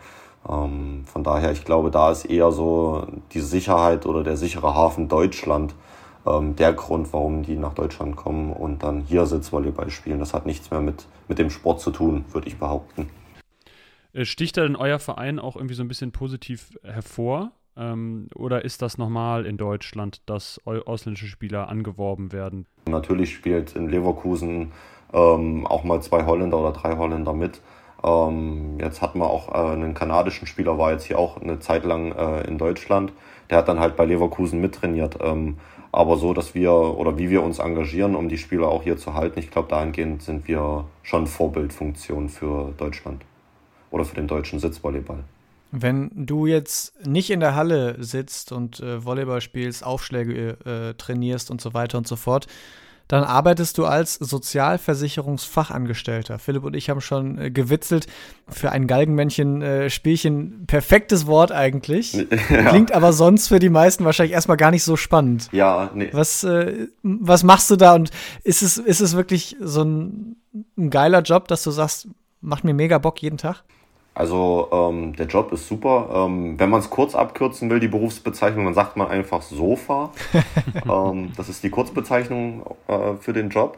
Ähm, 0.47 1.03
von 1.05 1.23
daher, 1.23 1.51
ich 1.51 1.65
glaube, 1.65 1.91
da 1.91 2.11
ist 2.11 2.25
eher 2.25 2.51
so 2.51 3.07
die 3.33 3.41
Sicherheit 3.41 4.05
oder 4.05 4.23
der 4.23 4.37
sichere 4.37 4.73
Hafen 4.75 5.07
Deutschland 5.07 5.75
ähm, 6.25 6.55
der 6.55 6.73
Grund, 6.73 7.13
warum 7.13 7.43
die 7.43 7.55
nach 7.55 7.73
Deutschland 7.73 8.15
kommen 8.15 8.51
und 8.53 8.83
dann 8.83 9.01
hier 9.01 9.25
Sitzvolleyball 9.25 9.89
spielen. 9.89 10.19
Das 10.19 10.33
hat 10.33 10.45
nichts 10.45 10.71
mehr 10.71 10.81
mit, 10.81 11.05
mit 11.27 11.39
dem 11.39 11.49
Sport 11.49 11.81
zu 11.81 11.91
tun, 11.91 12.25
würde 12.31 12.47
ich 12.47 12.57
behaupten. 12.57 13.09
Äh, 14.13 14.25
sticht 14.25 14.57
da 14.57 14.63
denn 14.63 14.75
euer 14.75 14.99
Verein 14.99 15.39
auch 15.39 15.55
irgendwie 15.55 15.75
so 15.75 15.83
ein 15.83 15.87
bisschen 15.87 16.11
positiv 16.11 16.77
hervor? 16.83 17.51
Ähm, 17.77 18.27
oder 18.35 18.63
ist 18.63 18.81
das 18.81 18.97
normal 18.97 19.45
in 19.45 19.57
Deutschland, 19.57 20.21
dass 20.27 20.61
ausländische 20.65 21.27
Spieler 21.27 21.67
angeworben 21.67 22.31
werden? 22.31 22.67
Natürlich 22.87 23.33
spielt 23.33 23.75
in 23.75 23.89
Leverkusen 23.89 24.71
ähm, 25.13 25.67
auch 25.67 25.83
mal 25.83 26.01
zwei 26.01 26.25
Holländer 26.25 26.57
oder 26.57 26.71
drei 26.71 26.95
Holländer 26.97 27.33
mit. 27.33 27.61
Ähm, 28.03 28.77
jetzt 28.79 29.01
hatten 29.01 29.19
wir 29.19 29.29
auch 29.29 29.49
äh, 29.49 29.73
einen 29.73 29.93
kanadischen 29.93 30.47
Spieler, 30.47 30.77
war 30.77 30.91
jetzt 30.91 31.05
hier 31.05 31.19
auch 31.19 31.41
eine 31.41 31.59
Zeit 31.59 31.85
lang 31.85 32.11
äh, 32.11 32.47
in 32.47 32.57
Deutschland. 32.57 33.13
Der 33.49 33.59
hat 33.59 33.67
dann 33.67 33.79
halt 33.79 33.95
bei 33.95 34.05
Leverkusen 34.05 34.59
mittrainiert. 34.61 35.17
Ähm, 35.21 35.57
aber 35.91 36.17
so, 36.17 36.33
dass 36.33 36.53
wir 36.53 36.73
oder 36.73 37.17
wie 37.17 37.29
wir 37.29 37.41
uns 37.41 37.59
engagieren, 37.59 38.15
um 38.15 38.27
die 38.27 38.37
Spieler 38.37 38.67
auch 38.67 38.83
hier 38.83 38.97
zu 38.97 39.13
halten, 39.13 39.39
ich 39.39 39.49
glaube, 39.49 39.69
dahingehend 39.69 40.23
sind 40.23 40.45
wir 40.47 40.83
schon 41.03 41.25
Vorbildfunktion 41.25 42.27
für 42.27 42.73
Deutschland 42.77 43.23
oder 43.91 44.03
für 44.03 44.15
den 44.15 44.27
deutschen 44.27 44.59
Sitzvolleyball. 44.59 45.23
Wenn 45.71 46.11
du 46.13 46.47
jetzt 46.47 47.05
nicht 47.05 47.29
in 47.29 47.39
der 47.39 47.55
Halle 47.55 47.95
sitzt 48.03 48.51
und 48.51 48.81
äh, 48.81 49.05
Volleyball 49.05 49.41
spielst, 49.41 49.85
Aufschläge 49.85 50.57
äh, 50.65 50.93
trainierst 50.95 51.49
und 51.49 51.61
so 51.61 51.73
weiter 51.73 51.97
und 51.97 52.07
so 52.07 52.17
fort, 52.17 52.47
dann 53.07 53.23
arbeitest 53.23 53.77
du 53.77 53.85
als 53.85 54.15
Sozialversicherungsfachangestellter. 54.15 56.39
Philipp 56.39 56.63
und 56.63 56.75
ich 56.75 56.89
haben 56.89 57.01
schon 57.01 57.37
äh, 57.37 57.51
gewitzelt 57.51 58.07
für 58.47 58.71
ein 58.71 58.87
Galgenmännchen-Spielchen. 58.87 60.63
Äh, 60.63 60.65
perfektes 60.65 61.27
Wort 61.27 61.51
eigentlich. 61.51 62.25
Ja. 62.49 62.69
Klingt 62.69 62.91
aber 62.91 63.13
sonst 63.13 63.47
für 63.47 63.59
die 63.59 63.69
meisten 63.69 64.03
wahrscheinlich 64.05 64.33
erstmal 64.33 64.57
gar 64.57 64.69
nicht 64.69 64.83
so 64.83 64.97
spannend. 64.97 65.49
Ja, 65.51 65.89
nee. 65.93 66.09
Was, 66.11 66.43
äh, 66.43 66.87
was 67.01 67.43
machst 67.43 67.71
du 67.71 67.75
da 67.75 67.95
und 67.95 68.11
ist 68.43 68.61
es, 68.61 68.77
ist 68.77 69.01
es 69.01 69.15
wirklich 69.15 69.55
so 69.59 69.83
ein, 69.83 70.35
ein 70.77 70.91
geiler 70.91 71.21
Job, 71.21 71.47
dass 71.47 71.63
du 71.63 71.71
sagst, 71.71 72.07
macht 72.41 72.63
mir 72.63 72.73
mega 72.73 72.97
Bock 72.97 73.21
jeden 73.21 73.37
Tag? 73.37 73.63
Also 74.15 74.69
ähm, 74.71 75.13
der 75.17 75.27
Job 75.27 75.51
ist 75.51 75.67
super. 75.67 76.09
Ähm, 76.13 76.57
wenn 76.57 76.69
man 76.69 76.79
es 76.79 76.89
kurz 76.89 77.15
abkürzen 77.15 77.69
will, 77.69 77.81
die 77.81 77.89
Berufsbezeichnung, 77.89 78.63
dann 78.63 78.73
sagt 78.73 78.95
man 78.95 79.09
einfach 79.09 79.41
Sofa. 79.41 80.11
ähm, 80.89 81.33
das 81.35 81.49
ist 81.49 81.63
die 81.63 81.69
Kurzbezeichnung 81.69 82.65
äh, 82.87 83.15
für 83.19 83.33
den 83.33 83.49
Job. 83.49 83.77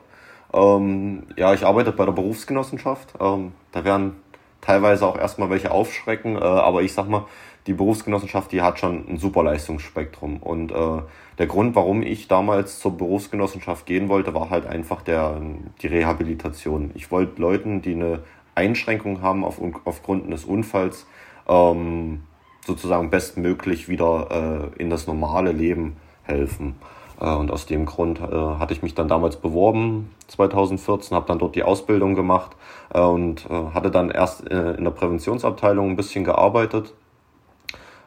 Ähm, 0.54 1.23
ja, 1.36 1.54
ich 1.56 1.65
arbeite 1.65 1.91
bei 1.91 2.06
der 2.06 2.12
Berufsgenossenschaft. 2.12 3.15
Ähm, 3.19 3.54
da 3.71 3.84
werden 3.84 4.15
teilweise 4.62 5.08
auch 5.08 5.17
erstmal 5.17 5.50
welche 5.50 5.71
aufschrecken, 5.71 6.36
äh, 6.36 6.39
aber 6.39 6.84
ich 6.84 6.93
sag 6.93 7.10
mal, 7.10 7.26
die 7.65 7.73
Berufsgenossenschaft, 7.73 8.52
die 8.52 8.62
hat 8.62 8.80
schon 8.80 9.06
ein 9.10 9.17
super 9.17 9.43
Leistungsspektrum. 9.43 10.38
Und 10.38 10.71
äh, 10.71 11.02
der 11.38 11.47
Grund, 11.47 11.76
warum 11.76 12.02
ich 12.02 12.28
damals 12.28 12.80
zur 12.80 12.95
Berufsgenossenschaft 12.95 13.86
gehen 13.86 14.08
wollte, 14.08 14.34
war 14.34 14.50
halt 14.50 14.65
einfach 14.65 15.02
der, 15.02 15.41
die 15.82 15.88
Rehabilitation. 15.88 16.91
Ich 16.93 17.12
wollte 17.12 17.41
Leuten, 17.41 17.82
die 17.82 17.93
eine 17.93 18.19
Einschränkungen 18.58 19.22
haben 19.22 19.46
auf, 19.46 19.62
aufgrund 19.86 20.32
des 20.32 20.43
Unfalls, 20.43 21.06
ähm, 21.48 22.24
sozusagen 22.65 23.10
bestmöglich 23.10 23.88
wieder 23.88 24.72
äh, 24.76 24.82
in 24.82 24.89
das 24.89 25.08
normale 25.08 25.52
Leben 25.52 25.96
helfen. 26.24 26.76
Äh, 27.22 27.34
und 27.34 27.52
aus 27.52 27.65
dem 27.65 27.86
Grund 27.86 28.20
äh, 28.20 28.24
hatte 28.24 28.74
ich 28.74 28.82
mich 28.82 28.96
dann 28.96 29.08
damals 29.08 29.38
beworben, 29.38 30.12
2014, 30.28 31.15
habe 31.15 31.28
dann 31.28 31.39
dort 31.39 31.56
die 31.56 31.63
Ausbildung 31.63 32.15
gemacht 32.15 32.52
äh, 32.93 33.00
und 33.00 33.46
äh, 33.50 33.74
hatte 33.74 33.91
dann 33.91 34.10
erst 34.10 34.50
äh, 34.50 34.74
in 34.74 34.84
der 34.84 34.91
Präventionsabteilung 34.91 35.91
ein 35.91 35.96
bisschen 35.96 36.24
gearbeitet. 36.24 36.93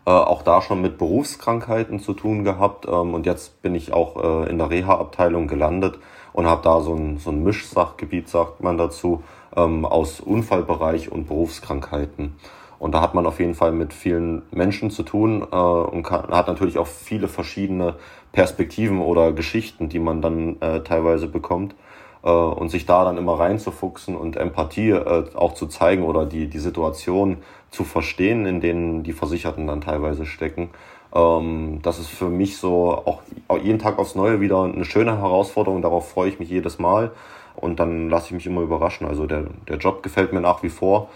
auch 0.06 0.42
da 0.42 0.60
schon 0.62 0.80
mit 0.80 0.96
Berufskrankheiten 0.98 2.00
zu 2.00 2.14
tun 2.14 2.42
gehabt 2.42 2.86
ähm, 2.88 3.14
und 3.14 3.26
jetzt 3.26 3.62
bin 3.62 3.74
ich 3.74 3.92
auch 3.92 4.46
in 4.46 4.58
der 4.58 4.70
Reha-Abteilung 4.70 5.46
gelandet 5.46 5.98
und 6.32 6.46
habe 6.46 6.62
da 6.62 6.80
so 6.80 6.94
ein, 6.94 7.18
so 7.18 7.30
ein 7.30 7.44
Mischsachgebiet, 7.44 8.28
sagt 8.28 8.62
man 8.62 8.78
dazu, 8.78 9.22
ähm, 9.56 9.84
aus 9.84 10.20
Unfallbereich 10.20 11.10
und 11.10 11.28
Berufskrankheiten. 11.28 12.36
Und 12.78 12.92
da 12.92 13.02
hat 13.02 13.14
man 13.14 13.26
auf 13.26 13.40
jeden 13.40 13.54
Fall 13.54 13.72
mit 13.72 13.92
vielen 13.92 14.42
Menschen 14.50 14.90
zu 14.90 15.02
tun 15.02 15.46
äh, 15.52 15.56
und 15.56 16.02
kann, 16.02 16.28
hat 16.28 16.48
natürlich 16.48 16.78
auch 16.78 16.86
viele 16.86 17.28
verschiedene 17.28 17.96
Perspektiven 18.32 19.00
oder 19.00 19.32
Geschichten, 19.32 19.88
die 19.88 19.98
man 19.98 20.22
dann 20.22 20.60
äh, 20.60 20.80
teilweise 20.80 21.26
bekommt. 21.26 21.74
Äh, 22.22 22.30
und 22.30 22.70
sich 22.70 22.86
da 22.86 23.04
dann 23.04 23.16
immer 23.16 23.38
reinzufuchsen 23.38 24.16
und 24.16 24.36
Empathie 24.36 24.90
äh, 24.90 25.24
auch 25.34 25.54
zu 25.54 25.66
zeigen 25.66 26.02
oder 26.02 26.26
die, 26.26 26.48
die 26.48 26.58
Situation 26.58 27.38
zu 27.70 27.84
verstehen, 27.84 28.46
in 28.46 28.60
denen 28.60 29.02
die 29.02 29.12
Versicherten 29.12 29.66
dann 29.66 29.80
teilweise 29.80 30.26
stecken. 30.26 30.70
Ähm, 31.14 31.80
das 31.82 31.98
ist 31.98 32.08
für 32.08 32.28
mich 32.28 32.58
so 32.58 32.92
auch, 32.92 33.22
auch 33.48 33.58
jeden 33.58 33.78
Tag 33.78 33.98
aufs 33.98 34.14
Neue 34.14 34.40
wieder 34.40 34.62
eine 34.64 34.84
schöne 34.84 35.18
Herausforderung. 35.18 35.80
Darauf 35.82 36.10
freue 36.10 36.28
ich 36.28 36.38
mich 36.38 36.50
jedes 36.50 36.78
Mal 36.78 37.12
und 37.60 37.80
dann 37.80 38.08
lasse 38.08 38.26
ich 38.26 38.32
mich 38.32 38.46
immer 38.46 38.62
überraschen. 38.62 39.06
Also 39.06 39.26
der, 39.26 39.46
der 39.68 39.76
Job 39.78 40.02
gefällt 40.02 40.32
mir 40.32 40.40
nach 40.40 40.62
wie 40.62 40.68
vor 40.68 41.10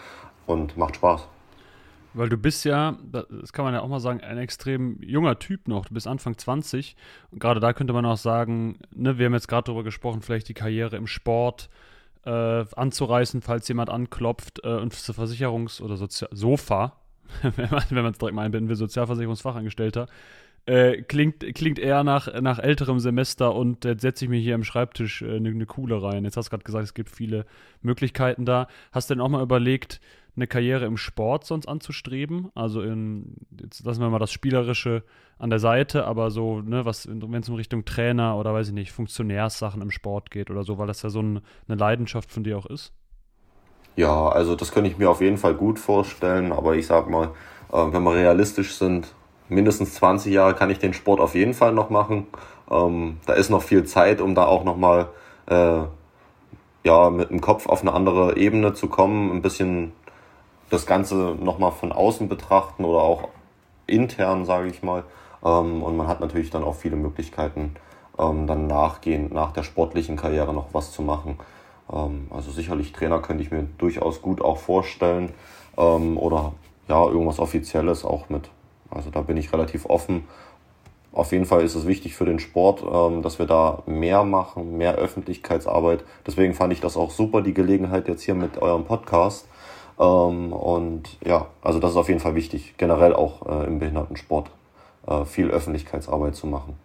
und 0.46 0.76
macht 0.76 0.96
Spaß. 0.96 1.26
Weil 2.14 2.28
du 2.28 2.36
bist 2.36 2.64
ja, 2.64 2.96
das 3.10 3.52
kann 3.52 3.64
man 3.64 3.74
ja 3.74 3.80
auch 3.80 3.88
mal 3.88 3.98
sagen, 3.98 4.20
ein 4.20 4.38
extrem 4.38 5.02
junger 5.02 5.38
Typ 5.40 5.66
noch. 5.66 5.86
Du 5.86 5.94
bist 5.94 6.06
Anfang 6.06 6.38
20. 6.38 6.96
Und 7.32 7.40
gerade 7.40 7.58
da 7.58 7.72
könnte 7.72 7.92
man 7.92 8.06
auch 8.06 8.16
sagen, 8.16 8.78
ne, 8.94 9.18
wir 9.18 9.26
haben 9.26 9.34
jetzt 9.34 9.48
gerade 9.48 9.64
darüber 9.64 9.82
gesprochen, 9.82 10.22
vielleicht 10.22 10.48
die 10.48 10.54
Karriere 10.54 10.96
im 10.96 11.08
Sport 11.08 11.68
äh, 12.24 12.64
anzureißen, 12.76 13.42
falls 13.42 13.66
jemand 13.66 13.90
anklopft 13.90 14.60
äh, 14.64 14.68
und 14.68 14.94
zur 14.94 15.14
Versicherungs- 15.16 15.82
oder 15.82 15.96
Sozi 15.96 16.26
Sofa, 16.30 16.92
wenn 17.42 17.68
man 18.02 18.12
es 18.12 18.18
direkt 18.18 18.36
mal 18.36 18.42
einbinden 18.42 18.68
will, 18.68 18.76
Sozialversicherungsfachangestellter, 18.76 20.06
äh, 20.66 21.02
klingt, 21.02 21.40
klingt 21.54 21.78
eher 21.78 22.04
nach, 22.04 22.40
nach 22.40 22.58
älterem 22.58 22.98
Semester 22.98 23.54
und 23.54 23.84
jetzt 23.84 24.00
setze 24.00 24.24
ich 24.24 24.30
mir 24.30 24.40
hier 24.40 24.54
am 24.54 24.64
Schreibtisch 24.64 25.22
eine 25.22 25.36
äh, 25.36 25.40
ne, 25.40 25.54
ne 25.54 25.66
coole 25.66 26.02
rein. 26.02 26.24
Jetzt 26.24 26.36
hast 26.36 26.46
du 26.46 26.50
gerade 26.50 26.64
gesagt, 26.64 26.84
es 26.84 26.94
gibt 26.94 27.10
viele 27.10 27.44
Möglichkeiten 27.82 28.44
da. 28.44 28.68
Hast 28.92 29.10
du 29.10 29.14
denn 29.14 29.20
auch 29.20 29.28
mal 29.28 29.42
überlegt, 29.42 30.00
eine 30.36 30.46
Karriere 30.46 30.86
im 30.86 30.96
Sport 30.96 31.44
sonst 31.44 31.68
anzustreben? 31.68 32.50
Also 32.54 32.82
in, 32.82 33.36
jetzt 33.60 33.84
lassen 33.84 34.00
wir 34.00 34.10
mal 34.10 34.18
das 34.18 34.32
Spielerische 34.32 35.04
an 35.38 35.50
der 35.50 35.58
Seite, 35.58 36.06
aber 36.06 36.30
so, 36.30 36.60
ne, 36.60 36.84
was, 36.84 37.08
wenn 37.08 37.34
es 37.34 37.48
in 37.48 37.54
Richtung 37.54 37.84
Trainer 37.84 38.36
oder 38.36 38.54
weiß 38.54 38.68
ich 38.68 38.74
nicht, 38.74 38.92
Funktionärssachen 38.92 39.82
im 39.82 39.90
Sport 39.90 40.30
geht 40.30 40.50
oder 40.50 40.64
so, 40.64 40.78
weil 40.78 40.86
das 40.86 41.02
ja 41.02 41.10
so 41.10 41.20
ein, 41.20 41.40
eine 41.68 41.76
Leidenschaft 41.76 42.30
von 42.32 42.42
dir 42.42 42.56
auch 42.56 42.66
ist? 42.66 42.92
Ja, 43.96 44.28
also 44.28 44.56
das 44.56 44.72
könnte 44.72 44.90
ich 44.90 44.98
mir 44.98 45.08
auf 45.08 45.20
jeden 45.20 45.38
Fall 45.38 45.54
gut 45.54 45.78
vorstellen, 45.78 46.52
aber 46.52 46.74
ich 46.74 46.86
sag 46.86 47.08
mal, 47.08 47.30
äh, 47.72 47.92
wenn 47.92 48.02
wir 48.02 48.14
realistisch 48.14 48.74
sind, 48.74 49.14
mindestens 49.48 49.94
20 49.94 50.32
Jahre 50.32 50.54
kann 50.54 50.70
ich 50.70 50.78
den 50.78 50.94
Sport 50.94 51.20
auf 51.20 51.34
jeden 51.34 51.54
Fall 51.54 51.72
noch 51.72 51.90
machen. 51.90 52.26
Ähm, 52.70 53.18
da 53.26 53.34
ist 53.34 53.50
noch 53.50 53.62
viel 53.62 53.84
Zeit, 53.84 54.20
um 54.20 54.34
da 54.34 54.46
auch 54.46 54.64
nochmal 54.64 55.08
äh, 55.46 55.82
ja, 56.84 57.10
mit 57.10 57.30
dem 57.30 57.40
Kopf 57.40 57.66
auf 57.66 57.80
eine 57.80 57.92
andere 57.92 58.36
Ebene 58.36 58.74
zu 58.74 58.88
kommen, 58.88 59.32
ein 59.32 59.42
bisschen 59.42 59.92
das 60.70 60.86
Ganze 60.86 61.36
nochmal 61.40 61.72
von 61.72 61.92
außen 61.92 62.28
betrachten 62.28 62.84
oder 62.84 63.02
auch 63.02 63.28
intern, 63.86 64.44
sage 64.44 64.68
ich 64.68 64.82
mal. 64.82 65.04
Ähm, 65.44 65.82
und 65.82 65.96
man 65.96 66.08
hat 66.08 66.20
natürlich 66.20 66.50
dann 66.50 66.64
auch 66.64 66.74
viele 66.74 66.96
Möglichkeiten, 66.96 67.74
ähm, 68.18 68.46
dann 68.46 68.66
nachgehend 68.66 69.32
nach 69.32 69.52
der 69.52 69.62
sportlichen 69.62 70.16
Karriere 70.16 70.54
noch 70.54 70.68
was 70.72 70.92
zu 70.92 71.02
machen. 71.02 71.38
Ähm, 71.92 72.28
also 72.30 72.50
sicherlich 72.50 72.92
Trainer 72.92 73.20
könnte 73.20 73.42
ich 73.42 73.50
mir 73.50 73.66
durchaus 73.78 74.22
gut 74.22 74.40
auch 74.40 74.58
vorstellen 74.58 75.32
ähm, 75.76 76.16
oder 76.18 76.52
ja, 76.88 77.02
irgendwas 77.04 77.38
Offizielles 77.38 78.04
auch 78.04 78.28
mit. 78.28 78.50
Also 78.94 79.10
da 79.10 79.20
bin 79.20 79.36
ich 79.36 79.52
relativ 79.52 79.86
offen. 79.86 80.24
Auf 81.12 81.30
jeden 81.30 81.44
Fall 81.44 81.62
ist 81.62 81.76
es 81.76 81.86
wichtig 81.86 82.16
für 82.16 82.24
den 82.24 82.40
Sport, 82.40 82.82
ähm, 82.82 83.22
dass 83.22 83.38
wir 83.38 83.46
da 83.46 83.82
mehr 83.86 84.24
machen, 84.24 84.76
mehr 84.76 84.96
Öffentlichkeitsarbeit. 84.96 86.04
Deswegen 86.26 86.54
fand 86.54 86.72
ich 86.72 86.80
das 86.80 86.96
auch 86.96 87.10
super, 87.10 87.40
die 87.40 87.54
Gelegenheit 87.54 88.08
jetzt 88.08 88.22
hier 88.22 88.34
mit 88.34 88.60
eurem 88.60 88.84
Podcast. 88.84 89.46
Ähm, 89.98 90.52
und 90.52 91.02
ja, 91.24 91.46
also 91.62 91.78
das 91.78 91.92
ist 91.92 91.96
auf 91.96 92.08
jeden 92.08 92.20
Fall 92.20 92.34
wichtig, 92.34 92.74
generell 92.78 93.14
auch 93.14 93.46
äh, 93.46 93.66
im 93.66 93.78
Behindertensport 93.78 94.50
äh, 95.06 95.24
viel 95.24 95.50
Öffentlichkeitsarbeit 95.50 96.34
zu 96.34 96.48
machen. 96.48 96.76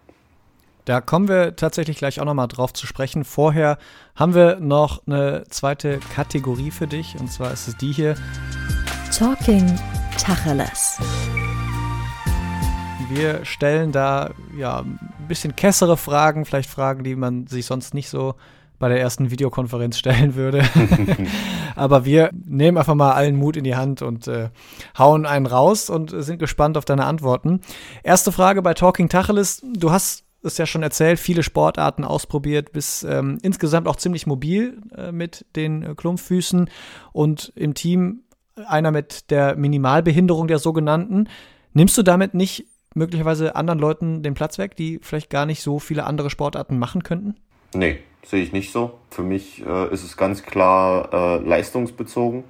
Da 0.85 1.01
kommen 1.01 1.27
wir 1.27 1.55
tatsächlich 1.55 1.97
gleich 1.97 2.19
auch 2.19 2.25
nochmal 2.25 2.47
drauf 2.47 2.73
zu 2.73 2.87
sprechen. 2.87 3.23
Vorher 3.23 3.77
haben 4.15 4.33
wir 4.33 4.59
noch 4.59 5.01
eine 5.05 5.43
zweite 5.49 5.99
Kategorie 6.15 6.71
für 6.71 6.87
dich 6.87 7.15
und 7.19 7.31
zwar 7.31 7.51
ist 7.51 7.67
es 7.67 7.77
die 7.77 7.91
hier. 7.91 8.15
Talking 9.15 9.75
Tacheles. 10.17 10.99
Wir 13.09 13.43
stellen 13.43 13.91
da 13.91 14.31
ja 14.55 14.81
ein 14.81 14.99
bisschen 15.27 15.55
kessere 15.55 15.97
Fragen, 15.97 16.45
vielleicht 16.45 16.69
Fragen, 16.69 17.03
die 17.03 17.15
man 17.15 17.47
sich 17.47 17.65
sonst 17.65 17.93
nicht 17.93 18.09
so 18.09 18.35
bei 18.77 18.87
der 18.87 19.01
ersten 19.01 19.31
Videokonferenz 19.31 19.97
stellen 19.97 20.35
würde. 20.35 20.63
Aber 21.75 22.05
wir 22.05 22.29
nehmen 22.33 22.77
einfach 22.77 22.95
mal 22.95 23.13
allen 23.13 23.35
Mut 23.35 23.57
in 23.57 23.63
die 23.63 23.75
Hand 23.75 24.01
und 24.01 24.27
äh, 24.27 24.49
hauen 24.97 25.25
einen 25.25 25.47
raus 25.47 25.89
und 25.89 26.11
sind 26.11 26.39
gespannt 26.39 26.77
auf 26.77 26.85
deine 26.85 27.05
Antworten. 27.05 27.61
Erste 28.03 28.31
Frage 28.31 28.61
bei 28.61 28.73
Talking 28.73 29.09
Tacheles. 29.09 29.61
Du 29.73 29.91
hast 29.91 30.23
es 30.43 30.57
ja 30.57 30.65
schon 30.65 30.83
erzählt, 30.83 31.19
viele 31.19 31.43
Sportarten 31.43 32.05
ausprobiert, 32.05 32.71
bist 32.71 33.03
ähm, 33.03 33.39
insgesamt 33.41 33.87
auch 33.87 33.97
ziemlich 33.97 34.25
mobil 34.27 34.81
äh, 34.95 35.11
mit 35.11 35.45
den 35.55 35.83
äh, 35.83 35.95
Klumpfüßen 35.95 36.69
und 37.11 37.51
im 37.55 37.73
Team 37.73 38.21
einer 38.67 38.91
mit 38.91 39.31
der 39.31 39.55
Minimalbehinderung 39.55 40.47
der 40.47 40.59
sogenannten. 40.59 41.27
Nimmst 41.73 41.97
du 41.97 42.03
damit 42.03 42.33
nicht 42.33 42.67
möglicherweise 42.95 43.55
anderen 43.55 43.79
Leuten 43.79 44.23
den 44.23 44.33
Platz 44.33 44.57
weg, 44.57 44.75
die 44.75 44.99
vielleicht 45.01 45.29
gar 45.29 45.45
nicht 45.45 45.61
so 45.61 45.79
viele 45.79 46.05
andere 46.05 46.29
Sportarten 46.29 46.79
machen 46.79 47.03
könnten? 47.03 47.35
Nee, 47.73 47.99
sehe 48.25 48.41
ich 48.41 48.51
nicht 48.51 48.71
so. 48.71 48.99
Für 49.11 49.23
mich 49.23 49.65
äh, 49.65 49.93
ist 49.93 50.03
es 50.03 50.17
ganz 50.17 50.43
klar 50.43 51.13
äh, 51.13 51.37
leistungsbezogen. 51.47 52.43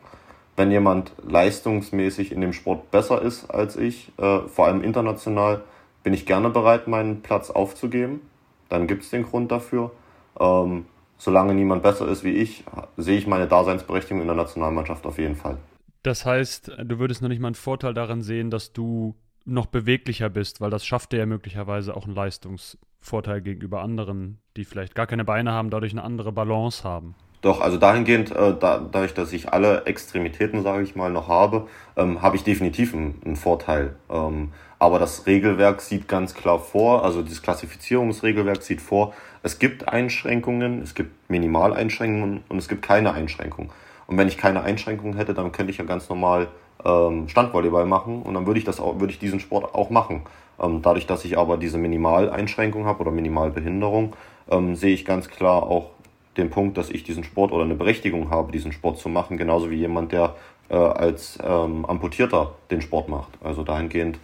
Wenn 0.56 0.72
jemand 0.72 1.14
leistungsmäßig 1.26 2.32
in 2.32 2.42
dem 2.42 2.54
Sport 2.54 2.92
besser 2.92 3.22
ist 3.22 3.50
als 3.50 3.78
ich, 3.78 4.12
äh, 4.18 4.40
vor 4.48 4.68
allem 4.68 4.84
international, 4.84 5.62
bin 6.04 6.14
ich 6.14 6.26
gerne 6.26 6.50
bereit, 6.50 6.88
meinen 6.88 7.22
Platz 7.22 7.50
aufzugeben. 7.50 8.22
Dann 8.70 8.88
gibt 8.88 9.04
es 9.04 9.10
den 9.10 9.24
Grund 9.24 9.52
dafür. 9.52 9.92
Ähm, 10.40 10.86
solange 11.18 11.54
niemand 11.54 11.84
besser 11.84 12.08
ist 12.08 12.24
wie 12.24 12.32
ich, 12.32 12.64
sehe 12.98 13.18
ich 13.18 13.28
meine 13.28 13.48
Daseinsberechtigung 13.48 14.22
in 14.22 14.28
der 14.28 14.36
Nationalmannschaft 14.36 15.06
auf 15.06 15.18
jeden 15.18 15.36
Fall. 15.36 15.58
Das 16.04 16.26
heißt, 16.26 16.72
du 16.84 17.00
würdest 17.00 17.22
noch 17.22 17.30
nicht 17.30 17.42
mal 17.42 17.50
einen 17.50 17.56
Vorteil 17.56 17.94
darin 17.94 18.22
sehen, 18.22 18.50
dass 18.50 18.72
du 18.72 19.16
noch 19.50 19.66
beweglicher 19.66 20.30
bist, 20.30 20.62
weil 20.62 20.70
das 20.70 20.86
schafft 20.86 21.12
dir 21.12 21.18
ja 21.18 21.26
möglicherweise 21.26 21.96
auch 21.96 22.06
einen 22.06 22.16
Leistungsvorteil 22.16 23.42
gegenüber 23.42 23.82
anderen, 23.82 24.40
die 24.58 24.66
vielleicht 24.66 24.96
gar 24.96 25.08
keine 25.08 25.26
Beine 25.26 25.52
haben, 25.52 25.70
dadurch 25.70 25.92
eine 25.92 26.04
andere 26.04 26.32
Balance 26.32 26.84
haben. 26.84 27.16
Doch, 27.42 27.62
also 27.62 27.78
dahingehend, 27.78 28.32
äh, 28.32 28.54
da, 28.60 28.80
dadurch, 28.80 29.14
dass 29.14 29.32
ich 29.32 29.54
alle 29.54 29.86
Extremitäten, 29.86 30.62
sage 30.62 30.84
ich 30.84 30.96
mal, 30.96 31.10
noch 31.10 31.30
habe, 31.30 31.68
ähm, 31.96 32.22
habe 32.22 32.36
ich 32.36 32.44
definitiv 32.44 32.94
einen, 32.94 33.22
einen 33.26 33.36
Vorteil. 33.38 33.96
Ähm, 34.10 34.52
aber 34.78 35.00
das 35.00 35.26
Regelwerk 35.26 35.82
sieht 35.82 36.10
ganz 36.10 36.34
klar 36.34 36.60
vor, 36.60 37.06
also 37.06 37.22
dieses 37.22 37.42
Klassifizierungsregelwerk 37.42 38.62
sieht 38.62 38.82
vor, 38.82 39.14
es 39.42 39.58
gibt 39.58 39.88
Einschränkungen, 39.88 40.82
es 40.82 40.96
gibt 40.96 41.30
Minimaleinschränkungen 41.30 42.44
und 42.50 42.58
es 42.58 42.68
gibt 42.68 42.82
keine 42.82 43.14
Einschränkungen. 43.14 43.72
Und 44.08 44.18
wenn 44.18 44.28
ich 44.28 44.38
keine 44.38 44.62
Einschränkungen 44.62 45.16
hätte, 45.16 45.34
dann 45.34 45.54
könnte 45.54 45.72
ich 45.72 45.78
ja 45.78 45.86
ganz 45.86 46.10
normal 46.10 46.50
Standvolleyball 46.82 47.86
machen 47.86 48.22
und 48.22 48.34
dann 48.34 48.46
würde 48.46 48.60
ich 48.60 48.66
das 48.66 48.80
auch, 48.80 49.00
würde 49.00 49.12
ich 49.12 49.20
diesen 49.20 49.40
Sport 49.40 49.76
auch 49.76 49.90
machen. 49.90 50.22
Ähm, 50.60 50.82
dadurch, 50.82 51.08
dass 51.08 51.26
ich 51.26 51.38
aber 51.38 51.58
diese 51.58 51.78
Minimaleinschränkung 51.78 52.86
habe 52.86 53.02
oder 53.02 53.12
Minimalbehinderung, 53.12 54.16
ähm, 54.50 54.76
sehe 54.76 54.94
ich 54.94 55.06
ganz 55.06 55.30
klar 55.30 55.64
auch 55.64 55.92
den 56.38 56.50
Punkt, 56.50 56.78
dass 56.78 56.90
ich 56.90 57.04
diesen 57.04 57.24
Sport 57.24 57.52
oder 57.52 57.64
eine 57.64 57.76
Berechtigung 57.76 58.30
habe, 58.30 58.52
diesen 58.52 58.72
Sport 58.72 58.98
zu 59.00 59.10
machen, 59.10 59.38
genauso 59.38 59.70
wie 59.70 59.76
jemand, 59.76 60.12
der 60.12 60.36
äh, 60.70 60.76
als 60.76 61.38
ähm, 61.44 61.86
Amputierter 61.86 62.56
den 62.72 62.82
Sport 62.82 63.10
macht. 63.10 63.30
Also 63.44 63.64
dahingehend, 63.64 64.20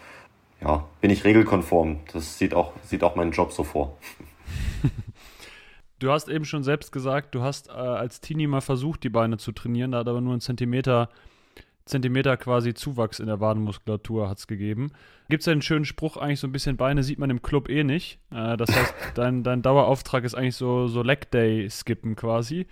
ja, 0.61 0.85
bin 1.01 1.11
ich 1.11 1.23
regelkonform. 1.23 1.99
Das 2.13 2.37
sieht 2.37 2.53
auch, 2.53 2.71
sieht 2.83 3.03
auch 3.03 3.15
mein 3.15 3.31
Job 3.31 3.51
so 3.51 3.63
vor. 3.63 3.97
Du 5.99 6.11
hast 6.11 6.27
eben 6.27 6.43
schon 6.43 6.61
selbst 6.61 6.91
gesagt, 6.91 7.33
du 7.33 7.41
hast 7.41 7.69
äh, 7.69 7.71
als 7.71 8.19
Teenie 8.19 8.47
mal 8.47 8.59
versucht, 8.59 9.03
die 9.03 9.09
Beine 9.09 9.37
zu 9.37 9.53
trainieren, 9.53 9.91
da 9.91 9.99
hat 9.99 10.09
aber 10.09 10.19
nur 10.19 10.33
einen 10.33 10.41
Zentimeter 10.41 11.09
Zentimeter 11.85 12.35
quasi 12.37 12.73
Zuwachs 12.73 13.19
in 13.19 13.27
der 13.27 13.39
Wadenmuskulatur 13.39 14.27
hat 14.27 14.39
es 14.39 14.47
gegeben. 14.47 14.91
Gibt 15.29 15.41
es 15.41 15.47
einen 15.47 15.61
schönen 15.61 15.85
Spruch, 15.85 16.17
eigentlich 16.17 16.39
so 16.39 16.47
ein 16.47 16.51
bisschen 16.51 16.77
Beine 16.77 17.03
sieht 17.03 17.19
man 17.19 17.29
im 17.29 17.43
Club 17.43 17.69
eh 17.69 17.83
nicht. 17.83 18.19
Äh, 18.31 18.57
das 18.57 18.75
heißt, 18.75 18.93
dein, 19.15 19.43
dein 19.43 19.61
Dauerauftrag 19.61 20.23
ist 20.23 20.35
eigentlich 20.35 20.55
so, 20.55 20.87
so 20.87 21.03
Leg 21.03 21.29
Day 21.29 21.69
skippen 21.69 22.15
quasi. 22.15 22.65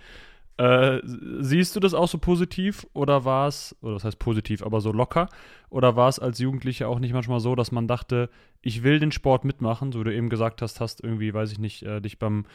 Äh, 0.56 1.00
siehst 1.40 1.74
du 1.74 1.80
das 1.80 1.94
auch 1.94 2.08
so 2.08 2.18
positiv 2.18 2.86
oder 2.92 3.24
war 3.24 3.48
es, 3.48 3.76
oder 3.82 3.94
das 3.94 4.04
heißt 4.04 4.18
positiv, 4.18 4.62
aber 4.64 4.80
so 4.80 4.92
locker? 4.92 5.28
Oder 5.68 5.96
war 5.96 6.08
es 6.08 6.18
als 6.18 6.38
Jugendlicher 6.38 6.88
auch 6.88 6.98
nicht 6.98 7.12
manchmal 7.12 7.40
so, 7.40 7.54
dass 7.54 7.72
man 7.72 7.88
dachte, 7.88 8.30
ich 8.62 8.82
will 8.82 9.00
den 9.00 9.12
Sport 9.12 9.44
mitmachen, 9.44 9.92
so 9.92 10.00
wie 10.00 10.04
du 10.04 10.14
eben 10.14 10.28
gesagt 10.28 10.62
hast, 10.62 10.80
hast 10.80 11.02
irgendwie, 11.02 11.34
weiß 11.34 11.52
ich 11.52 11.58
nicht, 11.58 11.82
äh, 11.82 12.00
dich 12.00 12.18
beim 12.18 12.46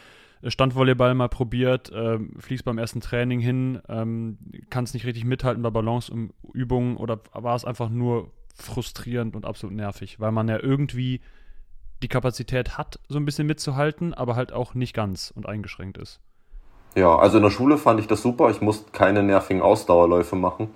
Standvolleyball 0.45 1.13
mal 1.15 1.29
probiert, 1.29 1.91
äh, 1.91 2.19
fliegst 2.37 2.65
beim 2.65 2.77
ersten 2.77 3.01
Training 3.01 3.39
hin, 3.39 3.81
ähm, 3.89 4.37
kannst 4.69 4.93
nicht 4.93 5.05
richtig 5.05 5.25
mithalten 5.25 5.61
bei 5.61 5.69
Balanceübungen 5.69 6.97
oder 6.97 7.19
war 7.33 7.55
es 7.55 7.65
einfach 7.65 7.89
nur 7.89 8.31
frustrierend 8.55 9.35
und 9.35 9.45
absolut 9.45 9.75
nervig, 9.75 10.19
weil 10.19 10.31
man 10.31 10.47
ja 10.47 10.59
irgendwie 10.61 11.21
die 12.01 12.07
Kapazität 12.07 12.77
hat, 12.77 12.99
so 13.09 13.17
ein 13.17 13.25
bisschen 13.25 13.47
mitzuhalten, 13.47 14.13
aber 14.13 14.35
halt 14.35 14.53
auch 14.53 14.73
nicht 14.73 14.93
ganz 14.93 15.31
und 15.35 15.47
eingeschränkt 15.47 15.97
ist. 15.97 16.21
Ja, 16.95 17.15
also 17.17 17.37
in 17.37 17.43
der 17.43 17.51
Schule 17.51 17.77
fand 17.77 17.99
ich 17.99 18.07
das 18.07 18.21
super. 18.21 18.49
Ich 18.49 18.61
musste 18.61 18.91
keine 18.91 19.21
nervigen 19.21 19.61
Ausdauerläufe 19.61 20.35
machen. 20.35 20.69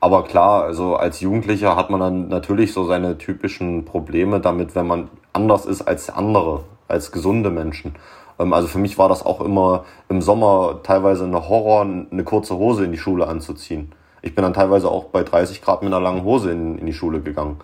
Aber 0.00 0.24
klar, 0.24 0.64
also 0.64 0.96
als 0.96 1.20
Jugendlicher 1.20 1.76
hat 1.76 1.90
man 1.90 2.00
dann 2.00 2.28
natürlich 2.28 2.72
so 2.72 2.84
seine 2.84 3.18
typischen 3.18 3.84
Probleme 3.84 4.40
damit, 4.40 4.74
wenn 4.74 4.86
man 4.86 5.10
anders 5.32 5.64
ist 5.64 5.82
als 5.82 6.10
andere, 6.10 6.64
als 6.88 7.12
gesunde 7.12 7.50
Menschen. 7.50 7.94
Ähm, 8.38 8.52
also 8.52 8.68
für 8.68 8.78
mich 8.78 8.98
war 8.98 9.08
das 9.08 9.24
auch 9.24 9.40
immer 9.40 9.84
im 10.08 10.22
Sommer 10.22 10.80
teilweise 10.82 11.24
eine 11.24 11.48
Horror, 11.48 11.82
eine 11.82 12.24
kurze 12.24 12.56
Hose 12.56 12.84
in 12.84 12.92
die 12.92 12.98
Schule 12.98 13.26
anzuziehen. 13.26 13.92
Ich 14.22 14.34
bin 14.34 14.42
dann 14.42 14.54
teilweise 14.54 14.88
auch 14.88 15.04
bei 15.04 15.22
30 15.22 15.62
Grad 15.62 15.82
mit 15.82 15.92
einer 15.92 16.02
langen 16.02 16.24
Hose 16.24 16.52
in, 16.52 16.78
in 16.78 16.86
die 16.86 16.92
Schule 16.92 17.20
gegangen. 17.20 17.58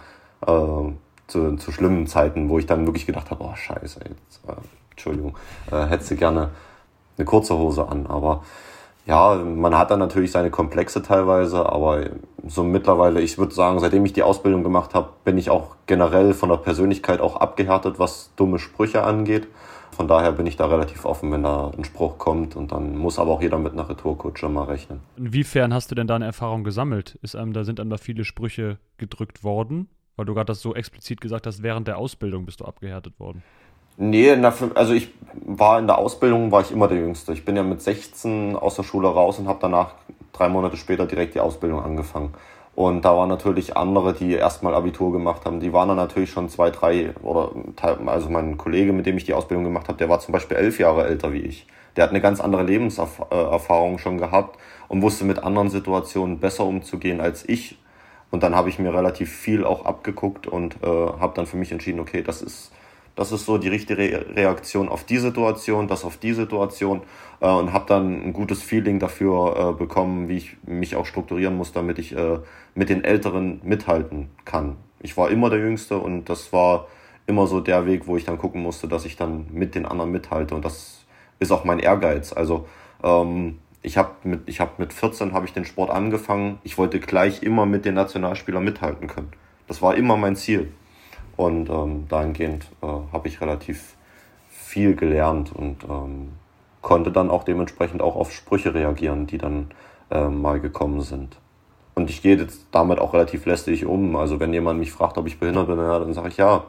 Äh, 0.47 0.93
zu, 1.29 1.57
zu 1.57 1.73
schlimmen 1.73 2.07
Zeiten, 2.07 2.49
wo 2.49 2.59
ich 2.59 2.67
dann 2.67 2.87
wirklich 2.87 3.07
gedacht 3.07 3.31
habe, 3.31 3.45
oh 3.45 3.55
scheiße, 3.55 4.01
jetzt, 4.01 4.41
äh, 4.49 4.53
Entschuldigung, 4.91 5.37
äh, 5.71 5.85
hättest 5.85 6.11
du 6.11 6.17
gerne 6.17 6.51
eine 7.17 7.25
kurze 7.25 7.57
Hose 7.57 7.87
an. 7.87 8.07
Aber 8.07 8.43
ja, 9.07 9.37
man 9.37 9.77
hat 9.77 9.91
dann 9.91 10.01
natürlich 10.01 10.33
seine 10.33 10.51
Komplexe 10.51 11.03
teilweise, 11.03 11.71
aber 11.71 12.07
so 12.47 12.65
mittlerweile, 12.65 13.21
ich 13.21 13.39
würde 13.39 13.55
sagen, 13.55 13.79
seitdem 13.79 14.05
ich 14.05 14.13
die 14.13 14.23
Ausbildung 14.23 14.63
gemacht 14.63 14.95
habe, 14.95 15.11
bin 15.25 15.39
ich 15.39 15.51
auch 15.51 15.77
generell 15.87 16.35
von 16.35 16.49
der 16.49 16.57
Persönlichkeit 16.57 17.21
auch 17.21 17.37
abgehärtet, 17.37 17.99
was 17.99 18.31
dumme 18.37 18.59
Sprüche 18.59 19.05
angeht. 19.05 19.49
Von 19.99 20.07
daher 20.07 20.31
bin 20.31 20.47
ich 20.47 20.57
da 20.57 20.67
relativ 20.67 21.05
offen, 21.05 21.33
wenn 21.33 21.43
da 21.43 21.73
ein 21.77 21.83
Spruch 21.83 22.19
kommt 22.19 22.55
und 22.55 22.71
dann 22.71 22.97
muss 22.97 23.19
aber 23.19 23.33
auch 23.33 23.43
jeder 23.43 23.59
mit 23.59 23.73
einer 23.73 23.89
Retourkutsche 23.89 24.49
mal 24.49 24.63
rechnen. 24.63 25.01
Inwiefern 25.17 25.75
hast 25.75 25.91
du 25.91 25.97
denn 25.97 26.07
da 26.07 26.15
eine 26.15 26.25
Erfahrung 26.25 26.63
gesammelt? 26.63 27.19
Ist 27.21 27.35
einem, 27.35 27.53
da 27.53 27.65
sind 27.65 27.81
einem 27.81 27.91
da 27.91 27.97
viele 27.97 28.23
Sprüche 28.23 28.79
gedrückt 28.97 29.43
worden? 29.43 29.89
Weil 30.15 30.27
du 30.27 30.35
gerade 30.35 30.47
das 30.47 30.61
so 30.61 30.73
explizit 30.73 31.21
gesagt 31.21 31.49
hast, 31.49 31.65
während 31.65 31.89
der 31.89 31.99
Ausbildung 31.99 32.47
bist 32.47 32.61
du 32.61 32.65
abgehärtet 32.65 33.19
worden. 33.19 33.43
Nee, 33.97 34.31
also 34.77 34.93
ich 34.93 35.11
war 35.45 35.81
in 35.81 35.89
der 35.89 35.99
Ausbildung, 35.99 36.53
war 36.53 36.61
ich 36.61 36.71
immer 36.71 36.87
der 36.87 36.99
Jüngste. 36.99 37.33
Ich 37.33 37.45
bin 37.45 37.57
ja 37.57 37.65
mit 37.65 37.83
16 37.83 38.55
aus 38.55 38.77
der 38.77 38.85
Schule 38.85 39.09
raus 39.09 39.41
und 39.41 39.49
habe 39.49 39.59
danach 39.61 39.95
drei 40.33 40.49
Monate 40.49 40.77
später 40.77 41.07
direkt 41.07 41.35
die 41.35 41.41
Ausbildung 41.41 41.83
angefangen. 41.83 42.35
Und 42.79 43.05
da 43.05 43.17
waren 43.17 43.29
natürlich 43.29 43.77
andere, 43.77 44.15
die 44.15 44.35
erstmal 44.35 44.73
Abitur 44.73 45.11
gemacht 45.11 45.45
haben. 45.45 45.59
Die 45.59 45.73
waren 45.73 45.89
dann 45.89 45.97
natürlich 45.97 46.31
schon 46.31 46.49
zwei, 46.49 46.71
drei 46.71 47.13
oder 47.25 47.51
also 48.07 48.31
mein 48.31 48.57
Kollege, 48.57 48.93
mit 48.93 49.05
dem 49.05 49.17
ich 49.17 49.25
die 49.25 49.35
Ausbildung 49.35 49.65
gemacht 49.65 49.89
habe, 49.89 49.99
der 49.99 50.09
war 50.09 50.21
zum 50.21 50.31
Beispiel 50.31 50.57
elf 50.57 50.79
Jahre 50.79 51.05
älter 51.05 51.33
wie 51.33 51.41
ich. 51.41 51.67
Der 51.97 52.05
hat 52.05 52.11
eine 52.11 52.21
ganz 52.21 52.41
andere 52.41 52.63
Lebenserfahrung 52.63 53.99
schon 53.99 54.17
gehabt 54.17 54.61
und 54.87 55.03
wusste 55.03 55.25
mit 55.25 55.43
anderen 55.43 55.71
Situationen 55.71 56.39
besser 56.39 56.67
umzugehen 56.67 57.21
als 57.21 57.49
ich. 57.49 57.79
Und 58.31 58.45
dann 58.45 58.55
habe 58.55 58.69
ich 58.69 58.79
mir 58.79 58.95
relativ 58.95 59.33
viel 59.33 59.65
auch 59.65 59.85
abgeguckt 59.85 60.47
und 60.47 60.77
äh, 60.85 60.87
habe 60.87 61.33
dann 61.35 61.47
für 61.47 61.57
mich 61.57 61.73
entschieden, 61.73 61.99
okay, 61.99 62.23
das 62.23 62.43
ist 62.43 62.71
das 63.19 63.33
ist 63.33 63.47
so 63.47 63.59
die 63.59 63.69
richtige 63.69 63.97
Reaktion 63.99 64.89
auf 64.89 65.03
die 65.03 65.19
Situation, 65.19 65.89
das 65.89 66.05
auf 66.05 66.19
die 66.19 66.35
Situation 66.35 67.03
äh, 67.41 67.51
und 67.51 67.73
habe 67.73 67.85
dann 67.89 68.23
ein 68.23 68.33
gutes 68.33 68.63
Feeling 68.63 69.01
dafür 69.01 69.57
äh, 69.57 69.73
bekommen, 69.77 70.29
wie 70.29 70.37
ich 70.37 70.57
mich 70.65 70.95
auch 70.95 71.05
strukturieren 71.05 71.57
muss, 71.57 71.73
damit 71.73 71.99
ich 71.99 72.17
äh, 72.17 72.39
mit 72.77 72.91
den 72.91 73.03
Älteren 73.03 73.61
mithalten 73.65 74.29
kann. 74.45 74.77
Ich 75.01 75.17
war 75.17 75.31
immer 75.31 75.51
der 75.51 75.59
Jüngste 75.59 75.99
und 75.99 76.29
das 76.29 76.53
war 76.53 76.87
immer 77.27 77.49
so 77.49 77.59
der 77.59 77.87
Weg, 77.87 78.07
wo 78.07 78.17
ich 78.17 78.25
dann 78.25 78.39
gucken 78.39 78.63
musste, 78.63 78.87
dass 78.87 79.05
ich 79.05 79.17
dann 79.17 79.47
mit 79.51 79.75
den 79.75 79.85
anderen 79.85 80.13
mithalte 80.13 80.55
und 80.55 80.65
das 80.65 81.05
ist 81.41 81.51
auch 81.51 81.65
mein 81.65 81.81
Ehrgeiz. 81.81 82.33
Also 82.33 82.69
ähm, 83.03 83.59
ich 83.83 83.97
habe 83.97 84.11
mit, 84.23 84.49
hab 84.61 84.79
mit 84.79 84.93
14 84.93 85.33
habe 85.33 85.45
ich 85.45 85.53
den 85.53 85.65
Sport 85.65 85.91
angefangen. 85.91 86.61
Ich 86.63 86.79
wollte 86.79 87.01
gleich 87.01 87.43
immer 87.43 87.67
mit 87.67 87.85
den 87.85 87.95
Nationalspielern 87.95 88.63
mithalten 88.63 89.09
können. 89.09 89.33
Das 89.67 89.83
war 89.83 89.97
immer 89.97 90.17
mein 90.17 90.37
Ziel. 90.37 90.73
Und 91.39 91.71
ähm, 91.71 92.07
dahingehend 92.09 92.65
äh, 92.83 92.87
habe 93.13 93.29
ich 93.29 93.41
relativ 93.41 93.95
viel 94.51 94.97
gelernt 94.97 95.53
und 95.55 95.85
ähm, 95.85 96.33
konnte 96.83 97.13
dann 97.13 97.31
auch 97.31 97.45
dementsprechend 97.45 98.03
auch 98.03 98.17
auf 98.17 98.33
Sprüche 98.33 98.75
reagieren, 98.75 99.29
die 99.29 99.39
dann 99.39 99.71
äh, 100.11 100.27
mal 100.29 100.59
gekommen 100.59 101.01
sind. 101.01 101.37
Und 101.95 102.11
ich 102.11 102.23
gehe 102.23 102.37
jetzt 102.37 102.67
damit 102.73 102.99
auch 102.99 103.15
relativ 103.15 103.47
lästig 103.47 103.87
um. 103.87 104.17
Also 104.17 104.41
wenn 104.41 104.53
jemand 104.53 104.81
mich 104.81 104.91
fragt, 104.91 105.17
ob 105.17 105.29
ich 105.29 105.39
behindert 105.39 105.69
bin, 105.69 105.77
dann 105.77 106.13
sage 106.13 106.27
ich 106.27 106.39
ja. 106.39 106.65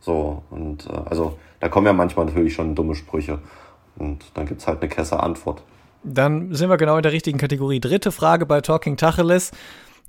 So, 0.00 0.42
und 0.48 0.86
äh, 0.86 1.10
also 1.10 1.38
da 1.60 1.68
kommen 1.68 1.86
ja 1.86 1.92
manchmal 1.92 2.24
natürlich 2.24 2.54
schon 2.54 2.74
dumme 2.74 2.94
Sprüche. 2.94 3.40
Und 3.96 4.24
dann 4.32 4.46
gibt 4.46 4.62
es 4.62 4.66
halt 4.66 4.80
eine 4.80 4.88
Kesse 4.88 5.22
Antwort. 5.22 5.62
Dann 6.04 6.54
sind 6.54 6.70
wir 6.70 6.78
genau 6.78 6.96
in 6.96 7.02
der 7.02 7.12
richtigen 7.12 7.36
Kategorie. 7.36 7.80
Dritte 7.80 8.12
Frage 8.12 8.46
bei 8.46 8.62
Talking 8.62 8.96
Tacheles. 8.96 9.50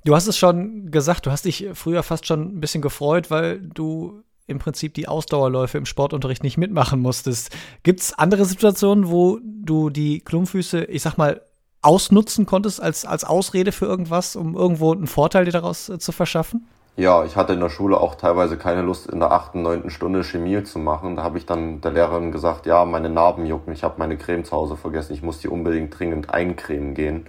Du 0.06 0.14
hast 0.14 0.28
es 0.28 0.38
schon 0.38 0.92
gesagt, 0.92 1.26
du 1.26 1.32
hast 1.32 1.46
dich 1.46 1.66
früher 1.74 2.04
fast 2.04 2.28
schon 2.28 2.42
ein 2.42 2.60
bisschen 2.60 2.80
gefreut, 2.80 3.28
weil 3.28 3.58
du 3.58 4.22
im 4.46 4.60
Prinzip 4.60 4.94
die 4.94 5.08
Ausdauerläufe 5.08 5.78
im 5.78 5.84
Sportunterricht 5.84 6.44
nicht 6.44 6.56
mitmachen 6.56 7.00
musstest. 7.00 7.50
Gibt 7.82 7.98
es 7.98 8.16
andere 8.16 8.44
Situationen, 8.44 9.10
wo 9.10 9.40
du 9.42 9.90
die 9.90 10.20
Klumpfüße, 10.20 10.84
ich 10.84 11.02
sag 11.02 11.18
mal, 11.18 11.40
ausnutzen 11.82 12.46
konntest 12.46 12.80
als, 12.80 13.04
als 13.04 13.24
Ausrede 13.24 13.72
für 13.72 13.86
irgendwas, 13.86 14.36
um 14.36 14.54
irgendwo 14.54 14.92
einen 14.92 15.08
Vorteil 15.08 15.44
dir 15.44 15.50
daraus 15.50 15.88
äh, 15.88 15.98
zu 15.98 16.12
verschaffen? 16.12 16.68
Ja, 16.96 17.24
ich 17.24 17.34
hatte 17.34 17.54
in 17.54 17.60
der 17.60 17.68
Schule 17.68 17.98
auch 17.98 18.14
teilweise 18.14 18.56
keine 18.56 18.82
Lust, 18.82 19.08
in 19.08 19.18
der 19.18 19.32
achten, 19.32 19.62
neunten 19.62 19.90
Stunde 19.90 20.22
Chemie 20.22 20.62
zu 20.62 20.78
machen. 20.78 21.16
Da 21.16 21.24
habe 21.24 21.36
ich 21.36 21.46
dann 21.46 21.80
der 21.80 21.90
Lehrerin 21.90 22.30
gesagt, 22.30 22.66
ja, 22.66 22.84
meine 22.84 23.10
Narben 23.10 23.44
jucken, 23.44 23.72
ich 23.72 23.82
habe 23.82 23.96
meine 23.98 24.16
Creme 24.16 24.44
zu 24.44 24.52
Hause 24.52 24.76
vergessen, 24.76 25.14
ich 25.14 25.22
muss 25.22 25.40
die 25.40 25.48
unbedingt 25.48 25.98
dringend 25.98 26.30
eincremen 26.30 26.94
gehen 26.94 27.26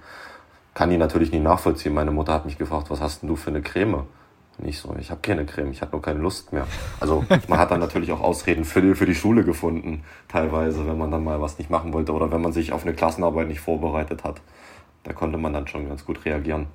kann 0.78 0.91
die 0.91 0.97
natürlich 0.97 1.32
nicht 1.32 1.41
nachvollziehen. 1.41 1.95
Meine 1.95 2.11
Mutter 2.11 2.34
hat 2.34 2.45
mich 2.45 2.59
gefragt, 2.59 2.91
was 2.91 3.01
hast 3.01 3.23
denn 3.23 3.30
du 3.30 3.36
für 3.36 3.49
eine 3.49 3.63
Creme? 3.63 4.03
Nicht 4.59 4.78
so, 4.78 4.95
ich 4.99 5.09
habe 5.09 5.21
keine 5.21 5.43
Creme, 5.43 5.71
ich 5.71 5.82
hatte 5.82 5.93
nur 5.93 6.03
keine 6.03 6.19
Lust 6.19 6.53
mehr. 6.53 6.67
Also 6.99 7.25
man 7.47 7.57
hat 7.57 7.71
dann 7.71 7.80
natürlich 7.80 8.11
auch 8.11 8.21
Ausreden 8.21 8.63
für 8.63 8.84
die, 8.84 8.93
für 8.93 9.07
die 9.07 9.15
Schule 9.15 9.43
gefunden, 9.43 10.03
teilweise, 10.28 10.86
wenn 10.86 10.99
man 10.99 11.09
dann 11.09 11.23
mal 11.23 11.41
was 11.41 11.57
nicht 11.57 11.71
machen 11.71 11.93
wollte 11.93 12.11
oder 12.13 12.32
wenn 12.32 12.43
man 12.43 12.51
sich 12.51 12.73
auf 12.73 12.84
eine 12.84 12.93
Klassenarbeit 12.93 13.47
nicht 13.47 13.59
vorbereitet 13.59 14.23
hat. 14.23 14.39
Da 15.01 15.13
konnte 15.13 15.39
man 15.39 15.51
dann 15.51 15.65
schon 15.67 15.89
ganz 15.89 16.05
gut 16.05 16.23
reagieren. 16.25 16.67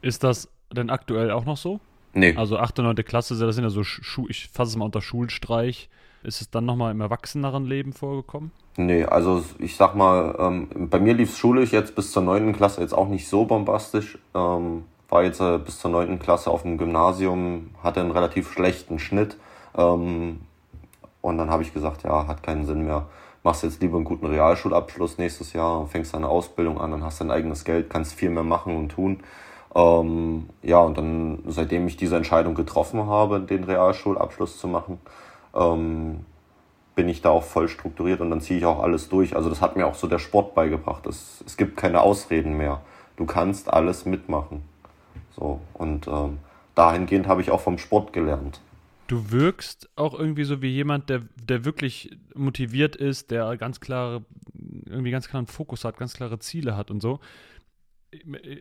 Ist 0.00 0.22
das 0.22 0.48
denn 0.72 0.88
aktuell 0.88 1.32
auch 1.32 1.44
noch 1.44 1.56
so? 1.56 1.80
Nee. 2.12 2.36
Also 2.36 2.56
8. 2.56 2.78
und 2.78 2.84
9. 2.84 3.04
Klasse, 3.04 3.36
das 3.36 3.56
sind 3.56 3.64
ja 3.64 3.70
so, 3.70 3.82
Schu 3.82 4.26
ich 4.28 4.46
fasse 4.46 4.70
es 4.70 4.76
mal 4.76 4.84
unter 4.84 5.02
Schulstreich. 5.02 5.88
Ist 6.24 6.40
es 6.40 6.50
dann 6.50 6.64
nochmal 6.64 6.90
im 6.90 7.02
erwachseneren 7.02 7.66
Leben 7.66 7.92
vorgekommen? 7.92 8.50
Nee, 8.78 9.04
also 9.04 9.44
ich 9.58 9.76
sag 9.76 9.94
mal, 9.94 10.34
ähm, 10.38 10.68
bei 10.88 10.98
mir 10.98 11.12
lief 11.12 11.30
es 11.30 11.38
schulisch 11.38 11.72
jetzt 11.72 11.94
bis 11.94 12.12
zur 12.12 12.22
9. 12.22 12.54
Klasse 12.54 12.80
jetzt 12.80 12.94
auch 12.94 13.08
nicht 13.08 13.28
so 13.28 13.44
bombastisch. 13.44 14.18
Ähm, 14.34 14.84
war 15.10 15.22
jetzt 15.22 15.40
äh, 15.40 15.58
bis 15.58 15.78
zur 15.78 15.90
9. 15.90 16.18
Klasse 16.18 16.50
auf 16.50 16.62
dem 16.62 16.78
Gymnasium, 16.78 17.70
hatte 17.82 18.00
einen 18.00 18.10
relativ 18.10 18.50
schlechten 18.50 18.98
Schnitt. 18.98 19.36
Ähm, 19.76 20.40
und 21.20 21.38
dann 21.38 21.50
habe 21.50 21.62
ich 21.62 21.74
gesagt, 21.74 22.04
ja, 22.04 22.26
hat 22.26 22.42
keinen 22.42 22.64
Sinn 22.64 22.86
mehr. 22.86 23.06
Machst 23.42 23.62
jetzt 23.62 23.82
lieber 23.82 23.96
einen 23.96 24.06
guten 24.06 24.26
Realschulabschluss 24.26 25.18
nächstes 25.18 25.52
Jahr, 25.52 25.86
fängst 25.86 26.14
deine 26.14 26.28
Ausbildung 26.28 26.80
an, 26.80 26.90
dann 26.90 27.04
hast 27.04 27.20
dein 27.20 27.30
eigenes 27.30 27.64
Geld, 27.64 27.90
kannst 27.90 28.14
viel 28.14 28.30
mehr 28.30 28.44
machen 28.44 28.74
und 28.74 28.88
tun. 28.88 29.20
Ähm, 29.74 30.48
ja, 30.62 30.78
und 30.78 30.96
dann, 30.96 31.42
seitdem 31.48 31.86
ich 31.86 31.98
diese 31.98 32.16
Entscheidung 32.16 32.54
getroffen 32.54 33.06
habe, 33.06 33.40
den 33.40 33.64
Realschulabschluss 33.64 34.58
zu 34.58 34.68
machen, 34.68 34.98
ähm, 35.54 36.24
bin 36.94 37.08
ich 37.08 37.22
da 37.22 37.30
auch 37.30 37.44
voll 37.44 37.68
strukturiert 37.68 38.20
und 38.20 38.30
dann 38.30 38.40
ziehe 38.40 38.58
ich 38.58 38.66
auch 38.66 38.82
alles 38.82 39.08
durch. 39.08 39.34
Also 39.34 39.48
das 39.48 39.60
hat 39.60 39.76
mir 39.76 39.86
auch 39.86 39.94
so 39.94 40.06
der 40.06 40.18
Sport 40.18 40.54
beigebracht. 40.54 41.06
Es, 41.06 41.42
es 41.46 41.56
gibt 41.56 41.76
keine 41.76 42.00
Ausreden 42.00 42.56
mehr. 42.56 42.82
Du 43.16 43.26
kannst 43.26 43.72
alles 43.72 44.06
mitmachen. 44.06 44.62
So, 45.36 45.60
und 45.74 46.06
ähm, 46.06 46.38
dahingehend 46.74 47.26
habe 47.26 47.40
ich 47.40 47.50
auch 47.50 47.60
vom 47.60 47.78
Sport 47.78 48.12
gelernt. 48.12 48.60
Du 49.06 49.30
wirkst 49.30 49.90
auch 49.96 50.18
irgendwie 50.18 50.44
so 50.44 50.62
wie 50.62 50.68
jemand, 50.68 51.10
der, 51.10 51.22
der 51.36 51.64
wirklich 51.64 52.16
motiviert 52.34 52.96
ist, 52.96 53.30
der 53.30 53.56
ganz 53.56 53.80
klare, 53.80 54.24
irgendwie 54.86 55.10
ganz 55.10 55.28
klaren 55.28 55.46
Fokus 55.46 55.84
hat, 55.84 55.98
ganz 55.98 56.14
klare 56.14 56.38
Ziele 56.38 56.76
hat 56.76 56.90
und 56.90 57.02
so 57.02 57.20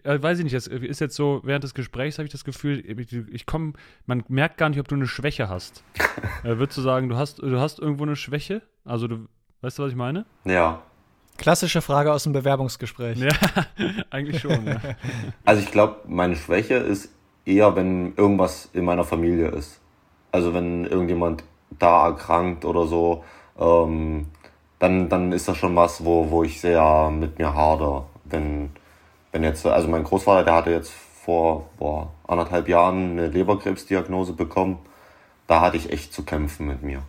weiß 0.04 0.40
ich 0.40 0.44
nicht, 0.44 0.54
es 0.54 0.68
ist 0.68 1.00
jetzt 1.00 1.16
so, 1.16 1.42
während 1.44 1.64
des 1.64 1.74
Gesprächs 1.74 2.18
habe 2.18 2.26
ich 2.26 2.32
das 2.32 2.44
Gefühl, 2.44 2.84
ich 3.32 3.46
komme, 3.46 3.74
man 4.06 4.24
merkt 4.28 4.58
gar 4.58 4.70
nicht, 4.70 4.80
ob 4.80 4.88
du 4.88 4.96
eine 4.96 5.08
Schwäche 5.08 5.50
hast. 5.50 5.84
äh, 6.44 6.58
würdest 6.58 6.78
du 6.78 6.82
sagen, 6.82 7.10
du 7.10 7.18
hast, 7.18 7.40
du 7.40 7.60
hast 7.60 7.80
irgendwo 7.80 8.04
eine 8.04 8.16
Schwäche? 8.16 8.62
Also 8.86 9.08
du, 9.08 9.28
weißt 9.62 9.80
du, 9.80 9.84
was 9.84 9.92
ich 9.92 9.98
meine? 9.98 10.26
Ja. 10.46 10.82
Klassische 11.38 11.82
Frage 11.82 12.14
aus 12.14 12.24
dem 12.24 12.34
Bewerbungsgespräch. 12.34 13.18
Ja, 13.18 13.32
eigentlich 14.12 14.42
schon. 14.42 14.66
ja. 14.66 14.80
Also 15.46 15.62
ich 15.62 15.72
glaube, 15.72 15.98
meine 16.08 16.36
Schwäche 16.36 16.76
ist 16.76 17.10
eher, 17.46 17.76
wenn 17.76 18.14
irgendwas 18.16 18.70
in 18.74 18.86
meiner 18.86 19.04
Familie 19.04 19.48
ist. 19.48 19.80
Also 20.32 20.54
wenn 20.54 20.86
irgendjemand 20.86 21.44
da 21.80 22.08
erkrankt 22.08 22.66
oder 22.66 22.86
so, 22.86 23.24
ähm, 23.60 24.28
dann, 24.80 25.10
dann 25.10 25.32
ist 25.32 25.48
das 25.48 25.58
schon 25.58 25.76
was, 25.76 26.04
wo, 26.04 26.30
wo 26.30 26.44
ich 26.44 26.60
sehr 26.60 27.10
mit 27.10 27.40
mir 27.40 27.54
hader. 27.54 28.06
Wenn, 28.26 28.72
wenn 29.34 29.44
jetzt, 29.44 29.66
also 29.66 29.90
mein 29.90 30.04
Großvater, 30.06 30.46
der 30.46 30.56
hatte 30.56 30.70
jetzt 30.70 30.92
vor 30.92 31.68
boah, 31.78 32.12
anderthalb 32.28 32.70
Jahren 32.70 33.12
eine 33.12 33.28
Leberkrebsdiagnose 33.28 34.34
bekommen. 34.34 34.78
Da 35.48 35.60
hatte 35.60 35.76
ich 35.76 35.92
echt 35.92 36.14
zu 36.14 36.24
kämpfen 36.24 36.68
mit 36.68 36.84
mir. 36.84 37.02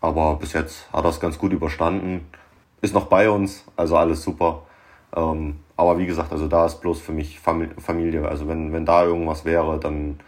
Aber 0.00 0.36
bis 0.36 0.52
jetzt 0.52 0.92
hat 0.92 1.04
er 1.04 1.10
es 1.10 1.20
ganz 1.20 1.38
gut 1.38 1.52
überstanden. 1.52 2.26
Ist 2.82 2.94
noch 2.94 3.06
bei 3.06 3.30
uns, 3.30 3.64
also 3.76 3.96
alles 3.96 4.22
super. 4.22 4.62
Ähm, 5.14 5.60
aber 5.76 5.98
wie 5.98 6.06
gesagt, 6.06 6.32
also 6.32 6.48
da 6.48 6.66
ist 6.66 6.80
bloß 6.80 7.00
für 7.00 7.12
mich 7.12 7.38
Familie. 7.40 8.28
Also 8.28 8.48
wenn, 8.48 8.72
wenn 8.72 8.84
da 8.84 9.04
irgendwas 9.04 9.44
wäre, 9.44 9.78
dann 9.78 10.18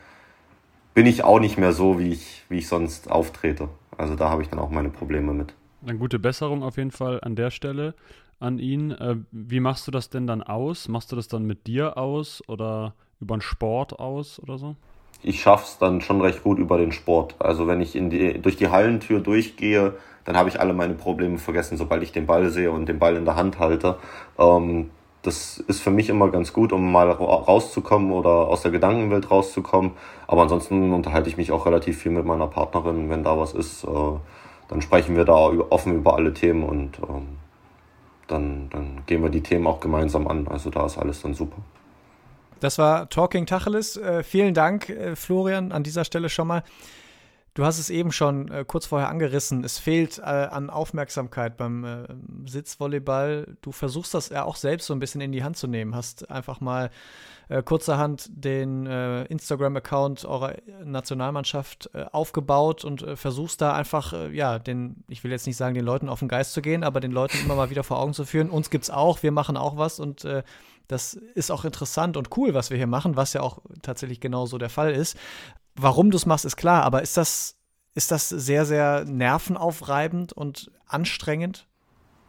bin 0.94 1.06
ich 1.06 1.24
auch 1.24 1.40
nicht 1.40 1.58
mehr 1.58 1.72
so, 1.72 1.98
wie 1.98 2.12
ich, 2.12 2.44
wie 2.48 2.58
ich 2.58 2.68
sonst 2.68 3.10
auftrete. 3.10 3.68
Also 3.96 4.14
da 4.14 4.30
habe 4.30 4.42
ich 4.42 4.48
dann 4.48 4.60
auch 4.60 4.70
meine 4.70 4.90
Probleme 4.90 5.32
mit. 5.32 5.52
Eine 5.84 5.98
gute 5.98 6.18
Besserung 6.18 6.62
auf 6.62 6.76
jeden 6.76 6.90
Fall 6.90 7.20
an 7.22 7.34
der 7.34 7.50
Stelle 7.50 7.94
an 8.40 8.58
ihn. 8.58 8.92
Äh, 8.92 9.16
wie 9.30 9.60
machst 9.60 9.86
du 9.86 9.90
das 9.90 10.10
denn 10.10 10.26
dann 10.26 10.42
aus? 10.42 10.88
Machst 10.88 11.12
du 11.12 11.16
das 11.16 11.28
dann 11.28 11.44
mit 11.44 11.66
dir 11.66 11.96
aus 11.96 12.42
oder 12.48 12.94
über 13.20 13.36
den 13.36 13.40
Sport 13.40 13.98
aus 13.98 14.40
oder 14.40 14.58
so? 14.58 14.76
Ich 15.22 15.40
schaff's 15.40 15.78
dann 15.78 16.00
schon 16.00 16.20
recht 16.20 16.44
gut 16.44 16.58
über 16.58 16.78
den 16.78 16.92
Sport. 16.92 17.34
Also 17.38 17.66
wenn 17.66 17.80
ich 17.80 17.96
in 17.96 18.10
die, 18.10 18.40
durch 18.40 18.56
die 18.56 18.68
Hallentür 18.68 19.20
durchgehe, 19.20 19.94
dann 20.24 20.36
habe 20.36 20.48
ich 20.48 20.60
alle 20.60 20.74
meine 20.74 20.94
Probleme 20.94 21.38
vergessen, 21.38 21.76
sobald 21.76 22.02
ich 22.02 22.12
den 22.12 22.26
Ball 22.26 22.50
sehe 22.50 22.70
und 22.70 22.86
den 22.86 22.98
Ball 22.98 23.16
in 23.16 23.24
der 23.24 23.34
Hand 23.34 23.58
halte. 23.58 23.96
Ähm, 24.38 24.90
das 25.22 25.58
ist 25.58 25.80
für 25.80 25.90
mich 25.90 26.08
immer 26.08 26.30
ganz 26.30 26.52
gut, 26.52 26.72
um 26.72 26.92
mal 26.92 27.10
rauszukommen 27.10 28.12
oder 28.12 28.30
aus 28.30 28.62
der 28.62 28.70
Gedankenwelt 28.70 29.30
rauszukommen. 29.30 29.92
Aber 30.28 30.42
ansonsten 30.42 30.92
unterhalte 30.92 31.28
ich 31.28 31.36
mich 31.36 31.50
auch 31.50 31.66
relativ 31.66 31.98
viel 31.98 32.12
mit 32.12 32.24
meiner 32.24 32.46
Partnerin, 32.46 33.10
wenn 33.10 33.24
da 33.24 33.36
was 33.38 33.52
ist. 33.52 33.84
Äh, 33.84 33.88
dann 34.68 34.82
sprechen 34.82 35.16
wir 35.16 35.24
da 35.24 35.34
offen 35.34 35.96
über 35.96 36.14
alle 36.14 36.34
Themen 36.34 36.62
und 36.62 36.98
ähm, 37.08 37.38
dann, 38.28 38.70
dann 38.70 39.02
gehen 39.06 39.22
wir 39.22 39.30
die 39.30 39.42
Themen 39.42 39.66
auch 39.66 39.80
gemeinsam 39.80 40.28
an. 40.28 40.46
Also 40.48 40.70
da 40.70 40.86
ist 40.86 40.98
alles 40.98 41.22
dann 41.22 41.34
super. 41.34 41.56
Das 42.60 42.78
war 42.78 43.08
Talking 43.08 43.46
Tacheles. 43.46 43.96
Äh, 43.96 44.22
vielen 44.22 44.54
Dank, 44.54 44.88
äh, 44.88 45.16
Florian, 45.16 45.72
an 45.72 45.82
dieser 45.82 46.04
Stelle 46.04 46.28
schon 46.28 46.48
mal. 46.48 46.62
Du 47.58 47.64
hast 47.64 47.80
es 47.80 47.90
eben 47.90 48.12
schon 48.12 48.52
äh, 48.52 48.64
kurz 48.64 48.86
vorher 48.86 49.08
angerissen. 49.08 49.64
Es 49.64 49.80
fehlt 49.80 50.18
äh, 50.18 50.22
an 50.22 50.70
Aufmerksamkeit 50.70 51.56
beim 51.56 51.84
äh, 51.84 52.04
Sitzvolleyball. 52.46 53.56
Du 53.62 53.72
versuchst 53.72 54.14
das 54.14 54.28
ja 54.28 54.44
auch 54.44 54.54
selbst 54.54 54.86
so 54.86 54.94
ein 54.94 55.00
bisschen 55.00 55.20
in 55.20 55.32
die 55.32 55.42
Hand 55.42 55.56
zu 55.56 55.66
nehmen. 55.66 55.96
Hast 55.96 56.30
einfach 56.30 56.60
mal 56.60 56.90
äh, 57.48 57.60
kurzerhand 57.64 58.28
den 58.30 58.86
äh, 58.86 59.24
Instagram-Account 59.24 60.24
eurer 60.24 60.54
Nationalmannschaft 60.84 61.90
äh, 61.94 62.04
aufgebaut 62.12 62.84
und 62.84 63.04
versuchst 63.18 63.60
da 63.60 63.72
einfach, 63.72 64.12
ja, 64.30 64.60
den, 64.60 65.02
ich 65.08 65.24
will 65.24 65.32
jetzt 65.32 65.48
nicht 65.48 65.56
sagen, 65.56 65.74
den 65.74 65.84
Leuten 65.84 66.08
auf 66.08 66.20
den 66.20 66.28
Geist 66.28 66.52
zu 66.52 66.62
gehen, 66.62 66.84
aber 66.84 67.00
den 67.00 67.10
Leuten 67.10 67.38
immer 67.44 67.56
mal 67.56 67.70
wieder 67.70 67.82
vor 67.82 67.98
Augen 67.98 68.14
zu 68.14 68.24
führen. 68.24 68.50
Uns 68.50 68.70
gibt's 68.70 68.88
auch, 68.88 69.24
wir 69.24 69.32
machen 69.32 69.56
auch 69.56 69.76
was 69.76 69.98
und 69.98 70.24
das 70.86 71.14
ist 71.34 71.50
auch 71.50 71.64
interessant 71.66 72.16
und 72.16 72.34
cool, 72.36 72.54
was 72.54 72.70
wir 72.70 72.76
hier 72.78 72.86
machen, 72.86 73.16
was 73.16 73.34
ja 73.34 73.42
auch 73.42 73.58
tatsächlich 73.82 74.20
genauso 74.20 74.56
der 74.56 74.70
Fall 74.70 74.92
ist. 74.92 75.18
Warum 75.80 76.10
du 76.10 76.16
es 76.16 76.26
machst, 76.26 76.44
ist 76.44 76.56
klar, 76.56 76.82
aber 76.82 77.02
ist 77.02 77.16
das, 77.16 77.56
ist 77.94 78.10
das 78.10 78.28
sehr, 78.28 78.64
sehr 78.64 79.04
nervenaufreibend 79.04 80.32
und 80.32 80.70
anstrengend? 80.86 81.66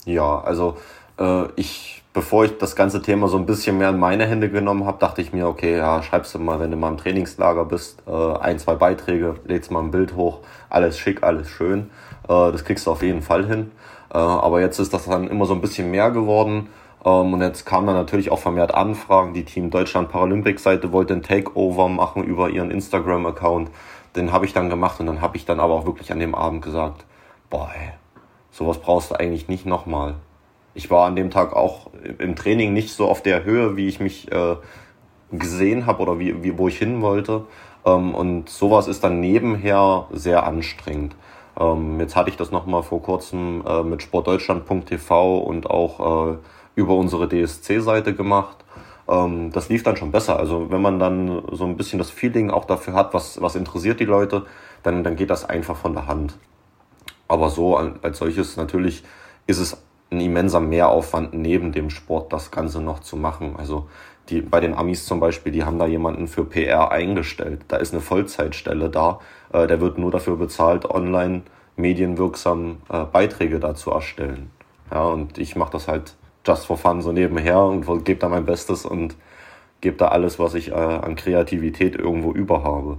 Ja, 0.06 0.40
also 0.42 0.78
äh, 1.20 1.46
ich, 1.56 2.04
bevor 2.14 2.46
ich 2.46 2.58
das 2.58 2.76
ganze 2.76 3.02
Thema 3.02 3.28
so 3.28 3.38
ein 3.38 3.46
bisschen 3.48 3.78
mehr 3.78 3.90
in 3.90 3.98
meine 3.98 4.28
Hände 4.28 4.50
genommen 4.50 4.86
habe, 4.86 5.00
dachte 5.00 5.22
ich 5.22 5.34
mir, 5.34 5.48
okay, 5.48 5.78
ja, 5.78 6.04
schreibst 6.04 6.34
du 6.36 6.40
mal, 6.40 6.60
wenn 6.60 6.72
du 6.72 6.78
mal 6.78 6.90
im 6.90 6.98
Trainingslager 6.98 7.66
bist, 7.66 8.04
äh, 8.08 8.12
ein, 8.12 8.60
zwei 8.60 8.76
Beiträge, 8.76 9.36
lädst 9.46 9.72
mal 9.72 9.84
ein 9.84 9.92
Bild 9.92 10.16
hoch, 10.16 10.40
alles 10.70 11.00
schick, 11.00 11.24
alles 11.24 11.50
schön. 11.50 11.90
Äh, 12.28 12.52
das 12.52 12.64
kriegst 12.64 12.86
du 12.86 12.92
auf 12.92 13.02
jeden 13.02 13.22
Fall 13.22 13.46
hin. 13.46 13.72
Äh, 14.14 14.18
aber 14.18 14.62
jetzt 14.62 14.80
ist 14.80 14.94
das 14.94 15.06
dann 15.06 15.28
immer 15.28 15.46
so 15.46 15.54
ein 15.54 15.62
bisschen 15.62 15.92
mehr 15.92 16.12
geworden. 16.12 16.70
Ähm, 17.06 17.34
und 17.34 17.42
jetzt 17.42 17.66
kamen 17.66 17.88
dann 17.88 17.96
natürlich 17.96 18.32
auch 18.32 18.40
vermehrt 18.40 18.74
Anfragen. 18.74 19.34
Die 19.34 19.46
Team 19.46 19.70
Deutschland 19.70 20.10
Paralympic 20.10 20.60
Seite 20.60 20.92
wollte 20.92 21.14
ein 21.14 21.24
Takeover 21.24 21.90
machen 21.90 22.24
über 22.24 22.50
ihren 22.50 22.72
Instagram-Account. 22.72 23.70
Den 24.16 24.32
habe 24.32 24.46
ich 24.46 24.54
dann 24.54 24.70
gemacht 24.70 25.00
und 25.00 25.06
dann 25.06 25.22
habe 25.22 25.38
ich 25.38 25.46
dann 25.46 25.60
aber 25.60 25.76
auch 25.76 25.86
wirklich 25.86 26.12
an 26.12 26.20
dem 26.20 26.36
Abend 26.36 26.64
gesagt, 26.64 27.06
boah, 27.50 27.70
ey, 27.74 27.92
sowas 28.52 28.80
brauchst 28.80 29.12
du 29.12 29.16
eigentlich 29.16 29.48
nicht 29.48 29.66
nochmal 29.66 30.16
ich 30.80 30.90
war 30.90 31.06
an 31.06 31.16
dem 31.16 31.30
Tag 31.30 31.54
auch 31.54 31.90
im 32.20 32.36
Training 32.36 32.74
nicht 32.74 32.94
so 32.94 33.08
auf 33.08 33.22
der 33.22 33.44
Höhe, 33.44 33.76
wie 33.76 33.88
ich 33.88 34.00
mich 34.00 34.32
äh, 34.32 34.56
gesehen 35.32 35.86
habe 35.86 36.02
oder 36.02 36.20
wie, 36.20 36.44
wie, 36.44 36.58
wo 36.58 36.68
ich 36.68 36.78
hin 36.78 37.02
wollte. 37.02 37.46
Ähm, 37.86 38.16
und 38.16 38.50
sowas 38.50 38.88
ist 38.88 39.04
dann 39.04 39.20
nebenher 39.20 40.08
sehr 40.12 40.46
anstrengend. 40.46 41.16
Ähm, 41.60 42.00
jetzt 42.00 42.16
hatte 42.16 42.30
ich 42.30 42.38
das 42.38 42.52
nochmal 42.52 42.84
vor 42.84 43.02
kurzem 43.02 43.64
äh, 43.68 43.84
mit 43.84 44.02
sportdeutschland.tv 44.02 45.40
und 45.40 45.70
auch 45.70 46.32
äh, 46.32 46.38
über 46.80 46.96
unsere 46.96 47.28
DSC-Seite 47.28 48.16
gemacht. 48.16 48.58
Ähm, 49.08 49.52
das 49.52 49.70
lief 49.70 49.84
dann 49.84 49.98
schon 49.98 50.12
besser. 50.12 50.40
Also 50.40 50.72
wenn 50.72 50.82
man 50.82 50.98
dann 50.98 51.44
so 51.52 51.66
ein 51.66 51.78
bisschen 51.78 52.00
das 52.00 52.10
Feeling 52.10 52.50
auch 52.50 52.66
dafür 52.66 52.94
hat, 52.94 53.14
was, 53.14 53.42
was 53.42 53.56
interessiert 53.56 54.00
die 54.00 54.06
Leute, 54.06 54.46
dann, 54.84 55.04
dann 55.04 55.16
geht 55.16 55.30
das 55.30 55.48
einfach 55.48 55.76
von 55.76 55.94
der 55.94 56.08
Hand. 56.08 56.38
Aber 57.28 57.50
so 57.50 57.76
als 57.76 58.18
solches 58.18 58.58
natürlich 58.58 59.04
ist 59.46 59.60
es 59.60 59.84
ein 60.12 60.22
immenser 60.22 60.60
Mehraufwand 60.60 61.34
neben 61.34 61.72
dem 61.72 61.90
Sport, 61.90 62.34
das 62.34 62.50
Ganze 62.50 62.82
noch 62.82 63.00
zu 63.02 63.18
machen. 63.18 63.56
Also 63.58 63.88
die, 64.30 64.42
bei 64.42 64.60
den 64.60 64.74
Amis 64.74 65.06
zum 65.06 65.20
Beispiel, 65.20 65.52
die 65.52 65.64
haben 65.64 65.78
da 65.78 65.86
jemanden 65.86 66.28
für 66.28 66.46
PR 66.46 66.92
eingestellt. 66.92 67.62
Da 67.68 67.78
ist 67.78 67.94
eine 67.94 68.02
Vollzeitstelle 68.02 68.90
da. 68.90 69.20
Äh, 69.52 69.68
der 69.68 69.82
wird 69.82 69.98
nur 69.98 70.12
dafür 70.12 70.38
bezahlt, 70.38 70.86
online 70.90 71.42
medienwirksam 71.76 72.78
äh, 72.90 73.04
Beiträge 73.06 73.60
dazu 73.60 73.92
erstellen. 73.92 74.50
Ja, 74.92 75.04
und 75.04 75.38
ich 75.38 75.56
mache 75.56 75.72
das 75.72 75.88
halt 75.88 76.16
just 76.50 76.66
for 76.66 76.78
fun 76.78 77.02
so 77.02 77.12
nebenher 77.12 77.62
und 77.62 77.86
gebe 78.06 78.20
da 78.20 78.28
mein 78.28 78.46
Bestes 78.46 78.84
und 78.84 79.16
gebe 79.82 79.98
da 79.98 80.08
alles, 80.08 80.40
was 80.40 80.56
ich 80.56 80.70
äh, 80.70 80.74
an 80.74 81.16
Kreativität 81.16 81.96
irgendwo 81.96 82.34
über 82.34 82.64
habe. 82.64 82.98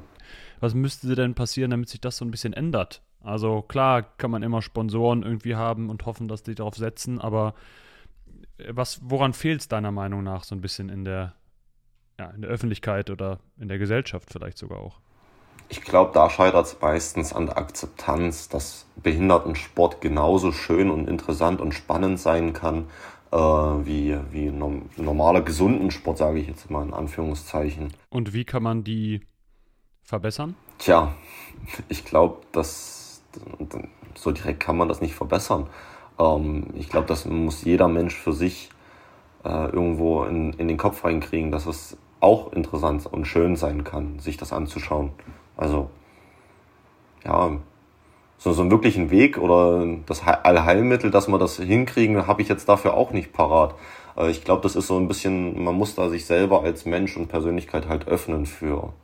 Was 0.61 0.75
müsste 0.75 1.15
denn 1.17 1.35
passieren, 1.35 1.73
damit 1.73 1.89
sich 1.89 2.01
das 2.01 2.17
so 2.17 2.25
ein 2.25 2.31
bisschen 2.31 2.53
ändert? 2.53 3.03
Also 3.23 3.63
klar 3.63 4.03
kann 4.03 4.31
man 4.31 4.45
immer 4.45 4.63
Sponsoren 4.63 5.25
irgendwie 5.25 5.57
haben 5.57 5.91
und 5.91 6.07
hoffen, 6.07 6.29
dass 6.29 6.45
die 6.45 6.55
darauf 6.55 6.77
setzen, 6.77 7.21
aber 7.21 7.55
äh, 8.59 8.69
was, 8.71 9.01
woran 9.03 9.33
fehlt 9.33 9.63
es 9.63 9.69
deiner 9.69 9.91
Meinung 9.91 10.23
nach 10.23 10.45
so 10.45 10.55
ein 10.55 10.61
bisschen 10.61 10.89
in 10.89 11.05
der, 11.05 11.35
ja, 12.19 12.31
in 12.31 12.43
der 12.43 12.51
Öffentlichkeit 12.51 13.11
oder 13.11 13.41
in 13.59 13.69
der 13.69 13.79
Gesellschaft 13.79 14.29
vielleicht 14.31 14.59
sogar 14.59 14.79
auch? 14.79 15.01
Ich 15.69 15.83
glaube, 15.83 16.13
da 16.15 16.31
scheitert 16.31 16.67
es 16.67 16.81
meistens 16.81 17.33
an 17.33 17.47
der 17.47 17.57
Akzeptanz, 17.57 18.49
dass 18.49 18.87
Behindertensport 18.97 20.01
genauso 20.01 20.51
schön 20.51 20.91
und 20.91 21.09
interessant 21.09 21.61
und 21.61 21.73
spannend 21.73 22.19
sein 22.19 22.53
kann 22.53 22.87
äh, 23.33 23.37
wie, 23.37 24.17
wie 24.31 24.51
normaler 24.51 25.43
gesunden 25.43 25.91
Sport, 25.91 26.19
sage 26.19 26.39
ich 26.39 26.49
jetzt 26.49 26.71
mal 26.71 26.85
in 26.85 26.95
Anführungszeichen. 26.95 27.93
Und 28.09 28.33
wie 28.33 28.45
kann 28.45 28.63
man 28.63 28.85
die 28.85 29.21
verbessern? 30.03 30.57
Tja, 30.79 31.15
ich 31.89 32.05
glaube, 32.05 32.39
dass 32.53 33.23
so 34.15 34.33
direkt 34.33 34.61
kann 34.61 34.77
man 34.77 34.89
das 34.89 35.01
nicht 35.01 35.15
verbessern. 35.15 35.69
Ähm, 36.19 36.69
ich 36.75 36.89
glaube, 36.89 37.07
das 37.07 37.25
muss 37.25 37.65
jeder 37.65 37.89
Mensch 37.89 38.15
für 38.17 38.33
sich 38.33 38.71
äh, 39.45 39.67
irgendwo 39.67 40.25
in, 40.25 40.53
in 40.55 40.69
den 40.69 40.77
Kopf 40.77 41.05
reinkriegen, 41.05 41.51
dass 41.51 41.67
es 41.67 41.97
auch 42.21 42.53
interessant 42.53 43.07
und 43.07 43.27
schön 43.27 43.57
sein 43.57 43.85
kann, 43.85 44.19
sich 44.19 44.37
das 44.37 44.53
anzuschauen. 44.53 45.13
Also, 45.57 45.91
ja, 47.25 47.59
so, 48.41 48.55
so 48.55 48.63
einen 48.63 48.71
wirklichen 48.71 49.11
Weg 49.11 49.37
oder 49.37 49.87
das 50.07 50.23
Allheilmittel, 50.27 51.11
dass 51.11 51.29
wir 51.29 51.39
das 51.39 51.57
hinkriegen, 51.57 52.27
habe 52.27 52.41
ich 52.41 52.49
jetzt 52.49 52.69
dafür 52.69 52.95
auch 52.95 53.13
nicht 53.13 53.35
parat. 53.35 53.75
Ich 54.31 54.45
glaube, 54.45 54.63
das 54.63 54.77
ist 54.77 54.87
so 54.87 54.97
ein 54.97 55.09
bisschen, 55.09 55.63
man 55.63 55.75
muss 55.75 55.95
da 55.95 56.09
sich 56.09 56.25
selber 56.25 56.63
als 56.63 56.87
Mensch 56.87 57.19
und 57.19 57.29
Persönlichkeit 57.29 57.87
halt 57.87 58.09
öffnen 58.09 58.47
für. 58.47 58.95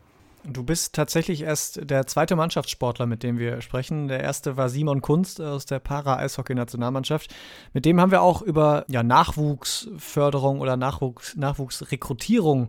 Du 0.43 0.63
bist 0.63 0.95
tatsächlich 0.95 1.43
erst 1.43 1.91
der 1.91 2.07
zweite 2.07 2.35
Mannschaftssportler, 2.35 3.05
mit 3.05 3.23
dem 3.23 3.39
wir 3.39 3.61
sprechen. 3.61 4.09
Der 4.09 4.21
erste 4.21 4.57
war 4.57 4.71
Simon 4.71 5.03
Kunst 5.03 5.41
aus 5.41 5.67
der 5.67 5.81
Para-Eishockey-Nationalmannschaft. 5.81 7.35
Mit 7.75 7.85
dem 7.85 8.01
haben 8.01 8.13
wir 8.13 8.23
auch 8.23 8.41
über 8.41 8.87
ja, 8.89 9.03
Nachwuchsförderung 9.03 10.61
oder 10.61 10.79
Nachwuchs, 10.79 11.37
Nachwuchsrekrutierung 11.37 12.69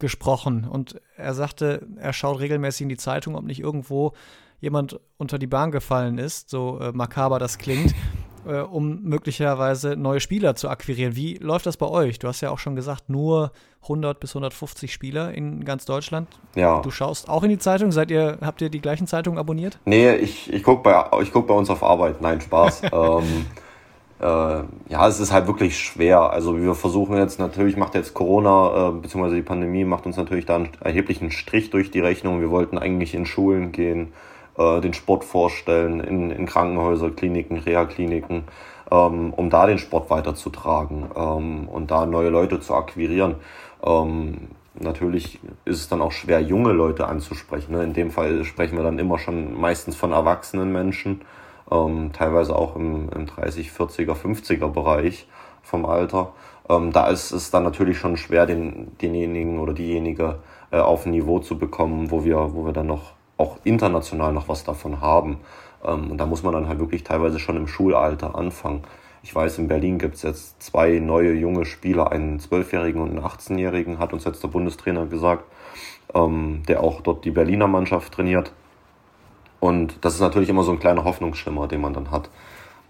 gesprochen. 0.00 0.66
Und 0.68 1.00
er 1.16 1.34
sagte, 1.34 1.86
er 1.96 2.12
schaut 2.12 2.40
regelmäßig 2.40 2.82
in 2.82 2.88
die 2.88 2.96
Zeitung, 2.96 3.36
ob 3.36 3.44
nicht 3.44 3.60
irgendwo 3.60 4.14
jemand 4.60 5.00
unter 5.18 5.38
die 5.38 5.46
Bahn 5.46 5.70
gefallen 5.70 6.18
ist, 6.18 6.50
so 6.50 6.78
äh, 6.80 6.92
makaber 6.92 7.38
das 7.38 7.58
klingt 7.58 7.94
äh, 8.46 8.60
um 8.60 9.02
möglicherweise 9.02 9.96
neue 9.96 10.20
Spieler 10.20 10.54
zu 10.56 10.68
akquirieren. 10.68 11.16
Wie 11.16 11.34
läuft 11.34 11.66
das 11.66 11.76
bei 11.76 11.86
euch? 11.86 12.18
Du 12.18 12.28
hast 12.28 12.40
ja 12.40 12.50
auch 12.50 12.58
schon 12.58 12.76
gesagt, 12.76 13.08
nur 13.08 13.52
100 13.82 14.20
bis 14.20 14.30
150 14.30 14.92
Spieler 14.92 15.32
in 15.32 15.64
ganz 15.64 15.84
Deutschland. 15.84 16.28
Ja. 16.54 16.80
Du 16.80 16.90
schaust 16.90 17.28
auch 17.28 17.42
in 17.42 17.50
die 17.50 17.58
Zeitung. 17.58 17.92
Seid 17.92 18.10
ihr, 18.10 18.38
habt 18.40 18.60
ihr 18.62 18.70
die 18.70 18.80
gleichen 18.80 19.06
Zeitungen 19.06 19.38
abonniert? 19.38 19.78
Nee, 19.84 20.14
ich, 20.16 20.52
ich 20.52 20.62
gucke 20.62 20.82
bei, 20.82 21.24
guck 21.32 21.46
bei 21.46 21.54
uns 21.54 21.70
auf 21.70 21.82
Arbeit. 21.82 22.20
Nein, 22.20 22.40
Spaß. 22.40 22.82
ähm, 22.92 23.46
äh, 24.20 24.24
ja, 24.24 25.08
es 25.08 25.20
ist 25.20 25.32
halt 25.32 25.46
wirklich 25.46 25.78
schwer. 25.78 26.30
Also 26.30 26.60
wir 26.60 26.74
versuchen 26.74 27.16
jetzt 27.16 27.38
natürlich, 27.38 27.76
macht 27.76 27.94
jetzt 27.94 28.14
Corona, 28.14 28.88
äh, 28.88 28.92
beziehungsweise 28.92 29.36
die 29.36 29.42
Pandemie 29.42 29.84
macht 29.84 30.06
uns 30.06 30.16
natürlich 30.16 30.46
da 30.46 30.56
einen 30.56 30.68
erheblichen 30.80 31.30
Strich 31.30 31.70
durch 31.70 31.90
die 31.90 32.00
Rechnung. 32.00 32.40
Wir 32.40 32.50
wollten 32.50 32.78
eigentlich 32.78 33.14
in 33.14 33.24
Schulen 33.26 33.72
gehen 33.72 34.12
äh, 34.58 34.80
den 34.80 34.94
Sport 34.94 35.24
vorstellen 35.24 36.00
in, 36.00 36.30
in 36.30 36.46
Krankenhäuser, 36.46 37.10
Kliniken, 37.10 37.58
Reha-Kliniken, 37.58 38.44
ähm, 38.90 39.32
um 39.34 39.50
da 39.50 39.66
den 39.66 39.78
Sport 39.78 40.10
weiterzutragen 40.10 41.10
ähm, 41.16 41.68
und 41.68 41.90
da 41.90 42.06
neue 42.06 42.30
Leute 42.30 42.60
zu 42.60 42.74
akquirieren. 42.74 43.36
Ähm, 43.84 44.48
natürlich 44.74 45.38
ist 45.64 45.78
es 45.78 45.88
dann 45.88 46.02
auch 46.02 46.12
schwer, 46.12 46.40
junge 46.40 46.72
Leute 46.72 47.06
anzusprechen. 47.06 47.72
Ne? 47.72 47.84
In 47.84 47.92
dem 47.92 48.10
Fall 48.10 48.44
sprechen 48.44 48.76
wir 48.76 48.84
dann 48.84 48.98
immer 48.98 49.18
schon 49.18 49.58
meistens 49.58 49.96
von 49.96 50.12
erwachsenen 50.12 50.72
Menschen, 50.72 51.22
ähm, 51.70 52.10
teilweise 52.12 52.56
auch 52.56 52.76
im, 52.76 53.08
im 53.10 53.26
30, 53.26 53.70
40er, 53.70 54.14
50er 54.14 54.68
Bereich 54.68 55.28
vom 55.62 55.84
Alter. 55.84 56.32
Ähm, 56.68 56.92
da 56.92 57.08
ist 57.08 57.32
es 57.32 57.50
dann 57.50 57.64
natürlich 57.64 57.98
schon 57.98 58.16
schwer, 58.16 58.46
den, 58.46 58.96
denjenigen 58.98 59.58
oder 59.58 59.72
diejenige 59.72 60.38
äh, 60.70 60.78
auf 60.78 61.06
ein 61.06 61.12
Niveau 61.12 61.38
zu 61.40 61.58
bekommen, 61.58 62.10
wo 62.10 62.24
wir, 62.24 62.54
wo 62.54 62.64
wir 62.64 62.72
dann 62.72 62.86
noch 62.86 63.12
auch 63.40 63.58
international 63.64 64.32
noch 64.32 64.48
was 64.48 64.64
davon 64.64 65.00
haben. 65.00 65.38
Ähm, 65.84 66.10
und 66.10 66.18
da 66.18 66.26
muss 66.26 66.42
man 66.42 66.52
dann 66.52 66.68
halt 66.68 66.78
wirklich 66.78 67.04
teilweise 67.04 67.38
schon 67.38 67.56
im 67.56 67.66
Schulalter 67.66 68.34
anfangen. 68.34 68.82
Ich 69.22 69.34
weiß, 69.34 69.58
in 69.58 69.68
Berlin 69.68 69.98
gibt 69.98 70.14
es 70.14 70.22
jetzt 70.22 70.62
zwei 70.62 70.98
neue 70.98 71.34
junge 71.34 71.66
Spieler, 71.66 72.10
einen 72.10 72.40
Zwölfjährigen 72.40 73.02
und 73.02 73.10
einen 73.10 73.24
18-Jährigen, 73.24 73.98
hat 73.98 74.12
uns 74.12 74.24
jetzt 74.24 74.42
der 74.42 74.48
Bundestrainer 74.48 75.06
gesagt, 75.06 75.44
ähm, 76.14 76.62
der 76.68 76.82
auch 76.82 77.00
dort 77.02 77.24
die 77.24 77.30
Berliner 77.30 77.66
Mannschaft 77.66 78.14
trainiert. 78.14 78.52
Und 79.58 79.96
das 80.02 80.14
ist 80.14 80.20
natürlich 80.20 80.48
immer 80.48 80.62
so 80.62 80.72
ein 80.72 80.78
kleiner 80.78 81.04
Hoffnungsschimmer, 81.04 81.68
den 81.68 81.82
man 81.82 81.92
dann 81.92 82.10
hat. 82.10 82.30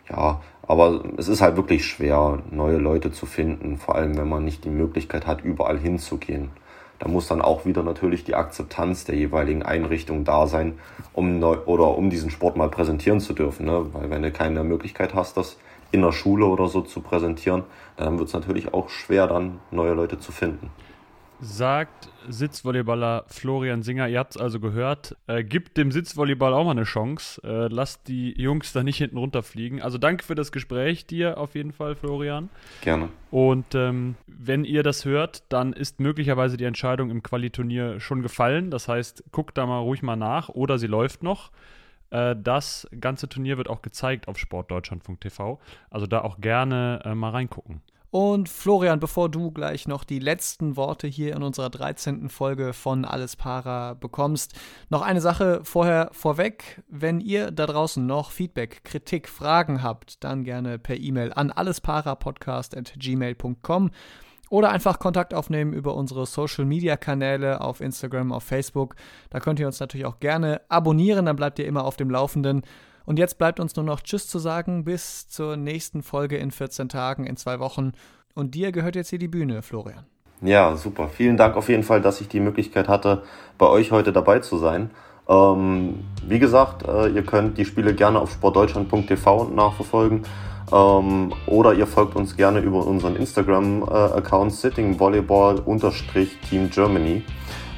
Ja, 0.08 0.40
aber 0.66 1.02
es 1.16 1.26
ist 1.26 1.40
halt 1.40 1.56
wirklich 1.56 1.84
schwer, 1.84 2.38
neue 2.50 2.76
Leute 2.76 3.10
zu 3.10 3.26
finden, 3.26 3.76
vor 3.76 3.96
allem 3.96 4.16
wenn 4.16 4.28
man 4.28 4.44
nicht 4.44 4.64
die 4.64 4.70
Möglichkeit 4.70 5.26
hat, 5.26 5.42
überall 5.42 5.78
hinzugehen. 5.78 6.50
Da 7.00 7.08
muss 7.08 7.26
dann 7.26 7.42
auch 7.42 7.64
wieder 7.64 7.82
natürlich 7.82 8.24
die 8.24 8.34
Akzeptanz 8.34 9.04
der 9.04 9.16
jeweiligen 9.16 9.62
Einrichtung 9.62 10.24
da 10.24 10.46
sein, 10.46 10.78
um 11.14 11.40
neu, 11.40 11.56
oder 11.64 11.96
um 11.96 12.10
diesen 12.10 12.30
Sport 12.30 12.56
mal 12.56 12.68
präsentieren 12.68 13.20
zu 13.20 13.32
dürfen. 13.32 13.66
Ne? 13.66 13.86
Weil 13.92 14.10
wenn 14.10 14.22
du 14.22 14.30
keine 14.30 14.62
Möglichkeit 14.62 15.14
hast, 15.14 15.36
das 15.36 15.56
in 15.92 16.02
der 16.02 16.12
Schule 16.12 16.44
oder 16.44 16.68
so 16.68 16.82
zu 16.82 17.00
präsentieren, 17.00 17.64
dann 17.96 18.18
wird 18.18 18.28
es 18.28 18.34
natürlich 18.34 18.72
auch 18.72 18.90
schwer, 18.90 19.26
dann 19.26 19.60
neue 19.70 19.94
Leute 19.94 20.20
zu 20.20 20.30
finden. 20.30 20.70
Sagt 21.40 22.10
Sitzvolleyballer 22.28 23.24
Florian 23.28 23.82
Singer, 23.82 24.08
ihr 24.08 24.18
habt 24.18 24.36
es 24.36 24.40
also 24.40 24.60
gehört, 24.60 25.16
äh, 25.26 25.42
gibt 25.42 25.76
dem 25.76 25.90
Sitzvolleyball 25.90 26.52
auch 26.52 26.64
mal 26.64 26.72
eine 26.72 26.84
Chance. 26.84 27.40
Äh, 27.42 27.68
lasst 27.72 28.08
die 28.08 28.38
Jungs 28.40 28.72
da 28.72 28.82
nicht 28.82 28.98
hinten 28.98 29.16
runterfliegen. 29.16 29.80
Also 29.80 29.98
danke 29.98 30.24
für 30.24 30.34
das 30.34 30.52
Gespräch 30.52 31.06
dir 31.06 31.38
auf 31.38 31.54
jeden 31.54 31.72
Fall, 31.72 31.96
Florian. 31.96 32.50
Gerne. 32.82 33.08
Und 33.30 33.74
ähm, 33.74 34.16
wenn 34.26 34.64
ihr 34.64 34.82
das 34.82 35.04
hört, 35.04 35.44
dann 35.48 35.72
ist 35.72 36.00
möglicherweise 36.00 36.56
die 36.56 36.64
Entscheidung 36.64 37.10
im 37.10 37.22
Qualiturnier 37.22 38.00
schon 38.00 38.22
gefallen. 38.22 38.70
Das 38.70 38.88
heißt, 38.88 39.24
guckt 39.32 39.56
da 39.56 39.66
mal 39.66 39.78
ruhig 39.78 40.02
mal 40.02 40.16
nach 40.16 40.50
oder 40.50 40.78
sie 40.78 40.88
läuft 40.88 41.22
noch. 41.22 41.50
Äh, 42.10 42.36
das 42.36 42.88
ganze 43.00 43.28
Turnier 43.28 43.56
wird 43.56 43.68
auch 43.68 43.82
gezeigt 43.82 44.28
auf 44.28 44.38
sportdeutschland.tv. 44.38 45.60
Also 45.90 46.06
da 46.06 46.20
auch 46.20 46.40
gerne 46.40 47.00
äh, 47.04 47.14
mal 47.14 47.30
reingucken. 47.30 47.82
Und 48.10 48.48
Florian, 48.48 48.98
bevor 48.98 49.28
du 49.28 49.52
gleich 49.52 49.86
noch 49.86 50.02
die 50.02 50.18
letzten 50.18 50.76
Worte 50.76 51.06
hier 51.06 51.36
in 51.36 51.44
unserer 51.44 51.70
13. 51.70 52.28
Folge 52.28 52.72
von 52.72 53.04
Alles 53.04 53.36
Para 53.36 53.94
bekommst, 53.94 54.54
noch 54.88 55.02
eine 55.02 55.20
Sache 55.20 55.60
vorher 55.62 56.08
vorweg. 56.10 56.82
Wenn 56.88 57.20
ihr 57.20 57.52
da 57.52 57.66
draußen 57.66 58.04
noch 58.04 58.32
Feedback, 58.32 58.82
Kritik, 58.82 59.28
Fragen 59.28 59.84
habt, 59.84 60.24
dann 60.24 60.42
gerne 60.42 60.80
per 60.80 60.96
E-Mail 60.96 61.32
an 61.32 61.52
allesparapodcast.gmail.com 61.52 63.90
oder 64.48 64.70
einfach 64.70 64.98
Kontakt 64.98 65.32
aufnehmen 65.32 65.72
über 65.72 65.94
unsere 65.94 66.26
Social 66.26 66.64
Media 66.64 66.96
Kanäle 66.96 67.60
auf 67.60 67.80
Instagram, 67.80 68.32
auf 68.32 68.42
Facebook. 68.42 68.96
Da 69.30 69.38
könnt 69.38 69.60
ihr 69.60 69.68
uns 69.68 69.78
natürlich 69.78 70.06
auch 70.06 70.18
gerne 70.18 70.62
abonnieren, 70.68 71.26
dann 71.26 71.36
bleibt 71.36 71.60
ihr 71.60 71.66
immer 71.66 71.84
auf 71.84 71.96
dem 71.96 72.10
Laufenden. 72.10 72.62
Und 73.10 73.18
jetzt 73.18 73.38
bleibt 73.38 73.58
uns 73.58 73.74
nur 73.74 73.84
noch 73.84 74.02
Tschüss 74.02 74.28
zu 74.28 74.38
sagen 74.38 74.84
bis 74.84 75.26
zur 75.26 75.56
nächsten 75.56 76.04
Folge 76.04 76.36
in 76.36 76.52
14 76.52 76.88
Tagen, 76.88 77.26
in 77.26 77.36
zwei 77.36 77.58
Wochen. 77.58 77.90
Und 78.34 78.54
dir 78.54 78.70
gehört 78.70 78.94
jetzt 78.94 79.10
hier 79.10 79.18
die 79.18 79.26
Bühne, 79.26 79.62
Florian. 79.62 80.06
Ja, 80.42 80.76
super. 80.76 81.08
Vielen 81.08 81.36
Dank 81.36 81.56
auf 81.56 81.68
jeden 81.68 81.82
Fall, 81.82 82.00
dass 82.00 82.20
ich 82.20 82.28
die 82.28 82.38
Möglichkeit 82.38 82.86
hatte, 82.86 83.24
bei 83.58 83.66
euch 83.66 83.90
heute 83.90 84.12
dabei 84.12 84.38
zu 84.38 84.58
sein. 84.58 84.90
Ähm, 85.28 86.04
wie 86.24 86.38
gesagt, 86.38 86.86
äh, 86.86 87.08
ihr 87.08 87.24
könnt 87.24 87.58
die 87.58 87.64
Spiele 87.64 87.96
gerne 87.96 88.20
auf 88.20 88.30
sportdeutschland.tv 88.30 89.50
nachverfolgen. 89.56 90.22
Ähm, 90.72 91.32
oder 91.46 91.74
ihr 91.74 91.88
folgt 91.88 92.14
uns 92.14 92.36
gerne 92.36 92.60
über 92.60 92.86
unseren 92.86 93.16
Instagram-Account 93.16 94.52
äh, 94.52 94.54
Sitting 94.54 95.00
Volleyball 95.00 95.60
Team 96.48 96.70
Germany. 96.70 97.24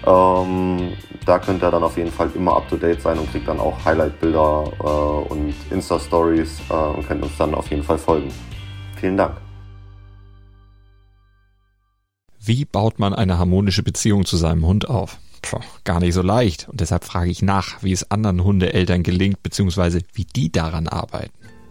Ähm, 0.07 0.93
da 1.25 1.39
könnt 1.39 1.63
ihr 1.63 1.71
dann 1.71 1.83
auf 1.83 1.97
jeden 1.97 2.11
Fall 2.11 2.31
immer 2.35 2.57
up 2.57 2.69
to 2.69 2.77
date 2.77 3.01
sein 3.01 3.19
und 3.19 3.31
kriegt 3.31 3.47
dann 3.47 3.61
auch 3.61 3.85
Highlight-Bilder 3.85 4.73
äh, 4.81 5.33
und 5.33 5.55
Insta-Stories 5.71 6.61
äh, 6.69 6.75
und 6.75 7.07
könnt 7.07 7.23
uns 7.23 7.37
dann 7.39 7.55
auf 7.55 7.71
jeden 7.71 7.83
Fall 7.83 7.99
folgen. 7.99 8.33
Vielen 8.97 9.17
Dank. 9.17 9.37
Wie 12.45 12.65
baut 12.65 12.99
man 12.99 13.15
eine 13.15 13.39
harmonische 13.39 13.85
Beziehung 13.85 14.25
zu 14.25 14.37
seinem 14.37 14.67
Hund 14.67 14.89
auf? 14.89 15.19
Puh, 15.43 15.61
gar 15.85 16.01
nicht 16.01 16.15
so 16.15 16.23
leicht. 16.23 16.69
Und 16.69 16.81
deshalb 16.81 17.05
frage 17.05 17.31
ich 17.31 17.43
nach, 17.43 17.83
wie 17.83 17.93
es 17.93 18.11
anderen 18.11 18.43
Hundeeltern 18.43 19.05
gelingt, 19.05 19.43
beziehungsweise 19.43 20.01
wie 20.13 20.25
die 20.25 20.51
daran 20.51 20.89
arbeiten. 20.89 21.33